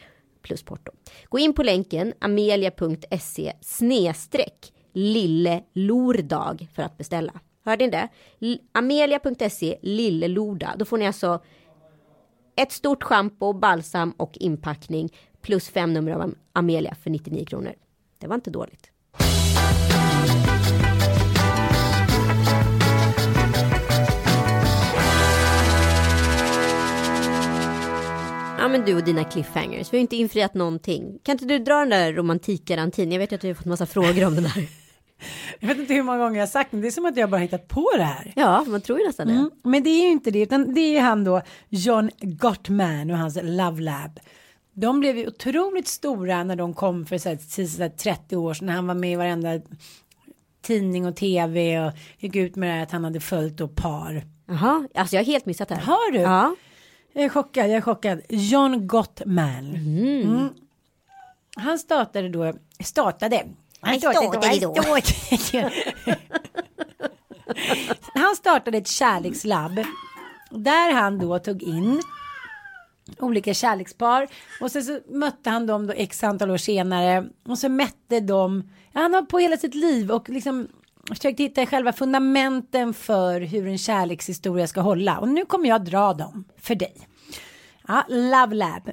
plus 0.41 0.63
porto. 0.63 0.91
Gå 1.29 1.39
in 1.39 1.53
på 1.53 1.63
länken 1.63 2.13
amelia.se 2.19 3.53
snedstreck 3.61 4.73
lille 4.93 5.63
lordag 5.73 6.67
för 6.73 6.83
att 6.83 6.97
beställa. 6.97 7.33
Hörde 7.65 7.85
ni 7.85 7.91
det? 7.91 8.09
Amelia.se 8.71 9.77
lille 9.81 10.27
lordag. 10.27 10.71
Då 10.77 10.85
får 10.85 10.97
ni 10.97 11.07
alltså 11.07 11.41
ett 12.55 12.71
stort 12.71 13.03
schampo, 13.03 13.53
balsam 13.53 14.11
och 14.11 14.37
inpackning 14.37 15.09
plus 15.41 15.69
fem 15.69 15.93
nummer 15.93 16.11
av 16.11 16.35
Amelia 16.53 16.95
för 16.95 17.09
99 17.09 17.45
kronor. 17.45 17.73
Det 18.17 18.27
var 18.27 18.35
inte 18.35 18.49
dåligt. 18.49 18.91
Ja 28.61 28.67
men 28.67 28.85
du 28.85 28.95
och 28.95 29.03
dina 29.03 29.23
cliffhangers, 29.23 29.93
vi 29.93 29.97
har 29.97 30.01
inte 30.01 30.15
infriat 30.15 30.53
någonting. 30.53 31.19
Kan 31.23 31.33
inte 31.33 31.45
du 31.45 31.59
dra 31.59 31.79
den 31.79 31.89
där 31.89 32.13
romantikgarantin? 32.13 33.11
Jag 33.11 33.19
vet 33.19 33.31
ju 33.31 33.35
att 33.35 33.41
du 33.41 33.47
har 33.47 33.55
fått 33.55 33.65
massa 33.65 33.85
frågor 33.85 34.25
om 34.25 34.35
den 34.35 34.43
där. 34.43 34.67
Jag 35.59 35.67
vet 35.67 35.77
inte 35.77 35.93
hur 35.93 36.03
många 36.03 36.17
gånger 36.17 36.35
jag 36.35 36.41
har 36.41 36.51
sagt 36.51 36.71
det. 36.71 36.81
Det 36.81 36.87
är 36.87 36.91
som 36.91 37.05
att 37.05 37.17
jag 37.17 37.29
bara 37.29 37.41
hittat 37.41 37.67
på 37.67 37.89
det 37.97 38.03
här. 38.03 38.33
Ja, 38.35 38.65
man 38.67 38.81
tror 38.81 38.99
ju 38.99 39.05
nästan 39.05 39.27
det. 39.27 39.33
Mm, 39.33 39.51
men 39.63 39.83
det 39.83 39.89
är 39.89 40.01
ju 40.01 40.11
inte 40.11 40.31
det, 40.31 40.41
utan 40.41 40.73
det 40.73 40.97
är 40.97 41.01
han 41.01 41.23
då, 41.23 41.41
John 41.69 42.09
Gottman 42.19 43.11
och 43.11 43.17
hans 43.17 43.37
Love 43.41 43.81
Lab. 43.81 44.19
De 44.73 44.99
blev 44.99 45.17
ju 45.17 45.27
otroligt 45.27 45.87
stora 45.87 46.43
när 46.43 46.55
de 46.55 46.73
kom 46.73 47.05
för 47.05 47.17
så 47.17 47.29
här, 47.29 47.35
precis 47.35 47.75
så 47.75 47.81
här 47.81 47.89
30 47.89 48.35
år 48.35 48.53
sedan. 48.53 48.67
När 48.67 48.73
han 48.73 48.87
var 48.87 48.95
med 48.95 49.11
i 49.11 49.15
varenda 49.15 49.61
tidning 50.61 51.05
och 51.05 51.15
tv 51.15 51.79
och 51.79 51.91
gick 52.19 52.35
ut 52.35 52.55
med 52.55 52.69
det 52.69 52.73
här 52.73 52.83
att 52.83 52.91
han 52.91 53.03
hade 53.03 53.19
följt 53.19 53.57
då 53.57 53.67
par. 53.67 54.23
Jaha, 54.47 54.87
alltså 54.95 55.15
jag 55.15 55.23
har 55.23 55.25
helt 55.25 55.45
missat 55.45 55.69
det 55.69 55.75
här. 55.75 55.81
Har 55.81 56.11
du? 56.11 56.19
Ja. 56.19 56.55
Jag 57.13 57.23
är 57.23 57.29
chockad, 57.29 57.69
jag 57.69 57.77
är 57.77 57.81
chockad. 57.81 58.21
John 58.29 58.87
Gottman. 58.87 59.75
Mm. 59.75 60.49
Han 61.55 61.79
startade 61.79 62.29
då, 62.29 62.53
startade. 62.83 63.45
Han 63.79 63.99
startade 63.99 64.59
då. 64.59 64.75
han 68.13 68.35
startade 68.35 68.77
ett 68.77 68.87
kärlekslabb. 68.87 69.79
Där 70.49 70.93
han 70.93 71.19
då 71.19 71.39
tog 71.39 71.63
in 71.63 72.01
olika 73.19 73.53
kärlekspar. 73.53 74.27
Och 74.61 74.71
sen 74.71 74.83
så 74.83 74.99
mötte 75.07 75.49
han 75.49 75.67
dem 75.67 75.87
då 75.87 75.93
x 75.93 76.23
antal 76.23 76.51
år 76.51 76.57
senare. 76.57 77.25
Och 77.47 77.57
så 77.57 77.69
mätte 77.69 78.19
de, 78.19 78.69
han 78.93 79.13
har 79.13 79.21
på 79.21 79.39
hela 79.39 79.57
sitt 79.57 79.75
liv 79.75 80.11
och 80.11 80.29
liksom 80.29 80.67
försökt 81.09 81.39
hitta 81.39 81.65
själva 81.65 81.93
fundamenten 81.93 82.93
för 82.93 83.41
hur 83.41 83.67
en 83.67 83.77
kärlekshistoria 83.77 84.67
ska 84.67 84.81
hålla. 84.81 85.19
Och 85.19 85.27
nu 85.27 85.45
kommer 85.45 85.69
jag 85.69 85.85
dra 85.85 86.13
dem 86.13 86.43
för 86.57 86.75
dig. 86.75 86.95
Ja, 87.87 88.03
Love 88.09 88.55
Lab. 88.55 88.89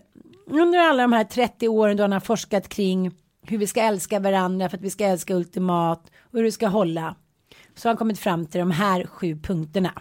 Under 0.47 0.79
alla 0.79 1.03
de 1.03 1.13
här 1.13 1.25
30 1.25 1.69
åren 1.69 1.97
då 1.97 2.03
han 2.05 2.13
har 2.13 2.21
forskat 2.21 2.69
kring 2.69 3.11
hur 3.43 3.59
vi 3.59 3.67
ska 3.67 3.83
älska 3.83 4.21
varandra 4.21 4.69
för 4.69 4.77
att 4.77 4.83
vi 4.83 4.91
ska 4.91 5.05
älska 5.07 5.35
ultimat 5.35 6.11
och 6.21 6.33
hur 6.39 6.43
det 6.45 6.53
ska 6.53 6.67
hålla. 6.69 7.15
Så 7.77 7.89
har 7.89 7.91
han 7.91 7.97
kommit 7.99 8.19
fram 8.19 8.47
till 8.47 8.59
de 8.59 8.71
här 8.71 9.07
sju 9.07 9.37
punkterna. 9.43 9.93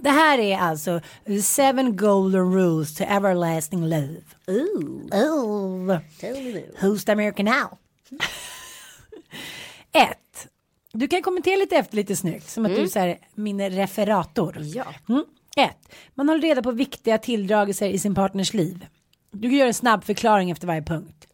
Det 0.00 0.10
här 0.10 0.38
är 0.38 0.58
alltså 0.58 1.00
the 1.26 1.42
seven 1.42 1.96
golden 1.96 2.52
rules 2.54 2.94
to 2.94 3.04
everlasting 3.04 3.86
love. 3.88 4.20
Ooh, 4.46 5.06
Oh. 5.12 5.98
nu. 6.22 6.74
Who's 6.80 7.04
the 7.06 7.12
American 7.12 7.44
now? 7.44 7.78
Ett. 9.92 10.18
Du 10.98 11.08
kan 11.08 11.22
kommentera 11.22 11.56
lite 11.56 11.76
efter 11.76 11.96
lite 11.96 12.16
snyggt. 12.16 12.48
Som 12.48 12.66
att 12.66 12.74
du 12.74 12.82
är 12.82 12.86
så 12.86 12.98
här, 12.98 13.18
min 13.34 13.70
referator. 13.70 14.56
Ja. 14.60 14.84
Mm. 15.08 15.24
Ett. 15.56 15.94
Man 16.14 16.28
håller 16.28 16.42
reda 16.42 16.62
på 16.62 16.70
viktiga 16.70 17.18
tilldragelser 17.18 17.88
i 17.88 17.98
sin 17.98 18.14
partners 18.14 18.54
liv. 18.54 18.86
Du 19.30 19.56
gör 19.56 19.66
en 19.66 19.74
snabb 19.74 20.04
förklaring 20.04 20.50
efter 20.50 20.66
varje 20.66 20.82
punkt. 20.82 21.26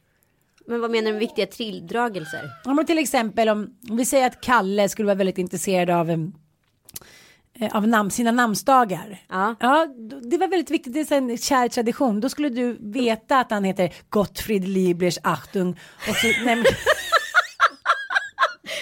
Men 0.66 0.80
vad 0.80 0.90
menar 0.90 1.06
du 1.06 1.12
med 1.12 1.20
viktiga 1.20 1.46
tilldragelser? 1.46 2.50
Om 2.64 2.76
man 2.76 2.86
till 2.86 2.98
exempel 2.98 3.48
om 3.48 3.76
vi 3.80 4.04
säger 4.04 4.26
att 4.26 4.40
Kalle 4.40 4.88
skulle 4.88 5.06
vara 5.06 5.14
väldigt 5.14 5.38
intresserad 5.38 5.90
av 5.90 6.10
eh, 6.10 7.76
av 7.76 7.88
namn, 7.88 8.10
sina 8.10 8.32
namnsdagar. 8.32 9.22
Ja. 9.28 9.54
ja, 9.60 9.86
det 10.22 10.38
var 10.38 10.48
väldigt 10.48 10.70
viktigt. 10.70 10.92
Det 10.92 11.10
är 11.10 11.16
en 11.16 11.38
kär 11.38 11.68
tradition. 11.68 12.20
Då 12.20 12.28
skulle 12.28 12.48
du 12.48 12.76
veta 12.80 13.40
att 13.40 13.50
han 13.50 13.64
heter 13.64 13.94
Gottfried 14.08 14.68
Lieblers 14.68 15.18
Achtung. 15.22 15.80
Och 16.08 16.16
så, 16.16 16.26
nej, 16.26 16.56
men, 16.56 16.64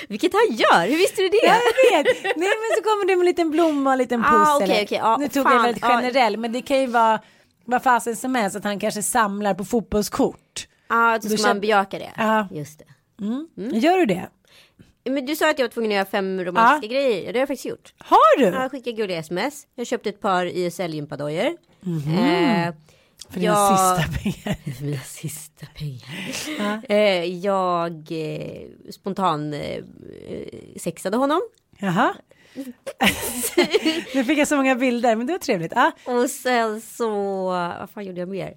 Vilket 0.08 0.32
han 0.32 0.56
gör, 0.56 0.88
hur 0.88 0.96
visste 0.96 1.22
du 1.22 1.28
det? 1.28 1.36
jag 1.46 1.54
vet. 2.04 2.22
Nej, 2.24 2.34
men 2.36 2.76
så 2.76 2.82
kommer 2.82 3.06
du 3.06 3.16
med 3.16 3.20
en 3.22 3.26
liten 3.26 3.50
blomma 3.50 3.90
och 3.90 3.92
en 3.92 3.98
liten 3.98 4.22
puss. 4.22 4.30
Ah, 4.32 4.60
eller- 4.62 4.74
okej. 4.84 4.98
Ja, 5.02 5.16
nu 5.16 5.28
tog 5.28 5.42
fan. 5.42 5.52
jag 5.56 5.62
väldigt 5.62 5.84
generell, 5.84 6.36
men 6.36 6.52
det 6.52 6.62
kan 6.62 6.80
ju 6.80 6.86
vara 6.86 7.20
vad 7.64 7.82
fasen 7.82 8.16
som 8.16 8.34
helst 8.34 8.56
att 8.56 8.64
han 8.64 8.78
kanske 8.80 9.02
samlar 9.02 9.54
på 9.54 9.64
fotbollskort. 9.64 10.66
Ja, 10.88 11.18
då 11.22 11.28
Då 11.28 11.36
ska 11.36 11.48
man 11.48 11.56
köp- 11.56 11.60
bejaka 11.60 11.98
det. 11.98 12.10
Ja. 12.16 12.48
Just 12.50 12.78
det. 12.78 13.78
Gör 13.78 13.98
du 13.98 14.06
det? 14.06 14.28
Men 15.04 15.26
du 15.26 15.36
sa 15.36 15.50
att 15.50 15.58
jag 15.58 15.66
var 15.66 15.70
tvungen 15.72 15.90
att 15.90 15.94
göra 15.94 16.04
fem 16.04 16.44
romantiska 16.44 16.94
Ja. 16.94 17.00
grejer. 17.02 17.32
Det 17.32 17.38
har 17.38 17.40
jag 17.42 17.48
faktiskt 17.48 17.64
gjort. 17.66 17.92
Har 17.98 18.38
du? 18.38 18.44
Jag 18.44 18.70
skickade 18.70 18.96
gulliga 18.96 19.18
sms. 19.18 19.66
Jag 19.74 19.86
köpte 19.86 20.08
ett 20.08 20.20
par 20.20 20.46
ISL-gympadojor. 20.46 21.46
Eh, 21.46 21.52
Mhm. 21.88 22.72
För 23.32 23.40
dina 23.40 23.52
jag- 23.52 23.96
sista 23.96 24.18
pengar. 24.22 24.56
Mina 24.82 25.00
sista 25.00 25.66
pengar. 25.74 26.82
Eh, 26.88 27.24
jag 27.24 27.92
eh, 28.10 28.68
spontan 28.90 29.54
eh, 29.54 29.84
sexade 30.80 31.16
honom. 31.16 31.40
Jaha. 31.78 32.14
nu 34.14 34.24
fick 34.24 34.38
jag 34.38 34.48
så 34.48 34.56
många 34.56 34.74
bilder, 34.74 35.16
men 35.16 35.26
det 35.26 35.32
var 35.32 35.38
trevligt. 35.38 35.72
Ah, 35.76 35.92
Och 36.04 36.30
sen 36.30 36.80
så, 36.80 37.44
vad 37.80 37.90
fan 37.90 38.04
gjorde 38.04 38.20
jag 38.20 38.28
mer? 38.28 38.54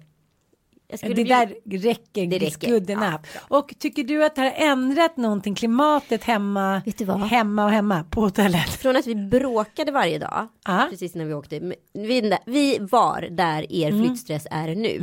Det 0.88 1.14
bjuda- 1.14 1.46
där 1.46 1.78
räcker, 1.78 2.26
Det 2.26 2.38
räcker. 2.38 2.70
good 2.70 2.90
Ja. 2.90 3.18
Och 3.48 3.74
tycker 3.78 4.04
du 4.04 4.24
att 4.24 4.34
det 4.34 4.40
har 4.40 4.50
ändrat 4.50 5.16
någonting, 5.16 5.54
klimatet 5.54 6.24
hemma, 6.24 6.82
hemma 7.30 7.64
och 7.64 7.70
hemma 7.70 8.04
på 8.10 8.20
hotellet? 8.20 8.68
Från 8.70 8.96
att 8.96 9.06
vi 9.06 9.14
bråkade 9.14 9.92
varje 9.92 10.18
dag, 10.18 10.48
Ja. 10.64 10.86
precis 10.90 11.14
innan 11.16 11.28
vi 11.28 11.34
åkte. 11.34 11.72
Vi, 11.92 12.38
vi 12.46 12.78
var 12.80 13.28
där 13.30 13.72
er 13.72 13.90
flyttstress 14.04 14.46
är 14.50 14.74
nu. 14.74 14.96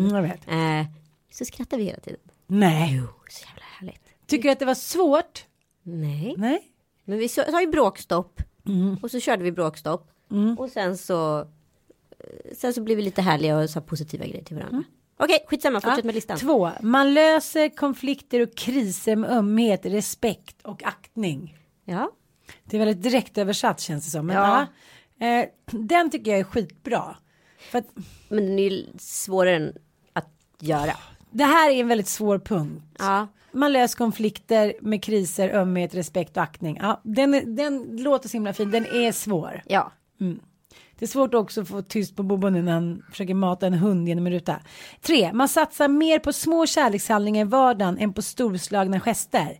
Mm. 0.48 0.80
Eh, 0.82 0.86
så 1.32 1.46
skrattar 1.46 1.78
vi 1.78 1.84
hela 1.84 2.00
tiden. 2.00 2.20
Nej. 2.48 2.96
Jo, 2.98 3.08
så 3.30 3.46
jävla 3.48 3.64
härligt. 3.80 4.28
Tycker 4.28 4.44
du 4.44 4.50
att 4.52 4.60
det 4.60 4.66
var 4.66 4.76
svårt? 4.76 5.46
Nej, 5.84 6.36
Nej. 6.38 6.62
men 7.06 7.18
vi 7.20 7.30
sa 7.30 7.62
ju 7.62 7.68
bråkstopp. 7.68 8.42
Mm. 8.68 8.98
Och 9.02 9.12
så 9.12 9.20
körde 9.20 9.44
vi 9.44 9.52
bråkstopp. 9.52 10.10
Och 10.58 10.70
sen 10.70 10.98
så, 10.98 11.40
eh, 11.40 11.46
sen 12.56 12.74
så 12.74 12.82
blev 12.82 12.98
vi 12.98 13.04
lite 13.04 13.22
härliga 13.22 13.58
och 13.58 13.70
sa 13.70 13.82
positiva 13.82 14.26
grejer 14.26 14.44
till 14.44 14.56
varandra. 14.56 14.84
Okej, 15.18 15.46
skitsamma, 15.48 15.82
fortsätt 15.82 15.92
Mm. 15.94 16.00
Ja. 16.04 16.06
med 16.06 16.16
listan. 16.16 16.38
Två, 16.38 16.72
man 16.82 17.14
löser 17.14 17.70
konflikter 17.76 18.40
och 18.42 18.56
kriser 18.56 19.16
med 19.16 19.30
ömhet, 19.32 19.86
respekt 19.86 20.62
och 20.62 20.84
aktning. 20.84 21.58
Ja, 21.86 22.12
Det 22.64 22.78
är 22.78 22.80
väldigt 22.80 23.04
direkt 23.04 23.38
översatt 23.38 23.80
känns 23.80 24.06
det 24.06 24.12
som. 24.12 24.26
Men 24.28 24.36
Ja. 24.36 24.68
ja. 25.18 25.26
eh, 25.28 25.46
den 25.72 26.10
tycker 26.12 26.32
jag 26.32 26.40
är 26.40 26.44
skitbra. 26.44 27.16
För 27.72 27.78
att 27.80 27.86
men 28.30 28.46
den 28.46 28.60
är 28.60 28.70
ju 28.70 28.86
svårare 29.00 29.56
än 29.56 29.74
att 30.14 30.30
göra. 30.60 30.94
det 31.32 31.44
här 31.44 31.70
är 31.72 31.76
en 31.80 31.88
väldigt 31.88 32.08
svår 32.08 32.40
punkt. 32.40 32.84
Ja, 33.00 33.28
Man 33.52 33.74
löser 33.74 33.98
konflikter 33.98 34.74
med 34.82 35.04
kriser, 35.04 35.50
ömhet, 35.50 35.96
respekt 35.96 36.38
och 36.38 36.44
aktning. 36.44 36.78
Ja, 36.82 37.02
den, 37.04 37.56
den 37.56 37.98
låter 37.98 38.30
så 38.30 38.34
himla 38.34 38.54
fin, 38.54 38.72
den 38.72 38.86
är 38.86 39.12
svår. 39.12 39.62
ja. 39.66 39.92
Det 41.04 41.06
är 41.06 41.10
svårt 41.10 41.34
också 41.34 41.62
att 41.62 41.68
få 41.68 41.82
tyst 41.82 42.16
på 42.16 42.24
Bobo 42.24 42.50
nu 42.50 42.62
när 42.62 42.72
han 42.72 43.04
försöker 43.12 43.34
mata 43.34 43.68
en 43.68 43.74
hund 43.74 44.08
genom 44.08 44.28
en 44.28 44.34
ruta. 44.34 44.60
Tre, 45.02 45.34
man 45.34 45.48
satsar 45.50 45.88
mer 45.88 46.20
på 46.20 46.34
små 46.34 46.66
kärlekshandlingar 46.66 47.42
i 47.46 47.50
vardagen 47.50 47.98
än 47.98 48.14
på 48.14 48.22
storslagna 48.22 49.00
gester. 49.00 49.60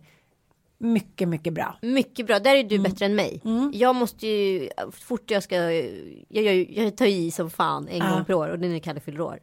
Mycket, 0.78 1.28
mycket 1.28 1.52
bra. 1.52 1.78
Mycket 1.82 2.26
bra, 2.26 2.38
där 2.38 2.50
är 2.50 2.54
Mm. 2.54 2.68
du 2.68 2.78
bättre 2.78 3.06
än 3.06 3.14
mig. 3.14 3.40
Jag 3.72 3.94
måste 3.96 4.26
ju, 4.26 4.68
fort 4.92 5.30
jag 5.30 5.42
ska, 5.42 5.56
jag, 5.72 5.90
jag, 6.28 6.70
jag 6.70 6.96
tar 6.96 7.06
i 7.06 7.30
som 7.30 7.50
fan 7.50 7.88
en. 7.88 8.02
Mm. 8.02 8.12
gång 8.14 8.24
per 8.24 8.34
år 8.34 8.48
och 8.48 8.58
den 8.58 8.72
är 8.74 8.78
Kalle 8.78 9.00
fyller 9.00 9.20
år. 9.20 9.38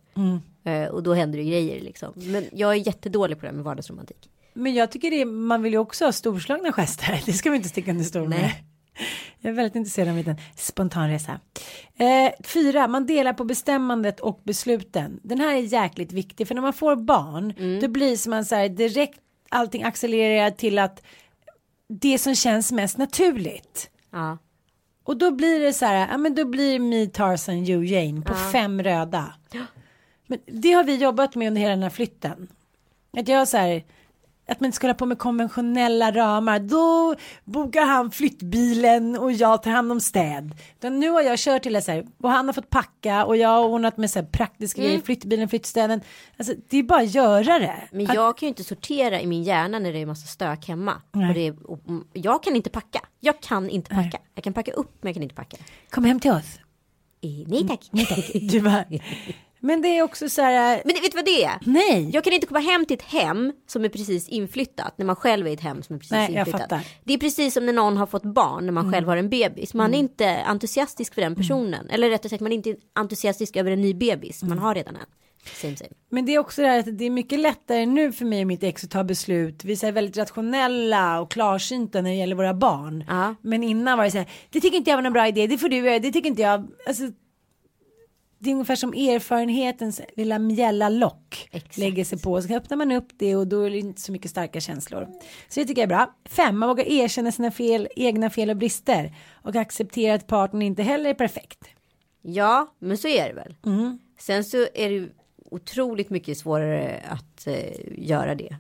Eh, 0.64 0.84
och 0.88 1.04
då 1.04 1.14
händer 1.14 1.38
det 1.40 1.46
grejer 1.46 1.82
liksom. 1.82 2.14
Men 2.16 2.46
jag 2.54 2.72
är 2.72 2.88
jättedålig 2.88 3.38
på 3.38 3.42
det 3.42 3.48
här 3.48 3.56
med 3.56 3.66
vardagsromantik. 3.66 4.30
Men 4.54 4.74
jag 4.74 4.92
tycker 4.92 5.12
det 5.12 5.26
man 5.26 5.62
vill 5.62 5.74
ju 5.74 5.80
också 5.80 6.06
ha 6.06 6.12
storslagna 6.12 6.72
gester. 6.72 7.22
Det 7.26 7.34
ska 7.34 7.50
vi 7.50 7.56
inte 7.58 7.70
sticka 7.70 7.92
under 7.92 8.04
stol 8.04 8.30
med. 8.30 8.40
Nej. 8.40 8.64
Jag 9.40 9.50
är 9.50 9.54
väldigt 9.54 9.76
intresserad 9.76 10.10
av 10.10 10.18
en 10.18 10.36
spontanresa. 10.56 11.40
Eh, 11.98 12.32
fyra, 12.44 12.88
man 12.88 13.06
delar 13.06 13.34
på 13.34 13.44
bestämmandet 13.44 14.20
och 14.20 14.42
besluten. 14.44 15.20
Den 15.24 15.40
här 15.40 15.56
är 15.56 15.60
jäkligt 15.60 16.12
viktig 16.12 16.48
för 16.48 16.56
när 16.56 16.62
man 16.62 16.74
får 16.74 16.96
barn 16.96 17.54
då 17.82 17.88
blir 17.88 18.18
som 18.18 18.30
man 18.30 18.46
så 18.46 18.56
här 18.56 18.70
direkt 18.70 19.20
allting 19.50 19.84
accelererar 19.84 20.52
till 20.52 20.80
att 20.80 21.04
det 21.88 22.18
som 22.18 22.36
känns 22.36 22.72
mest 22.72 22.98
naturligt. 22.98 23.90
Ja. 24.12 24.38
Och 25.04 25.18
då 25.18 25.32
blir 25.32 25.60
det 25.60 25.74
så 25.74 25.86
här, 25.86 26.08
ja 26.12 26.18
men 26.18 26.36
då 26.36 26.46
blir 26.46 26.80
me 26.80 27.08
Tarzan 27.08 27.56
you 27.56 27.86
Jane 27.86 28.22
på 28.22 28.34
fem 28.52 28.84
röda. 28.84 29.34
Men 30.28 30.40
det 30.46 30.72
har 30.72 30.84
vi 30.84 30.96
jobbat 30.96 31.36
med 31.36 31.48
under 31.48 31.62
hela 31.62 31.72
den 31.72 31.84
här 31.84 31.90
flytten. 31.90 32.48
Att 33.18 33.28
jag 33.28 33.48
så 33.48 33.58
här, 33.58 33.84
att 34.52 34.60
man 34.60 34.66
inte 34.66 34.76
ska 34.76 34.88
hålla 34.88 34.94
på 34.94 35.06
med 35.06 35.20
konventionella 35.20 36.12
ramar. 36.12 36.60
Då 36.60 37.16
bokar 37.44 37.86
han 37.86 38.12
flyttbilen 38.12 39.18
och 39.18 39.32
jag 39.32 39.64
tar 39.64 39.72
hand 39.72 39.92
om 39.92 40.00
städ. 40.00 40.56
Utan 40.78 41.00
nu 41.00 41.10
har 41.10 41.22
jag 41.22 41.40
kört 41.40 41.64
till 41.64 41.74
det 41.74 41.82
så 41.82 41.92
här, 41.92 42.08
och 42.22 42.30
han 42.30 42.46
har 42.46 42.54
fått 42.54 42.70
packa 42.70 43.26
och 43.26 43.38
jag 43.38 43.50
har 43.50 43.64
ordnat 43.66 43.98
med 43.98 44.12
så 44.12 44.20
här 44.20 44.26
praktiska 44.26 44.82
grejer, 44.82 45.00
flyttbilen, 45.02 45.50
flyttstäden. 45.50 46.02
Alltså 46.38 46.54
det 46.70 46.78
är 46.78 46.84
bara 46.84 47.02
att 47.02 47.14
göra 47.16 47.60
det. 47.60 47.76
Men 47.92 48.08
Att- 48.10 48.16
jag 48.16 48.38
kan 48.38 48.48
ju 48.48 48.50
inte 48.50 48.64
sortera 48.64 49.22
i 49.22 49.28
min 49.28 49.44
hjärna 49.44 49.80
när 49.80 49.94
det 49.94 50.00
är 50.00 50.06
massa 50.06 50.28
stök 50.28 50.68
hemma. 50.68 51.02
Nej. 51.12 51.28
Och 51.30 51.34
det 51.34 51.48
är, 51.48 51.72
och, 51.72 51.72
och, 51.72 52.04
jag 52.14 52.44
kan 52.44 52.56
inte 52.56 52.70
packa. 52.70 53.02
Jag 53.20 53.42
kan 53.42 53.70
inte 53.70 53.90
packa. 53.96 54.18
Jag 54.36 54.44
kan 54.44 54.54
packa 54.54 54.72
upp 54.72 54.98
men 55.02 55.10
jag 55.10 55.14
kan 55.16 55.24
inte 55.24 55.36
packa. 55.36 55.58
Kom 55.90 56.04
hem 56.06 56.20
till 56.20 56.32
oss. 56.32 56.60
Eh, 57.22 57.30
nej 57.48 57.68
tack. 57.68 57.90
Nej, 57.92 58.06
tack. 58.06 58.32
Du 58.52 58.62
bara, 58.62 58.86
men 59.62 59.82
det 59.82 59.88
är 59.88 60.02
också 60.04 60.30
så 60.30 60.42
här, 60.42 60.82
Men 60.86 60.94
vet 61.02 61.12
du 61.12 61.16
vad 61.18 61.26
det 61.26 61.44
är? 61.44 61.60
nej. 61.66 62.10
Jag 62.14 62.24
kan 62.24 62.34
inte 62.34 62.48
komma 62.48 62.60
hem 62.60 62.86
till 62.86 62.98
ett 62.98 63.02
hem 63.04 63.54
som 63.68 63.86
är 63.86 63.90
precis 63.90 64.30
inflyttat 64.30 64.98
när 64.98 65.06
man 65.06 65.16
själv 65.16 65.48
är 65.48 65.52
i 65.52 65.54
ett 65.54 65.62
hem 65.62 65.84
som 65.84 65.96
är 65.96 66.00
precis 66.00 66.12
Nej, 66.12 66.32
jag 66.32 66.40
inflyttat. 66.40 66.62
fattar. 66.62 66.76
Mm. 66.76 66.88
Det 67.04 67.14
är 67.14 67.18
precis 67.18 67.54
som 67.54 67.66
när 67.66 67.74
någon 67.74 67.98
har 67.98 68.06
fått 68.06 68.24
barn 68.24 68.66
när 68.66 68.72
man 68.74 68.92
själv 68.94 69.08
har 69.08 69.18
en 69.18 69.30
bebis. 69.30 69.74
Man 69.74 69.94
är 69.94 70.00
inte 70.00 70.44
entusiastisk 70.46 71.14
för 71.14 71.22
den 71.22 71.36
personen. 71.36 71.90
Eller 71.90 72.10
rättare 72.10 72.30
sagt 72.30 72.42
man 72.42 72.52
är 72.52 72.56
inte 72.56 72.76
entusiastisk 72.96 73.56
över 73.56 73.72
en 73.72 73.82
ny 73.82 73.94
bebis. 73.94 74.42
Mm. 74.44 74.50
Man 74.56 74.66
har 74.66 74.76
redan 74.76 74.96
en. 74.96 75.06
Same 75.46 75.76
same. 75.78 75.90
Men 76.10 76.26
det 76.26 76.36
är 76.36 76.40
också 76.40 76.62
det 76.62 76.68
här 76.68 76.80
att 76.80 76.98
det 76.98 77.06
är 77.06 77.10
mycket 77.10 77.40
lättare 77.40 77.86
nu 77.86 78.12
för 78.12 78.26
mig 78.26 78.42
och 78.42 78.48
mitt 78.48 78.64
ex 78.64 78.84
att 78.84 78.90
ta 78.92 79.04
beslut. 79.04 79.64
Vi 79.64 79.74
är 79.74 79.92
väldigt 79.92 80.18
rationella 80.18 81.20
och 81.22 81.32
klarsynta 81.32 82.02
när 82.02 82.10
det 82.10 82.16
gäller 82.16 82.36
våra 82.36 82.54
barn. 82.54 83.04
Ja. 83.08 83.36
Men 83.42 83.64
innan 83.64 83.98
var 83.98 84.06
det 84.06 84.12
så 84.12 84.18
här, 84.18 84.30
det 84.50 84.62
tycker 84.62 84.78
inte 84.78 84.90
jag 84.90 84.98
var 84.98 85.02
någon 85.02 85.14
bra 85.14 85.28
idé, 85.28 85.48
det 85.48 85.58
får 85.58 85.70
du 85.70 85.76
göra, 85.76 86.00
det 86.00 86.12
tycker 86.12 86.30
inte 86.30 86.42
jag. 86.42 86.68
Alltså, 86.88 87.04
det 88.42 88.50
är 88.50 88.54
ungefär 88.54 88.76
som 88.76 88.94
erfarenhetens 88.94 90.02
lilla 90.16 90.40
mjälla 90.40 90.90
lock 90.90 91.50
Exakt. 91.52 91.78
lägger 91.78 92.06
sig 92.06 92.20
på. 92.20 92.42
Så 92.42 92.54
öppnar 92.54 92.78
man 92.78 92.92
upp 92.92 93.08
det 93.18 93.36
och 93.36 93.48
då 93.48 93.62
är 93.62 93.70
det 93.70 93.78
inte 93.78 94.02
så 94.02 94.12
mycket 94.12 94.32
starka 94.32 94.60
känslor. 94.60 95.08
Så 95.50 95.60
det 95.60 95.66
tycker 95.66 95.82
jag 95.82 95.92
är 95.92 95.96
bra. 95.96 96.16
Fem, 96.26 96.60
man 96.60 96.70
vågar 96.70 96.88
erkänna 96.88 97.32
sina 97.32 97.52
fel, 97.52 97.88
egna 97.96 98.30
fel 98.30 98.50
och 98.50 98.58
brister. 98.58 99.16
Och 99.32 99.56
acceptera 99.56 100.14
att 100.14 100.28
partnern 100.28 100.62
inte 100.62 100.84
heller 100.84 101.10
är 101.10 101.14
perfekt. 101.14 101.60
Ja, 102.22 102.76
men 102.80 102.98
så 102.98 103.08
är 103.08 103.28
det 103.28 103.34
väl. 103.34 103.56
Mm. 103.66 104.00
Sen 104.20 104.44
så 104.44 104.58
är 104.74 104.90
det 104.90 105.10
otroligt 105.52 106.10
mycket 106.10 106.38
svårare 106.38 107.04
att 107.10 107.48
eh, 107.48 107.74
göra 107.98 108.36
det. 108.36 108.58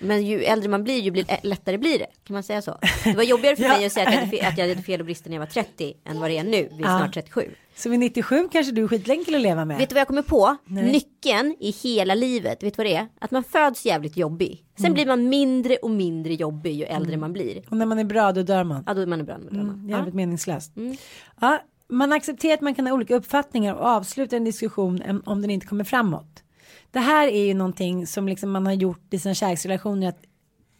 Men 0.00 0.26
ju 0.26 0.42
äldre 0.44 0.68
man 0.68 0.84
blir 0.84 1.00
ju 1.00 1.10
blir, 1.10 1.24
ä- 1.30 1.40
lättare 1.42 1.78
blir 1.78 1.98
det. 1.98 2.06
Kan 2.24 2.34
man 2.34 2.42
säga 2.42 2.62
så? 2.62 2.78
Det 3.04 3.16
var 3.16 3.22
jobbigare 3.22 3.56
för 3.56 3.62
Ja. 3.70 3.76
mig 3.76 3.86
att 3.86 3.92
säga 3.92 4.08
att 4.08 4.14
jag, 4.14 4.20
hade 4.20 4.30
fel, 4.36 4.46
att 4.46 4.58
jag 4.58 4.68
hade 4.68 4.82
fel 4.82 5.00
och 5.00 5.06
brister 5.06 5.30
när 5.30 5.36
jag 5.36 5.40
var 5.40 5.46
30 5.46 5.94
än 6.04 6.20
vad 6.20 6.30
det 6.30 6.38
är 6.38 6.44
nu. 6.44 6.50
Vi 6.72 6.82
är 6.82 6.88
Ja. 6.88 6.98
snart 6.98 7.14
37. 7.14 7.50
Så 7.76 7.88
vid 7.90 7.98
97 8.00 8.48
kanske 8.52 8.72
du 8.72 8.82
är 8.84 8.88
skitlänkel 8.88 9.34
att 9.34 9.40
leva 9.40 9.64
med. 9.64 9.78
Vet 9.78 9.88
du 9.88 9.94
vad 9.94 10.00
jag 10.00 10.08
kommer 10.08 10.22
på? 10.22 10.56
Nej. 10.64 10.92
Nyckeln 10.92 11.56
i 11.60 11.70
hela 11.70 12.14
livet, 12.14 12.62
vet 12.62 12.74
du 12.74 12.76
vad 12.76 12.86
det 12.86 12.94
är? 12.94 13.06
Att 13.20 13.30
man 13.30 13.44
föds 13.44 13.86
jävligt 13.86 14.16
jobbig. 14.16 14.64
Sen 14.76 14.84
Mm. 14.86 14.94
blir 14.94 15.06
man 15.06 15.28
mindre 15.28 15.76
och 15.76 15.90
mindre 15.90 16.34
jobbig 16.34 16.72
ju 16.74 16.84
äldre 16.84 17.16
man 17.16 17.32
blir. 17.32 17.62
Och 17.70 17.76
när 17.76 17.86
man 17.86 17.98
är 17.98 18.04
bra 18.04 18.32
då 18.32 18.42
dör 18.42 18.64
man. 18.64 18.84
Ja, 18.86 18.94
då 18.94 19.00
är 19.00 19.06
man 19.06 19.24
bra 19.24 19.38
med 19.38 19.52
drömmar. 19.52 19.74
Mm, 19.74 19.88
jävligt 19.88 20.14
meningslöst. 20.14 20.72
Ja, 21.40 21.58
man 21.88 22.12
accepterar 22.12 22.54
att 22.54 22.60
man 22.60 22.74
kan 22.74 22.86
ha 22.86 22.94
olika 22.94 23.14
uppfattningar 23.16 23.74
och 23.74 23.86
avsluta 23.86 24.36
en 24.36 24.44
diskussion 24.44 25.22
om 25.26 25.42
den 25.42 25.50
inte 25.50 25.66
kommer 25.66 25.84
framåt. 25.84 26.42
Det 26.92 26.98
här 26.98 27.28
är 27.28 27.46
ju 27.46 27.54
någonting 27.54 28.06
som 28.06 28.28
liksom 28.28 28.50
man 28.50 28.66
har 28.66 28.72
gjort 28.72 29.14
i 29.14 29.18
sina 29.18 29.34
kärleksrelationer. 29.34 30.08
Att 30.08 30.22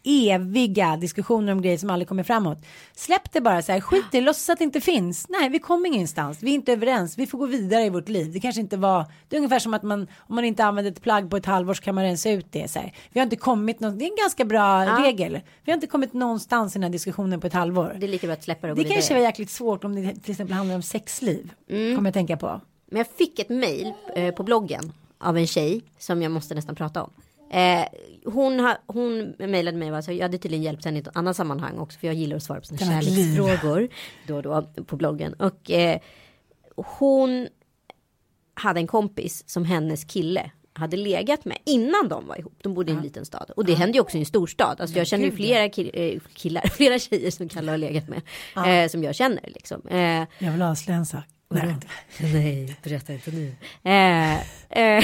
eviga 0.03 0.97
diskussioner 0.97 1.51
om 1.53 1.61
grejer 1.61 1.77
som 1.77 1.89
aldrig 1.89 2.07
kommer 2.07 2.23
framåt. 2.23 2.57
Släpp 2.95 3.31
det 3.31 3.41
bara 3.41 3.61
så 3.61 3.71
här, 3.71 3.81
skit 3.81 4.05
i 4.11 4.17
det, 4.17 4.21
låtsas 4.21 4.49
att 4.49 4.57
det 4.57 4.63
inte 4.63 4.81
finns. 4.81 5.25
Nej, 5.29 5.49
vi 5.49 5.59
kommer 5.59 5.87
ingenstans, 5.87 6.43
vi 6.43 6.51
är 6.51 6.55
inte 6.55 6.73
överens, 6.73 7.17
vi 7.17 7.27
får 7.27 7.37
gå 7.37 7.45
vidare 7.45 7.85
i 7.85 7.89
vårt 7.89 8.09
liv. 8.09 8.31
Det 8.33 8.39
kanske 8.39 8.61
inte 8.61 8.77
var, 8.77 9.05
det 9.29 9.35
är 9.35 9.37
ungefär 9.37 9.59
som 9.59 9.73
att 9.73 9.83
man, 9.83 10.07
om 10.17 10.35
man 10.35 10.45
inte 10.45 10.63
använder 10.65 10.91
ett 10.91 11.01
plagg 11.01 11.29
på 11.29 11.37
ett 11.37 11.45
halvår 11.45 11.73
så 11.73 11.81
kan 11.83 11.95
man 11.95 12.03
rensa 12.03 12.29
ut 12.29 12.51
det. 12.51 12.71
Så 12.71 12.79
här. 12.79 12.93
Vi 13.09 13.19
har 13.19 13.23
inte 13.23 13.35
kommit 13.35 13.79
någon, 13.79 13.97
det 13.97 14.05
är 14.05 14.09
en 14.09 14.17
ganska 14.23 14.45
bra 14.45 14.85
regel. 15.03 15.39
Vi 15.63 15.71
har 15.71 15.73
inte 15.77 15.87
kommit 15.87 16.13
någonstans 16.13 16.75
i 16.75 16.79
den 16.79 16.83
här 16.83 16.89
diskussionen 16.89 17.39
på 17.39 17.47
ett 17.47 17.53
halvår. 17.53 17.95
Det 17.99 18.05
är 18.05 18.07
lika 18.07 18.27
bra 18.27 18.33
att 18.33 18.43
släppa 18.43 18.67
det 18.67 18.73
och 18.73 18.77
Det 18.77 18.83
gå 18.83 18.89
kanske 18.89 19.13
vidare. 19.13 19.23
var 19.23 19.27
jäkligt 19.29 19.49
svårt 19.49 19.83
om 19.83 19.95
det 19.95 20.15
till 20.15 20.31
exempel 20.31 20.55
handlar 20.55 20.75
om 20.75 20.81
sexliv. 20.81 21.51
Kommer 21.67 22.05
jag 22.05 22.13
tänka 22.13 22.37
på. 22.37 22.61
Men 22.91 22.97
jag 22.97 23.07
fick 23.07 23.39
ett 23.39 23.49
mejl 23.49 23.93
eh, 24.15 24.33
på 24.33 24.43
bloggen 24.43 24.91
av 25.21 25.37
en 25.37 25.47
tjej 25.47 25.81
som 25.97 26.21
jag 26.21 26.31
måste 26.31 26.55
nästan 26.55 26.75
prata 26.75 27.03
om. 27.03 27.13
Eh, 27.51 27.85
hon, 28.25 28.59
ha, 28.59 28.77
hon 28.87 29.33
mejlade 29.39 29.77
mig 29.77 29.89
alltså, 29.89 30.11
jag 30.11 30.21
hade 30.21 30.37
tydligen 30.37 30.63
hjälpt 30.63 30.85
henne 30.85 30.97
i 30.97 31.01
ett 31.01 31.07
annat 31.17 31.35
sammanhang 31.35 31.77
också 31.77 31.99
för 31.99 32.07
jag 32.07 32.15
gillar 32.15 32.35
att 32.37 32.43
svara 32.43 32.61
på 32.61 32.67
liv. 32.73 32.77
kärleksfrågor 32.79 33.89
då 34.27 34.35
och 34.35 34.43
då 34.43 34.83
på 34.83 34.95
bloggen. 34.95 35.33
Och 35.33 35.71
eh, 35.71 35.99
hon 36.75 37.47
hade 38.53 38.79
en 38.79 38.87
kompis 38.87 39.43
som 39.47 39.65
hennes 39.65 40.03
kille 40.03 40.51
hade 40.73 40.97
legat 40.97 41.45
med 41.45 41.57
innan 41.65 42.07
de 42.09 42.27
var 42.27 42.39
ihop. 42.39 42.59
De 42.63 42.73
bodde 42.73 42.91
i 42.91 42.95
en 42.95 43.01
liten 43.01 43.25
stad. 43.25 43.51
Och 43.55 43.65
det 43.65 43.73
hände 43.73 43.97
ju 43.97 44.01
också 44.01 44.17
i 44.17 44.19
en 44.19 44.25
storstad. 44.25 44.75
Alltså 44.81 44.97
jag 44.97 45.07
känner 45.07 45.25
ju 45.25 45.31
flera 45.31 45.63
eh, 45.63 46.19
killar, 46.33 46.67
flera 46.77 46.99
tjejer 46.99 47.31
som 47.31 47.49
Kalle 47.49 47.71
har 47.71 47.77
legat 47.77 48.03
med. 48.07 48.21
Eh, 48.85 48.89
som 48.89 49.03
jag 49.03 49.15
känner 49.15 49.43
liksom. 49.47 49.87
Eh, 49.87 50.23
Jag 50.39 50.51
vill 50.51 50.61
avslöja 50.61 50.97
en 50.99 51.05
sak. 51.05 51.23
Nej. 51.51 51.75
Nej, 52.33 52.77
berätta 52.83 53.13
inte 53.13 53.31
nu. 53.31 53.55
Eh, 53.83 54.33
eh, 54.69 55.03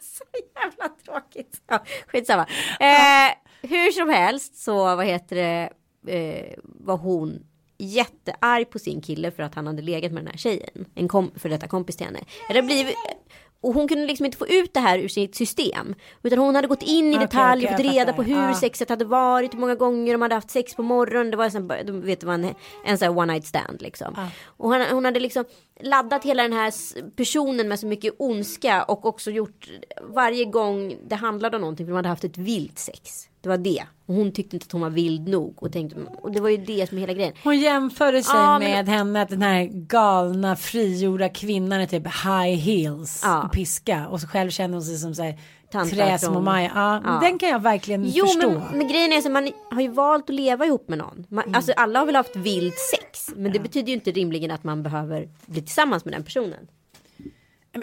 så 0.00 0.24
jävla 0.54 0.88
tråkigt. 1.04 1.62
Ja, 1.66 1.84
skitsamma. 2.06 2.46
Eh, 2.80 3.34
hur 3.62 3.92
som 3.92 4.08
helst 4.08 4.56
så 4.56 4.96
vad 4.96 5.06
heter 5.06 5.36
det, 5.36 5.70
eh, 6.14 6.54
var 6.64 6.96
hon 6.96 7.46
jättearg 7.78 8.70
på 8.70 8.78
sin 8.78 9.02
kille 9.02 9.30
för 9.30 9.42
att 9.42 9.54
han 9.54 9.66
hade 9.66 9.82
legat 9.82 10.12
med 10.12 10.22
den 10.22 10.30
här 10.30 10.38
tjejen. 10.38 10.86
En 10.94 11.08
kom, 11.08 11.32
för 11.36 11.48
detta 11.48 11.68
kompis 11.68 11.96
till 11.96 12.06
henne. 12.06 12.20
Det 12.48 12.62
blir, 12.62 12.86
och 13.62 13.74
hon 13.74 13.88
kunde 13.88 14.06
liksom 14.06 14.26
inte 14.26 14.38
få 14.38 14.46
ut 14.46 14.74
det 14.74 14.80
här 14.80 14.98
ur 14.98 15.08
sitt 15.08 15.34
system. 15.34 15.94
Utan 16.22 16.38
hon 16.38 16.54
hade 16.54 16.68
gått 16.68 16.82
in 16.82 17.12
i 17.14 17.18
detalj 17.18 17.66
och 17.66 17.72
okej, 17.72 17.84
fått 17.86 17.94
reda 17.94 18.12
på 18.12 18.22
hur 18.22 18.36
Ja. 18.48 18.54
sexet 18.54 18.88
hade 18.88 19.04
varit, 19.04 19.54
hur 19.54 19.58
många 19.58 19.74
gånger 19.74 20.12
de 20.12 20.22
hade 20.22 20.34
haft 20.34 20.50
sex 20.50 20.74
på 20.74 20.82
morgonen. 20.82 21.30
Det 21.30 21.36
var 21.36 22.00
vet 22.00 22.20
det 22.20 22.26
var 22.26 22.34
en, 22.34 22.54
en 22.84 22.98
sån 22.98 23.06
här 23.08 23.18
one 23.18 23.32
night 23.32 23.46
stand 23.46 23.82
liksom. 23.82 24.16
Och 24.46 24.68
hon, 24.68 24.80
hon 24.90 25.04
hade 25.04 25.20
liksom 25.20 25.44
laddat 25.80 26.24
hela 26.24 26.42
den 26.42 26.52
här 26.52 26.72
personen 27.16 27.68
med 27.68 27.78
så 27.80 27.86
mycket 27.86 28.14
ondska 28.18 28.82
och 28.82 29.06
också 29.06 29.30
gjort 29.30 29.68
varje 30.14 30.44
gång 30.44 30.96
det 31.08 31.14
handlade 31.14 31.56
om 31.56 31.60
någonting 31.60 31.86
för 31.86 31.90
de 31.90 31.96
hade 31.96 32.08
haft 32.08 32.24
ett 32.24 32.38
vilt 32.38 32.78
sex. 32.78 33.28
Det 33.40 33.48
var 33.48 33.56
det. 33.58 33.82
Och 34.06 34.14
hon 34.14 34.32
tyckte 34.32 34.56
inte 34.56 34.64
att 34.64 34.72
hon 34.72 34.80
var 34.80 34.90
vild 34.90 35.28
nog 35.28 35.62
och 35.62 35.72
tänkte, 35.72 35.96
och 36.22 36.32
det 36.32 36.40
var 36.40 36.48
ju 36.48 36.56
det 36.56 36.88
som 36.88 36.98
är 36.98 37.00
hela 37.00 37.12
grejen. 37.12 37.32
Hon 37.44 37.58
jämförde 37.58 38.22
sig 38.22 38.34
Ja, 38.36 38.58
men- 38.58 38.70
med 38.70 38.88
henne 38.88 39.22
att 39.22 39.28
den 39.28 39.42
här 39.42 39.64
galna 39.72 40.56
frigjorda 40.56 41.28
kvinnan 41.28 41.80
är 41.80 41.86
typ 41.86 42.06
high 42.06 42.56
heels 42.58 43.20
Ja. 43.24 43.42
och 43.42 43.52
piska 43.52 44.08
och 44.08 44.20
så 44.20 44.26
själv 44.26 44.50
känner 44.50 44.74
hon 44.74 44.82
sig 44.82 44.96
som 44.98 45.14
så 45.14 45.22
här 45.22 45.38
Tanta 45.72 45.96
träsmå 45.96 46.32
från- 46.32 46.44
Maja. 46.44 46.70
Ja, 46.74 47.00
Ja. 47.04 47.18
Den 47.22 47.38
kan 47.38 47.48
jag 47.48 47.62
verkligen 47.62 48.04
Jo 48.08 48.26
förstå. 48.26 48.50
men, 48.50 48.78
men 48.78 48.88
grejen 48.88 49.12
är 49.12 49.20
så 49.20 49.30
man 49.30 49.50
har 49.70 49.80
ju 49.80 49.88
valt 49.88 50.30
att 50.30 50.34
leva 50.36 50.66
ihop 50.66 50.88
med 50.88 50.98
någon. 50.98 51.26
Man, 51.28 51.44
Mm. 51.44 51.54
Alltså 51.54 51.72
alla 51.76 51.98
har 51.98 52.06
väl 52.06 52.16
haft 52.16 52.36
vild 52.36 52.72
sex. 52.74 53.30
Men 53.36 53.52
det 53.52 53.58
betyder 53.60 53.88
ju 53.88 53.94
inte 53.94 54.10
rimligen 54.10 54.50
att 54.50 54.64
man 54.64 54.82
behöver 54.82 55.28
bli 55.46 55.60
tillsammans 55.62 56.04
med 56.04 56.14
den 56.14 56.24
personen. 56.24 56.66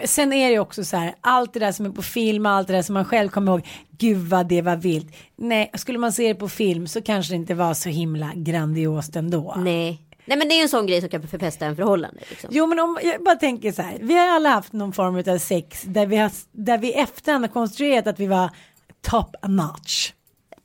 Sen 0.04 0.32
är 0.32 0.46
det 0.48 0.52
ju 0.52 0.58
också 0.58 0.84
så 0.84 0.96
här, 0.96 1.14
allt 1.20 1.52
det 1.52 1.60
där 1.60 1.72
som 1.72 1.86
är 1.86 1.90
på 1.90 2.02
film, 2.02 2.46
allt 2.46 2.66
det 2.68 2.72
där 2.74 2.82
som 2.82 2.94
man 2.94 3.04
själv 3.04 3.28
kommer 3.28 3.52
ihåg, 3.52 3.68
gud 3.90 4.18
vad 4.28 4.46
det 4.48 4.62
var 4.62 4.76
vilt. 4.76 5.06
Nej, 5.36 5.70
skulle 5.74 5.98
man 5.98 6.12
se 6.12 6.28
det 6.28 6.34
på 6.34 6.48
film 6.48 6.86
så 6.86 7.02
kanske 7.02 7.32
det 7.32 7.36
inte 7.36 7.54
var 7.54 7.74
så 7.74 7.88
himla 7.88 8.30
grandiost 8.34 9.16
ändå. 9.16 9.54
Nej. 9.58 10.02
Nej 10.24 10.38
men 10.38 10.48
det 10.48 10.54
är 10.54 10.56
ju 10.56 10.62
en 10.62 10.68
sån 10.68 10.86
grej 10.86 11.00
som 11.00 11.10
kan 11.10 11.28
förpesta 11.28 11.66
en 11.66 11.76
förhållande. 11.76 12.20
Liksom. 12.30 12.50
Jo 12.52 12.66
men 12.66 12.78
om 12.78 12.98
jag 13.02 13.24
bara 13.24 13.36
tänker 13.36 13.72
så 13.72 13.82
här, 13.82 13.98
vi 14.00 14.14
har 14.18 14.28
alla 14.28 14.48
haft 14.48 14.72
någon 14.72 14.92
form 14.92 15.34
av 15.34 15.38
sex 15.38 15.82
där 15.82 16.06
vi, 16.06 16.16
har, 16.16 16.30
där 16.52 16.78
vi 16.78 16.92
efterhand 16.92 17.44
har 17.44 17.52
konstruerat 17.52 18.06
att 18.06 18.20
vi 18.20 18.26
var 18.26 18.50
top 19.00 19.36
notch. 19.48 20.12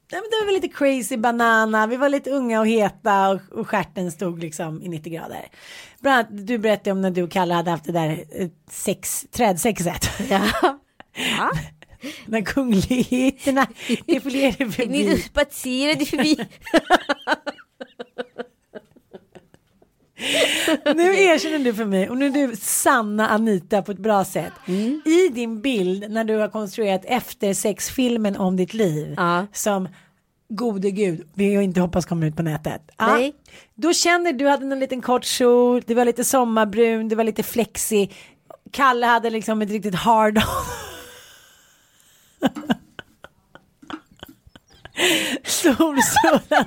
Det 0.10 0.46
var 0.46 0.54
lite 0.54 0.68
crazy 0.68 1.18
banana, 1.18 1.88
vi 1.88 1.98
var 1.98 2.10
lite 2.10 2.32
unga 2.32 2.60
och 2.60 2.68
heta 2.68 3.30
och, 3.30 3.42
och 3.52 3.68
stjärten 3.68 4.12
stod 4.12 4.40
liksom 4.40 4.82
i 4.82 4.90
90 4.90 5.14
grader. 5.14 5.46
Bland 6.00 6.16
annat, 6.16 6.48
du 6.48 6.58
berättade 6.58 6.92
om 6.92 7.02
när 7.02 7.12
du 7.12 7.24
och 7.24 7.32
Kalle 7.32 7.54
hade 7.54 7.72
haft 7.72 7.86
det 7.86 7.92
där 7.92 8.24
eh, 8.32 8.48
sex, 8.70 9.26
trädsexet. 9.32 10.10
Ja. 10.30 10.42
ja. 11.38 11.52
när 12.26 12.42
kungligheterna 12.42 13.68
defilerade 14.08 14.66
Ni 14.66 15.06
förbi. 15.06 15.18
spatserade 15.18 16.06
förbi. 16.06 16.46
Nu 20.96 21.20
erkänner 21.24 21.60
du 21.60 21.74
för 21.74 21.86
mig 21.86 22.10
och 22.10 22.18
nu 22.18 22.26
är 22.26 22.48
du 22.48 22.56
sanna 22.56 23.30
Anita 23.30 23.82
på 23.82 23.92
ett 23.92 23.98
bra 24.00 24.26
sätt. 24.26 24.54
Mm. 24.68 25.02
I 25.06 25.30
din 25.30 25.62
bild 25.62 26.12
när 26.12 26.24
du 26.24 26.36
har 26.38 26.48
konstruerat 26.50 27.02
efter 27.06 27.54
sexfilmen 27.54 28.36
om 28.38 28.58
ditt 28.58 28.74
liv 28.74 29.14
Ja. 29.18 29.46
som 29.54 29.88
gode 30.50 30.92
gud, 30.92 31.28
det 31.34 31.52
jag 31.52 31.64
inte 31.64 31.82
hoppas 31.82 32.06
kommer 32.06 32.28
ut 32.28 32.36
på 32.36 32.44
nätet. 32.44 32.82
Ja. 32.98 33.08
Nej. 33.08 33.36
Då 33.76 33.94
känner 33.94 34.34
du 34.34 34.48
hade 34.48 34.66
en 34.66 34.80
liten 34.80 35.02
kort 35.02 35.26
kjol, 35.26 35.82
det 35.86 35.94
var 35.96 36.06
lite 36.06 36.24
sommarbrun, 36.24 37.10
det 37.10 37.16
var 37.16 37.24
lite 37.24 37.44
flexi. 37.44 38.10
Kalle 38.72 39.06
hade 39.06 39.30
liksom 39.30 39.62
ett 39.62 39.70
riktigt 39.70 39.96
hard 39.96 40.38
on. 40.38 40.44
Solstrålarna 45.44 46.40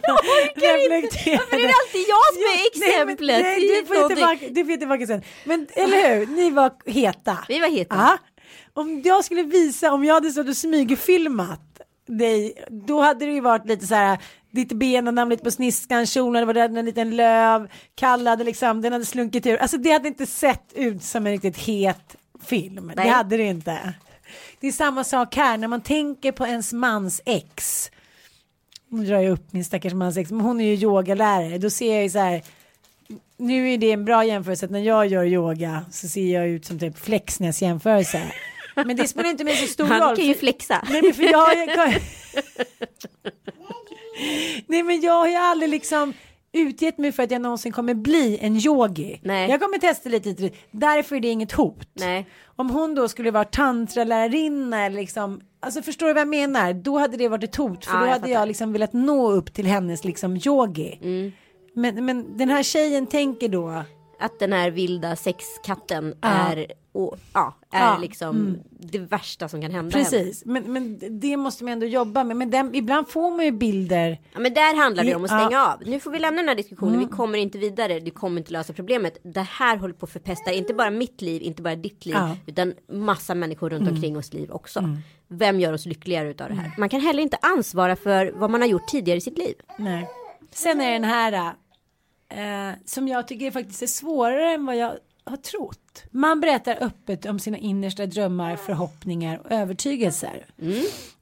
reflekterade. 0.56 1.38
Varför 1.38 1.56
är 1.56 1.68
det 1.68 1.74
alltid 1.82 2.04
jag 2.08 2.34
som 2.34 2.42
är 2.42 2.56
nej, 2.56 2.66
exemplet? 2.74 3.44
Nej, 3.44 3.60
Det 3.60 3.76
är 3.76 3.80
du 3.82 3.86
får 3.86 4.08
tillbaka, 4.08 4.46
du 4.50 4.64
får 4.64 4.76
tillbaka 4.76 5.06
sen. 5.06 5.22
Men 5.44 5.66
eller 5.72 6.18
hur, 6.18 6.26
ni 6.26 6.50
var 6.50 6.72
heta. 6.86 7.38
Vi 7.48 7.60
var 7.60 7.68
heta. 7.68 7.94
Ja. 7.94 8.18
Om 8.74 9.02
jag 9.04 9.24
skulle 9.24 9.42
visa, 9.42 9.92
om 9.92 10.04
jag 10.04 10.14
hade 10.14 10.30
stått 10.30 10.48
och 10.48 10.56
smygfilmat 10.56 11.80
dig, 12.08 12.64
då 12.68 13.00
hade 13.00 13.26
det 13.26 13.32
ju 13.32 13.40
varit 13.40 13.66
lite 13.66 13.86
så 13.86 13.94
här, 13.94 14.18
ditt 14.50 14.72
ben 14.72 15.08
och 15.08 15.14
namn 15.14 15.30
lite 15.30 15.44
på 15.44 15.50
sniskan, 15.50 16.06
kjolen 16.06 16.34
hade 16.34 16.60
varit 16.60 16.78
en 16.78 16.84
liten 16.84 17.16
löv, 17.16 17.68
Kalle 17.94 18.30
hade 18.30 18.44
liksom, 18.44 18.82
den 18.82 18.92
hade 18.92 19.04
slunkit 19.04 19.46
ur. 19.46 19.56
Alltså 19.56 19.76
det 19.76 19.90
hade 19.90 20.08
inte 20.08 20.26
sett 20.26 20.72
ut 20.74 21.02
som 21.02 21.26
en 21.26 21.32
riktigt 21.32 21.56
het 21.58 22.16
film. 22.44 22.92
Nej. 22.96 23.06
Det 23.06 23.12
hade 23.12 23.36
det 23.36 23.44
inte. 23.44 23.94
Det 24.60 24.68
är 24.68 24.72
samma 24.72 25.04
sak 25.04 25.36
här, 25.36 25.56
när 25.56 25.68
man 25.68 25.80
tänker 25.80 26.32
på 26.32 26.46
ens 26.46 26.72
mans 26.72 27.20
ex. 27.24 27.90
Nu 28.88 29.04
drar 29.04 29.20
jag 29.20 29.32
upp 29.32 29.52
min 29.52 29.64
stackars 29.64 29.94
mans 29.94 30.16
ex, 30.16 30.30
men 30.30 30.40
hon 30.40 30.60
är 30.60 30.64
ju 30.64 30.74
yogalärare. 30.74 31.58
Då 31.58 31.70
ser 31.70 31.94
jag 31.94 32.02
ju 32.02 32.10
så 32.10 32.18
här, 32.18 32.42
nu 33.36 33.72
är 33.72 33.78
det 33.78 33.92
en 33.92 34.04
bra 34.04 34.24
jämförelse 34.24 34.64
att 34.64 34.70
när 34.70 34.80
jag 34.80 35.06
gör 35.06 35.24
yoga 35.24 35.84
så 35.90 36.08
ser 36.08 36.34
jag 36.34 36.48
ut 36.48 36.64
som 36.64 36.78
typ 36.78 36.98
Flexnäs 36.98 37.62
jämförelse. 37.62 38.22
Men 38.74 38.96
det 38.96 39.08
spelar 39.08 39.30
inte 39.30 39.44
med 39.44 39.54
så 39.54 39.66
stor 39.66 39.84
roll. 39.84 40.00
Han 40.00 40.16
kan 40.16 40.24
ju 40.24 40.34
flexa. 40.34 40.84
Nej 40.90 41.02
men 41.02 41.14
för 41.14 41.22
jag, 41.22 41.68
jag 41.68 41.68
Nej 44.66 44.82
men 44.82 45.00
jag 45.00 45.12
har 45.12 45.28
ju 45.28 45.34
aldrig 45.34 45.70
liksom 45.70 46.12
utgett 46.52 46.98
mig 46.98 47.12
för 47.12 47.22
att 47.22 47.30
jag 47.30 47.40
någonsin 47.42 47.72
kommer 47.72 47.94
bli 47.94 48.38
en 48.40 48.56
yogi. 48.56 49.20
Nej. 49.22 49.50
Jag 49.50 49.60
kommer 49.60 49.78
testa 49.78 50.08
lite, 50.08 50.28
lite, 50.28 50.56
därför 50.70 51.16
är 51.16 51.20
det 51.20 51.28
inget 51.28 51.52
hot. 51.52 51.88
Nej. 51.94 52.26
Om 52.56 52.70
hon 52.70 52.94
då 52.94 53.08
skulle 53.08 53.30
vara 53.30 53.44
tantralärarinna 53.44 54.84
eller 54.84 54.96
liksom, 54.96 55.40
alltså 55.60 55.82
förstår 55.82 56.06
du 56.06 56.12
vad 56.12 56.20
jag 56.20 56.28
menar? 56.28 56.72
Då 56.72 56.98
hade 56.98 57.16
det 57.16 57.28
varit 57.28 57.44
ett 57.44 57.56
hot, 57.56 57.84
för 57.84 57.92
Ja, 57.94 57.98
då 58.00 58.04
jag 58.06 58.10
hade 58.12 58.20
fattar. 58.20 58.32
jag 58.32 58.48
liksom 58.48 58.72
velat 58.72 58.92
nå 58.92 59.30
upp 59.30 59.54
till 59.54 59.66
hennes 59.66 60.04
liksom 60.04 60.36
yogi. 60.46 60.98
Mm. 61.02 61.32
Men, 61.74 62.04
men 62.04 62.36
den 62.36 62.48
här 62.48 62.62
tjejen 62.62 63.06
tänker 63.06 63.48
då, 63.48 63.82
Att 64.20 64.38
den 64.38 64.52
här 64.52 64.70
vilda 64.70 65.16
sexkatten 65.16 66.14
Ja. 66.20 66.28
är, 66.28 66.66
och, 66.92 67.18
ja, 67.34 67.54
är 67.72 67.80
Ja, 67.80 67.98
liksom 68.00 68.58
det 68.70 68.98
värsta 68.98 69.48
som 69.48 69.62
kan 69.62 69.70
hända 69.70 69.98
precis, 69.98 70.44
men, 70.44 70.72
men 70.72 70.98
det 71.20 71.36
måste 71.36 71.64
man 71.64 71.72
ändå 71.72 71.86
jobba 71.86 72.24
med. 72.24 72.36
Men 72.36 72.50
den, 72.50 72.74
ibland 72.74 73.08
får 73.08 73.30
man 73.30 73.44
ju 73.44 73.50
bilder, 73.52 74.20
Ja, 74.32 74.40
men 74.40 74.54
där 74.54 74.76
handlar 74.76 75.04
det 75.04 75.14
om 75.14 75.24
att 75.24 75.30
Ja. 75.30 75.38
stänga 75.46 75.66
av. 75.66 75.82
Nu 75.86 76.00
får 76.00 76.10
vi 76.10 76.18
lämna 76.18 76.42
den 76.42 76.48
här 76.48 76.54
diskussionen. 76.56 76.98
Vi 76.98 77.06
kommer 77.06 77.38
inte 77.38 77.58
vidare. 77.58 78.00
Det 78.00 78.10
kommer 78.10 78.38
inte 78.40 78.52
lösa 78.52 78.72
problemet. 78.72 79.18
Det 79.22 79.40
här 79.40 79.76
håller 79.76 79.94
på 79.94 80.04
att 80.06 80.12
förpesta 80.12 80.52
inte 80.52 80.74
bara 80.74 80.90
mitt 80.90 81.22
liv, 81.22 81.42
inte 81.42 81.62
bara 81.62 81.76
ditt 81.76 82.06
liv, 82.06 82.14
Ja. 82.16 82.36
utan 82.46 82.74
massa 82.92 83.34
människor 83.34 83.70
runt 83.70 83.90
omkring 83.90 84.16
oss 84.16 84.32
liv 84.32 84.50
också. 84.50 84.84
Vem 85.28 85.60
gör 85.60 85.72
oss 85.72 85.86
lyckligare 85.86 86.28
utav 86.30 86.48
det 86.48 86.54
här? 86.54 86.72
Man 86.78 86.88
kan 86.88 87.00
heller 87.00 87.22
inte 87.22 87.36
ansvara 87.42 87.96
för 87.96 88.32
vad 88.34 88.50
man 88.50 88.60
har 88.60 88.68
gjort 88.68 88.88
tidigare 88.88 89.18
i 89.18 89.20
sitt 89.20 89.38
liv. 89.38 89.54
Nej. 89.78 90.08
Sen 90.50 90.80
är 90.80 90.92
den 90.92 91.04
här 91.04 91.52
eh, 92.28 92.70
som 92.84 93.08
jag 93.08 93.28
tycker 93.28 93.50
faktiskt 93.50 93.82
är 93.82 93.86
svårare 93.86 94.54
än 94.54 94.66
vad 94.66 94.76
jag 94.76 94.94
har 95.24 95.36
trott. 95.36 96.04
Man 96.10 96.40
berättar 96.40 96.78
öppet 96.80 97.26
om 97.26 97.38
sina 97.38 97.58
innersta 97.58 98.06
drömmar, 98.06 98.56
förhoppningar 98.56 99.38
och 99.44 99.52
övertygelser. 99.52 100.46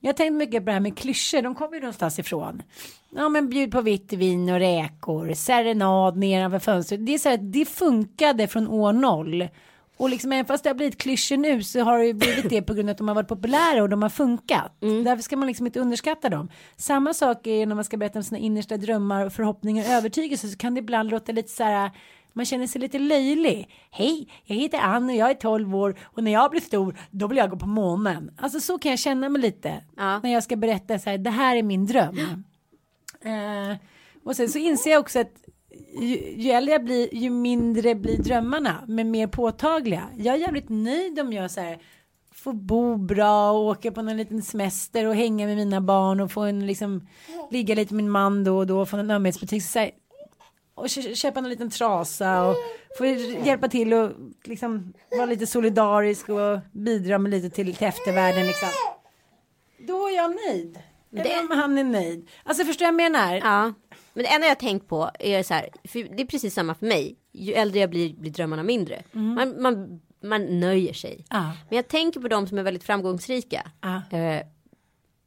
Jag 0.01 0.09
har 0.09 0.13
tänkt 0.13 0.35
mycket 0.35 0.63
på 0.63 0.67
det 0.67 0.73
här 0.73 0.81
med 0.81 0.99
klyschor, 0.99 1.43
de 1.43 1.55
kommer 1.55 1.75
ju 1.75 1.81
någonstans 1.81 2.19
ifrån. 2.19 2.63
Ja 3.11 3.29
men 3.29 3.49
bjud 3.49 3.73
på 3.73 3.81
vitt 3.81 4.13
vin 4.13 4.49
och 4.49 4.59
räkor, 4.59 5.35
serenad 5.35 6.17
nedanför 6.17 6.59
fönstret. 6.59 7.07
Det 7.07 7.15
är 7.15 7.19
så 7.19 7.29
här, 7.29 7.37
det 7.37 7.65
funkade 7.65 8.49
från 8.49 8.69
år 8.69 8.93
noll. 8.93 9.49
Och 9.97 10.11
liksom 10.11 10.33
även 10.33 10.45
fast 10.45 10.65
det 10.65 10.71
har 10.71 10.75
blivit 10.75 10.99
klyschor 10.99 11.37
nu 11.37 11.63
så 11.63 11.81
har 11.81 11.99
det 11.99 12.07
ju 12.07 12.13
blivit 12.15 12.49
det 12.51 12.63
på 12.63 12.75
grund 12.75 12.89
av 12.89 12.93
att 12.93 12.99
de 12.99 13.09
har 13.09 13.15
varit 13.15 13.29
populära 13.29 13.83
och 13.83 13.89
de 13.89 14.03
har 14.03 14.09
funkat. 14.09 14.77
Därför 14.81 15.23
ska 15.23 15.37
man 15.37 15.47
liksom 15.47 15.67
inte 15.67 15.81
underskatta 15.81 16.29
dem. 16.29 16.49
Samma 16.77 17.15
sak 17.15 17.47
är 17.47 17.67
när 17.67 17.75
man 17.75 17.85
ska 17.85 17.97
berätta 17.97 18.19
om 18.19 18.23
sina 18.23 18.39
innersta 18.39 18.77
drömmar, 18.77 19.29
förhoppningar 19.31 19.85
och 19.85 19.91
övertygelser 19.91 20.49
så 20.49 20.57
kan 20.57 20.75
det 20.75 20.79
ibland 20.79 21.11
låta 21.11 21.33
lite 21.33 21.49
så 21.53 21.65
här 21.65 21.91
man 22.33 22.45
känner 22.45 22.67
sig 22.67 22.81
lite 22.81 22.99
löjlig. 22.99 23.71
Hej, 23.91 24.29
jag 24.45 24.57
heter 24.57 24.79
Ann 24.79 25.11
och 25.11 25.17
jag 25.17 25.31
är 25.31 25.35
12 25.35 25.77
år 25.77 25.99
och 26.05 26.25
när 26.25 26.33
jag 26.33 26.51
blir 26.51 26.61
stor 26.61 26.99
då 27.11 27.27
vill 27.27 27.39
jag 27.39 27.51
gå 27.51 27.57
på 27.57 27.67
månen. 27.67 28.31
Alltså 28.39 28.61
så 28.61 28.79
kan 28.79 28.91
jag 28.91 28.99
känna 28.99 29.29
mig 29.29 29.43
lite 29.43 29.85
Ja. 29.97 30.19
när 30.23 30.33
jag 30.33 30.43
ska 30.43 30.57
berätta 30.57 30.99
så 30.99 31.11
här, 31.11 31.19
det 31.19 31.31
här 31.31 31.57
är 31.57 31.63
min 31.63 31.87
dröm. 31.87 32.45
Eh, 33.25 33.77
och 34.25 34.37
sen 34.37 34.49
så 34.49 34.59
inser 34.59 34.91
jag 34.91 35.01
också 35.01 35.21
att 35.21 35.33
ju, 36.01 36.35
ju 36.43 36.51
äldre 36.51 36.73
jag 36.73 36.85
blir 36.85 37.15
ju 37.15 37.31
mindre 37.31 37.95
blir 37.95 38.19
drömmarna 38.19 38.85
men 38.89 39.11
mer 39.11 39.27
påtagliga. 39.27 40.03
Jag 40.17 40.35
är 40.35 40.39
jävligt 40.39 40.69
nöjd 40.69 41.21
om 41.21 41.33
jag 41.33 41.51
så 41.51 41.61
här 41.61 41.79
får 42.35 42.53
bo 42.53 42.97
bra 42.97 43.51
och 43.51 43.65
åka 43.67 43.93
på 43.93 44.03
någon 44.03 44.17
liten 44.17 44.43
semester 44.43 45.05
och 45.07 45.15
hänga 45.15 45.47
med 45.47 45.57
mina 45.57 45.81
barn 45.81 46.21
och 46.21 46.33
få 46.33 46.41
en 46.41 46.67
liksom 46.67 47.09
ligga 47.51 47.75
lite 47.75 47.95
med 47.95 48.05
min 48.05 48.11
man 48.11 48.45
då 48.45 48.57
och 48.59 48.67
då 48.67 48.87
från 48.87 49.01
en 49.01 49.11
ömhetsbutik. 49.11 49.63
Så 49.63 49.79
här, 49.79 49.91
och 50.75 50.89
kö- 50.89 51.15
köpa 51.15 51.39
en 51.41 51.49
liten 51.49 51.71
trasa 51.71 52.43
och 52.47 52.55
få 52.99 53.07
hjälpa 53.07 53.69
till 53.69 53.95
och 53.95 54.11
liksom 54.45 54.93
vara 55.11 55.27
lite 55.27 55.47
solidarisk 55.47 56.29
och 56.29 56.59
bidra 56.73 57.19
med 57.19 57.31
lite 57.31 57.51
till, 57.51 57.75
till 57.75 57.87
eftervärlden 57.87 58.47
liksom. 58.47 58.69
Då 59.79 60.07
är 60.09 60.17
jag 60.17 60.35
nöjd. 60.49 60.79
det- 61.11 61.21
Eller 61.21 61.41
om 61.41 61.59
han 61.59 61.79
är 61.79 61.85
nöjd. 61.85 62.29
Alltså 62.45 62.65
förstår 62.65 62.85
jag 62.87 62.93
vad 62.93 63.03
jag 63.05 63.13
menar? 63.13 63.35
Ja, 63.35 63.73
men 64.17 64.25
det 64.25 64.29
enda 64.29 64.47
jag 64.47 64.59
tänkt 64.59 64.89
på 64.89 65.11
är 65.19 65.43
så 65.43 65.55
här, 65.55 65.69
det 65.93 66.23
är 66.23 66.27
precis 66.27 66.55
samma 66.55 66.75
för 66.75 66.87
mig. 66.87 67.17
Ju 67.33 67.53
äldre 67.53 67.81
jag 67.81 67.91
blir, 67.91 68.15
blir 68.15 68.31
drömmarna 68.31 68.63
mindre. 68.63 69.03
Man, 69.13 69.63
man, 69.63 70.01
man 70.23 70.61
nöjer 70.61 70.93
sig. 70.93 71.25
Ja. 71.31 71.53
Men 71.69 71.77
jag 71.77 71.89
tänker 71.89 72.21
på 72.21 72.29
de 72.29 72.47
som 72.47 72.59
är 72.59 72.63
väldigt 72.63 72.85
framgångsrika. 72.85 73.71
Ja. 73.81 73.97
Eh, 73.97 74.43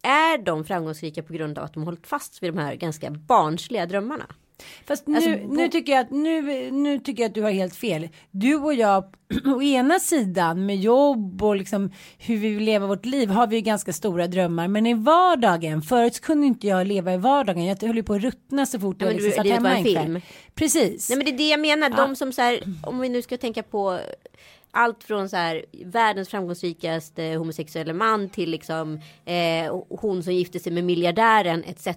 är 0.02 0.38
de 0.38 0.66
framgångsrika 0.66 1.24
på 1.24 1.34
grund 1.34 1.58
av 1.58 1.66
att 1.66 1.74
de 1.74 1.80
har 1.80 1.86
hållit 1.86 2.08
fast 2.08 2.44
vid 2.44 2.54
de 2.54 2.60
här 2.60 2.76
ganska 2.76 3.12
barnsliga 3.12 3.86
drömmarna? 3.86 4.26
Fast 4.86 5.08
nu, 5.08 5.16
Alltså, 5.16 5.30
nu, 5.30 5.68
tycker 5.68 5.94
jag 5.94 6.02
att, 6.02 6.12
nu, 6.12 6.72
nu 6.72 7.00
tycker 7.00 7.24
jag 7.24 7.30
att 7.30 7.36
du 7.36 7.42
har 7.42 7.52
helt 7.52 7.76
fel. 7.76 8.10
Du 8.32 8.56
och 8.56 8.74
jag, 8.74 9.04
å 9.56 9.62
ena 9.62 10.00
sidan 10.00 10.66
med 10.66 10.78
jobb 10.78 11.44
och 11.44 11.56
liksom 11.56 11.92
hur 12.18 12.38
vi 12.38 12.50
vill 12.50 12.64
leva 12.64 12.88
vårt 12.88 13.06
liv 13.06 13.30
har 13.30 13.48
vi 13.48 13.56
ju 13.56 13.62
ganska 13.62 13.94
stora 13.94 14.28
drömmar. 14.28 14.68
Men 14.68 14.86
i 14.86 14.94
vardagen, 14.94 15.82
förut 15.82 16.20
kunde 16.20 16.48
inte 16.48 16.68
jag 16.68 16.88
leva 16.88 17.14
i 17.14 17.18
vardagen. 17.18 17.66
Jag 17.66 17.84
höll 17.84 17.96
ju 17.96 18.04
på 18.04 18.14
att 18.14 18.22
ruttna 18.22 18.66
så 18.66 18.80
fort 18.80 18.96
Ja, 19.00 19.08
jag 19.08 19.14
liksom 19.14 19.32
satt 19.32 19.48
hemma 19.48 19.78
en 19.78 19.84
film. 19.84 20.22
Precis. 20.56 21.10
Nej 21.10 21.18
men 21.18 21.26
det 21.26 21.32
är 21.32 21.38
det 21.38 21.50
jag 21.50 21.60
menar, 21.60 21.90
de 21.90 22.16
som 22.16 22.34
så 22.34 22.42
här, 22.42 22.64
om 22.84 23.00
vi 23.00 23.10
nu 23.10 23.22
ska 23.22 23.38
tänka 23.38 23.64
på 23.64 24.00
allt 24.72 25.04
från 25.04 25.30
så 25.30 25.36
här 25.36 25.66
världens 25.86 26.30
framgångsrikaste 26.30 27.24
homosexuella 27.24 27.94
man 27.94 28.30
till 28.30 28.50
liksom 28.50 29.00
eh, 29.26 29.82
hon 29.90 30.24
som 30.24 30.34
gifte 30.34 30.60
sig 30.60 30.72
med 30.72 30.84
miljardären 30.84 31.64
etc. 31.64 31.88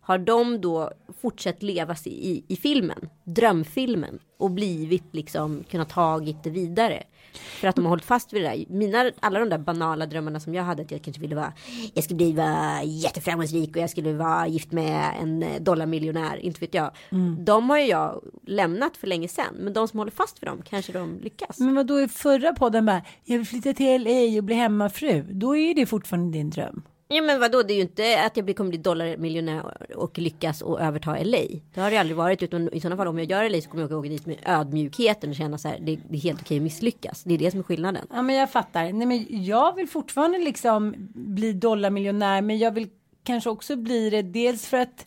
Har 0.00 0.18
de 0.18 0.60
då 0.60 0.92
fortsatt 1.20 1.62
leva 1.62 1.96
i, 2.04 2.44
i 2.48 2.56
filmen, 2.56 3.08
drömfilmen 3.24 4.18
och 4.38 4.50
blivit 4.50 5.14
liksom 5.14 5.64
kunnat 5.70 5.90
tagit 5.90 6.44
det 6.44 6.50
vidare. 6.50 7.02
För 7.38 7.68
att 7.68 7.76
de 7.76 7.84
har 7.84 7.90
hållit 7.90 8.04
fast 8.04 8.32
vid 8.32 8.42
det 8.42 8.48
där. 8.48 8.64
Mina, 8.68 9.10
alla 9.20 9.38
de 9.38 9.48
där 9.48 9.58
banala 9.58 10.06
drömmarna 10.06 10.40
som 10.40 10.54
jag 10.54 10.62
hade 10.62 10.82
att 10.82 10.90
jag 10.90 11.02
kanske 11.02 11.22
ville 11.22 11.36
vara. 11.36 11.52
Jag 11.94 12.04
skulle 12.04 12.16
bli 12.16 12.32
vara 12.32 12.82
jätteframgångsrik 12.82 13.76
och 13.76 13.82
jag 13.82 13.90
skulle 13.90 14.12
vara 14.12 14.46
gift 14.46 14.72
med 14.72 15.14
en 15.22 15.42
eh, 15.42 15.60
dollarmiljonär. 15.60 16.36
Inte 16.36 16.60
vet 16.60 16.74
jag. 16.74 16.90
De 17.38 17.70
har 17.70 17.78
ju 17.78 17.84
jag 17.84 18.22
lämnat 18.46 18.96
för 18.96 19.06
länge 19.06 19.28
sedan. 19.28 19.54
Men 19.58 19.72
de 19.72 19.88
som 19.88 19.98
håller 19.98 20.12
fast 20.12 20.42
vid 20.42 20.48
dem 20.48 20.62
kanske 20.64 20.92
de 20.92 21.18
lyckas. 21.22 21.58
Men 21.58 21.74
vad 21.74 21.86
då 21.86 22.00
i 22.00 22.08
förra 22.08 22.52
podden 22.52 22.86
bara, 22.86 23.02
jag 23.24 23.38
vill 23.38 23.46
flytta 23.46 23.72
till 23.72 24.02
LA 24.02 24.38
och 24.38 24.44
bli 24.44 24.54
hemmafru. 24.54 25.22
Då 25.30 25.56
är 25.56 25.68
ju 25.68 25.74
det 25.74 25.86
fortfarande 25.86 26.38
din 26.38 26.50
dröm. 26.50 26.82
Ja 27.14 27.22
men 27.22 27.40
vadå 27.40 27.62
det 27.62 27.72
är 27.72 27.76
ju 27.76 27.80
inte 27.82 28.22
att 28.26 28.36
jag 28.36 28.44
blir- 28.44 28.54
kommer 28.54 28.70
bli 28.70 28.78
dollarmiljonär 28.78 29.62
och 29.96 30.18
lyckas 30.18 30.62
och 30.62 30.80
överta 30.80 31.16
LA. 31.24 31.38
Det 31.74 31.80
har 31.80 31.90
det 31.90 31.96
aldrig 31.96 32.16
varit 32.16 32.42
utan 32.42 32.68
i 32.72 32.80
sådana 32.80 32.96
fall 32.96 33.08
om 33.08 33.18
jag 33.18 33.30
gör 33.30 33.48
LA 33.50 33.60
så 33.60 33.70
kommer 33.70 33.82
jag 33.88 33.92
åka 33.98 34.08
dit 34.08 34.26
med 34.26 34.36
ödmjukheten 34.46 35.30
och 35.30 35.36
känna 35.36 35.58
så 35.58 35.68
här 35.68 35.78
det, 35.80 35.98
det 36.10 36.16
är 36.16 36.20
helt 36.20 36.40
okej 36.40 36.56
att 36.56 36.62
misslyckas. 36.62 37.22
Det 37.24 37.34
är 37.34 37.38
det 37.38 37.50
som 37.50 37.60
är 37.60 37.64
skillnaden. 37.64 38.06
Ja 38.10 38.22
men 38.22 38.36
jag 38.36 38.50
fattar. 38.50 38.92
Nej 38.92 39.06
men 39.06 39.26
jag 39.44 39.76
vill 39.76 39.88
fortfarande 39.88 40.38
liksom 40.38 40.94
bli 41.14 41.52
dollarmiljonär 41.52 42.42
men 42.42 42.58
jag 42.58 42.70
vill 42.74 42.88
kanske 43.24 43.50
också 43.50 43.76
bli 43.76 44.10
det 44.10 44.22
dels 44.22 44.66
för 44.66 44.76
att 44.78 45.04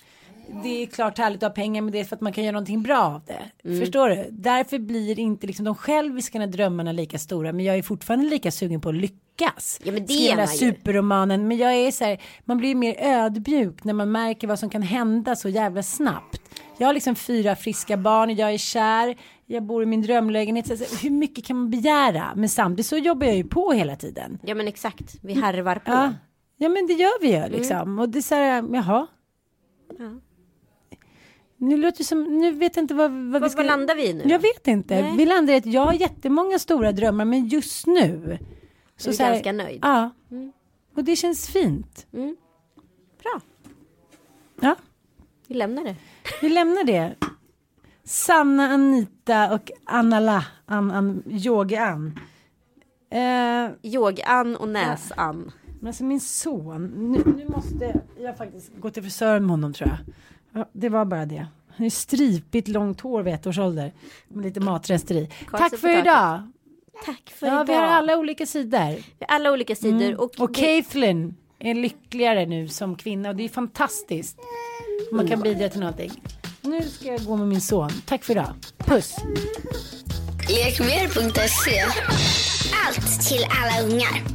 det 0.64 0.84
är 0.84 0.86
klart 0.88 1.18
härligt 1.18 1.44
att 1.44 1.50
ha 1.50 1.56
pengar 1.56 1.82
men 1.82 1.92
det 1.92 2.00
är 2.00 2.04
för 2.04 2.16
att 2.16 2.22
man 2.22 2.34
kan 2.34 2.44
göra 2.44 2.52
någonting 2.52 2.84
bra 2.84 3.00
av 3.00 3.22
det. 3.26 3.68
Mm. 3.70 3.80
Förstår 3.80 4.10
du? 4.10 4.28
Därför 4.32 4.80
blir 4.80 5.20
inte 5.20 5.48
liksom 5.48 5.66
de 5.66 5.76
själviska 5.76 6.48
drömmarna 6.48 6.92
lika 6.92 7.20
stora 7.20 7.54
men 7.54 7.66
jag 7.66 7.78
är 7.78 7.82
fortfarande 7.82 8.26
lika 8.30 8.52
sugen 8.52 8.82
på 8.82 8.90
att 8.90 8.96
lyckas. 8.96 9.80
Ja, 9.84 9.92
men 9.92 10.06
det 10.06 10.14
Skriva 10.14 10.34
är 10.34 10.38
man 10.38 10.56
ju. 10.56 10.60
superromanen 10.60 11.48
men 11.48 11.58
jag 11.58 11.74
är 11.74 11.92
så 11.92 12.04
här, 12.04 12.22
man 12.46 12.58
blir 12.58 12.76
mer 12.76 12.96
ödmjuk 13.00 13.84
när 13.84 13.94
man 13.94 14.12
märker 14.12 14.48
vad 14.48 14.60
som 14.60 14.70
kan 14.70 14.82
hända 14.82 15.36
så 15.36 15.50
jävla 15.50 15.84
snabbt. 15.84 16.42
Jag 16.78 16.88
har 16.88 16.94
liksom 16.94 17.16
fyra 17.16 17.56
friska 17.56 17.98
barn, 17.98 18.36
jag 18.36 18.54
är 18.54 18.58
kär, 18.58 19.16
jag 19.46 19.64
bor 19.64 19.84
i 19.84 19.86
min 19.86 20.02
drömlägenhet. 20.02 20.68
Så 20.68 20.74
alltså, 20.74 20.96
hur 21.06 21.10
mycket 21.10 21.46
kan 21.46 21.58
man 21.58 21.70
begära? 21.70 22.34
Men 22.36 22.50
samtidigt 22.50 22.86
så 22.86 22.98
jobbar 22.98 23.28
jag 23.28 23.36
ju 23.36 23.44
på 23.44 23.72
hela 23.72 23.96
tiden. 23.96 24.40
Ja 24.44 24.56
men 24.56 24.68
exakt, 24.68 25.16
vi 25.22 25.34
harvar 25.34 25.76
på. 25.76 25.92
Ja, 25.92 26.14
ja 26.58 26.70
men 26.70 26.88
det 26.88 26.94
gör 26.94 27.22
vi 27.22 27.36
ju 27.36 27.48
liksom. 27.58 28.00
Och 28.00 28.10
det 28.10 28.20
är 28.20 28.22
så 28.22 28.36
här, 28.36 28.64
jaha. 28.74 29.08
Ja. 29.98 30.20
Nu 31.58 31.78
låter 31.78 32.04
som, 32.04 32.24
nu 32.40 32.52
vet 32.52 32.76
jag 32.76 32.84
inte 32.84 32.94
vad, 32.94 33.12
vad 33.12 33.42
vi 33.44 33.50
ska... 33.50 33.58
vad 33.58 33.66
landar 33.66 33.96
vi 33.96 34.10
i 34.10 34.14
nu? 34.14 34.24
Jag 34.26 34.40
vet 34.40 34.68
inte. 34.68 35.02
Nej. 35.02 35.18
Vi 35.18 35.26
landar 35.26 35.54
i 35.54 35.58
att 35.58 35.66
jag 35.66 35.86
har 35.86 35.94
jättemånga 35.94 36.60
stora 36.60 36.92
drömmar 36.92 37.26
men 37.26 37.46
just 37.48 37.88
nu. 37.88 38.38
Så 38.98 39.10
Är 39.10 39.12
du 39.12 39.18
så 39.18 39.24
här- 39.24 39.32
ganska 39.32 39.52
nöjd? 39.52 39.80
Ja. 39.82 40.10
Och 40.96 41.04
det 41.04 41.16
känns 41.16 41.48
fint. 41.48 42.08
Mm. 42.14 42.36
Bra, 43.24 43.42
Ja, 44.62 44.76
vi 45.48 45.56
lämnar 45.56 45.84
det. 45.84 45.96
vi 46.42 46.50
lämnar 46.50 46.84
det. 46.84 47.16
Sanna, 48.04 48.64
Anita 48.70 49.54
och 49.54 49.72
Anna-La, 49.86 50.46
An, 50.66 50.92
An, 50.92 51.24
Yogi-Ann. 51.28 52.20
Eh, 53.10 53.72
Yogan 53.94 54.56
och 54.56 54.70
näsan. 54.70 55.52
Men 55.80 55.88
alltså 55.88 56.04
min 56.04 56.20
son, 56.20 56.88
nu, 57.12 57.34
nu 57.38 57.48
måste 57.48 58.02
jag 58.20 58.38
faktiskt 58.38 58.72
gå 58.80 58.90
till 58.90 59.04
frisören 59.04 59.42
med 59.44 59.50
honom 59.52 59.74
tror 59.74 59.90
jag. 59.90 59.98
Ja, 60.56 60.70
det 60.74 60.90
var 60.90 61.06
bara 61.06 61.26
det. 61.26 61.48
Han 61.78 61.86
är 61.86 61.90
stripigt 61.90 62.68
långt 62.68 63.02
hår 63.02 63.24
vid 63.24 63.34
ett 63.34 63.48
års 63.48 63.58
ålder. 63.60 63.94
Med 64.28 64.46
lite 64.46 64.60
matrester 64.60 65.16
i. 65.16 65.30
Tack 65.52 65.74
och 65.74 65.80
för 65.80 66.00
idag. 66.00 66.52
Tack 67.06 67.34
för 67.40 67.48
Ja, 67.48 67.54
idag. 67.54 67.66
vi 67.66 67.74
har 67.74 67.82
alla 67.88 68.18
olika 68.18 68.46
sidor. 68.46 68.90
Vi 68.96 69.26
har 69.28 69.36
alla 69.36 69.52
olika 69.52 69.76
sidor. 69.76 70.22
Och, 70.22 70.32
Och 70.40 70.52
det- 70.52 70.60
Caitlyn 70.62 71.36
är 71.60 71.74
lyckligare 71.74 72.46
nu 72.46 72.68
som 72.68 72.96
kvinna 72.96 73.30
och 73.30 73.36
det 73.36 73.44
är 73.46 73.50
fantastiskt. 73.50 74.38
Man 75.12 75.28
kan 75.28 75.40
bidra 75.42 75.70
till 75.70 75.80
någonting. 75.80 76.12
Nu 76.62 76.82
ska 76.82 77.08
jag 77.08 77.26
gå 77.26 77.36
med 77.36 77.48
min 77.48 77.62
son. 77.62 77.90
Tack 78.06 78.24
för 78.24 78.34
idag. 78.34 78.54
Puss. 78.78 79.16
Lekmer.se 80.50 81.82
Allt 82.88 83.22
till 83.30 83.46
alla 83.50 83.88
ungar. 83.94 84.35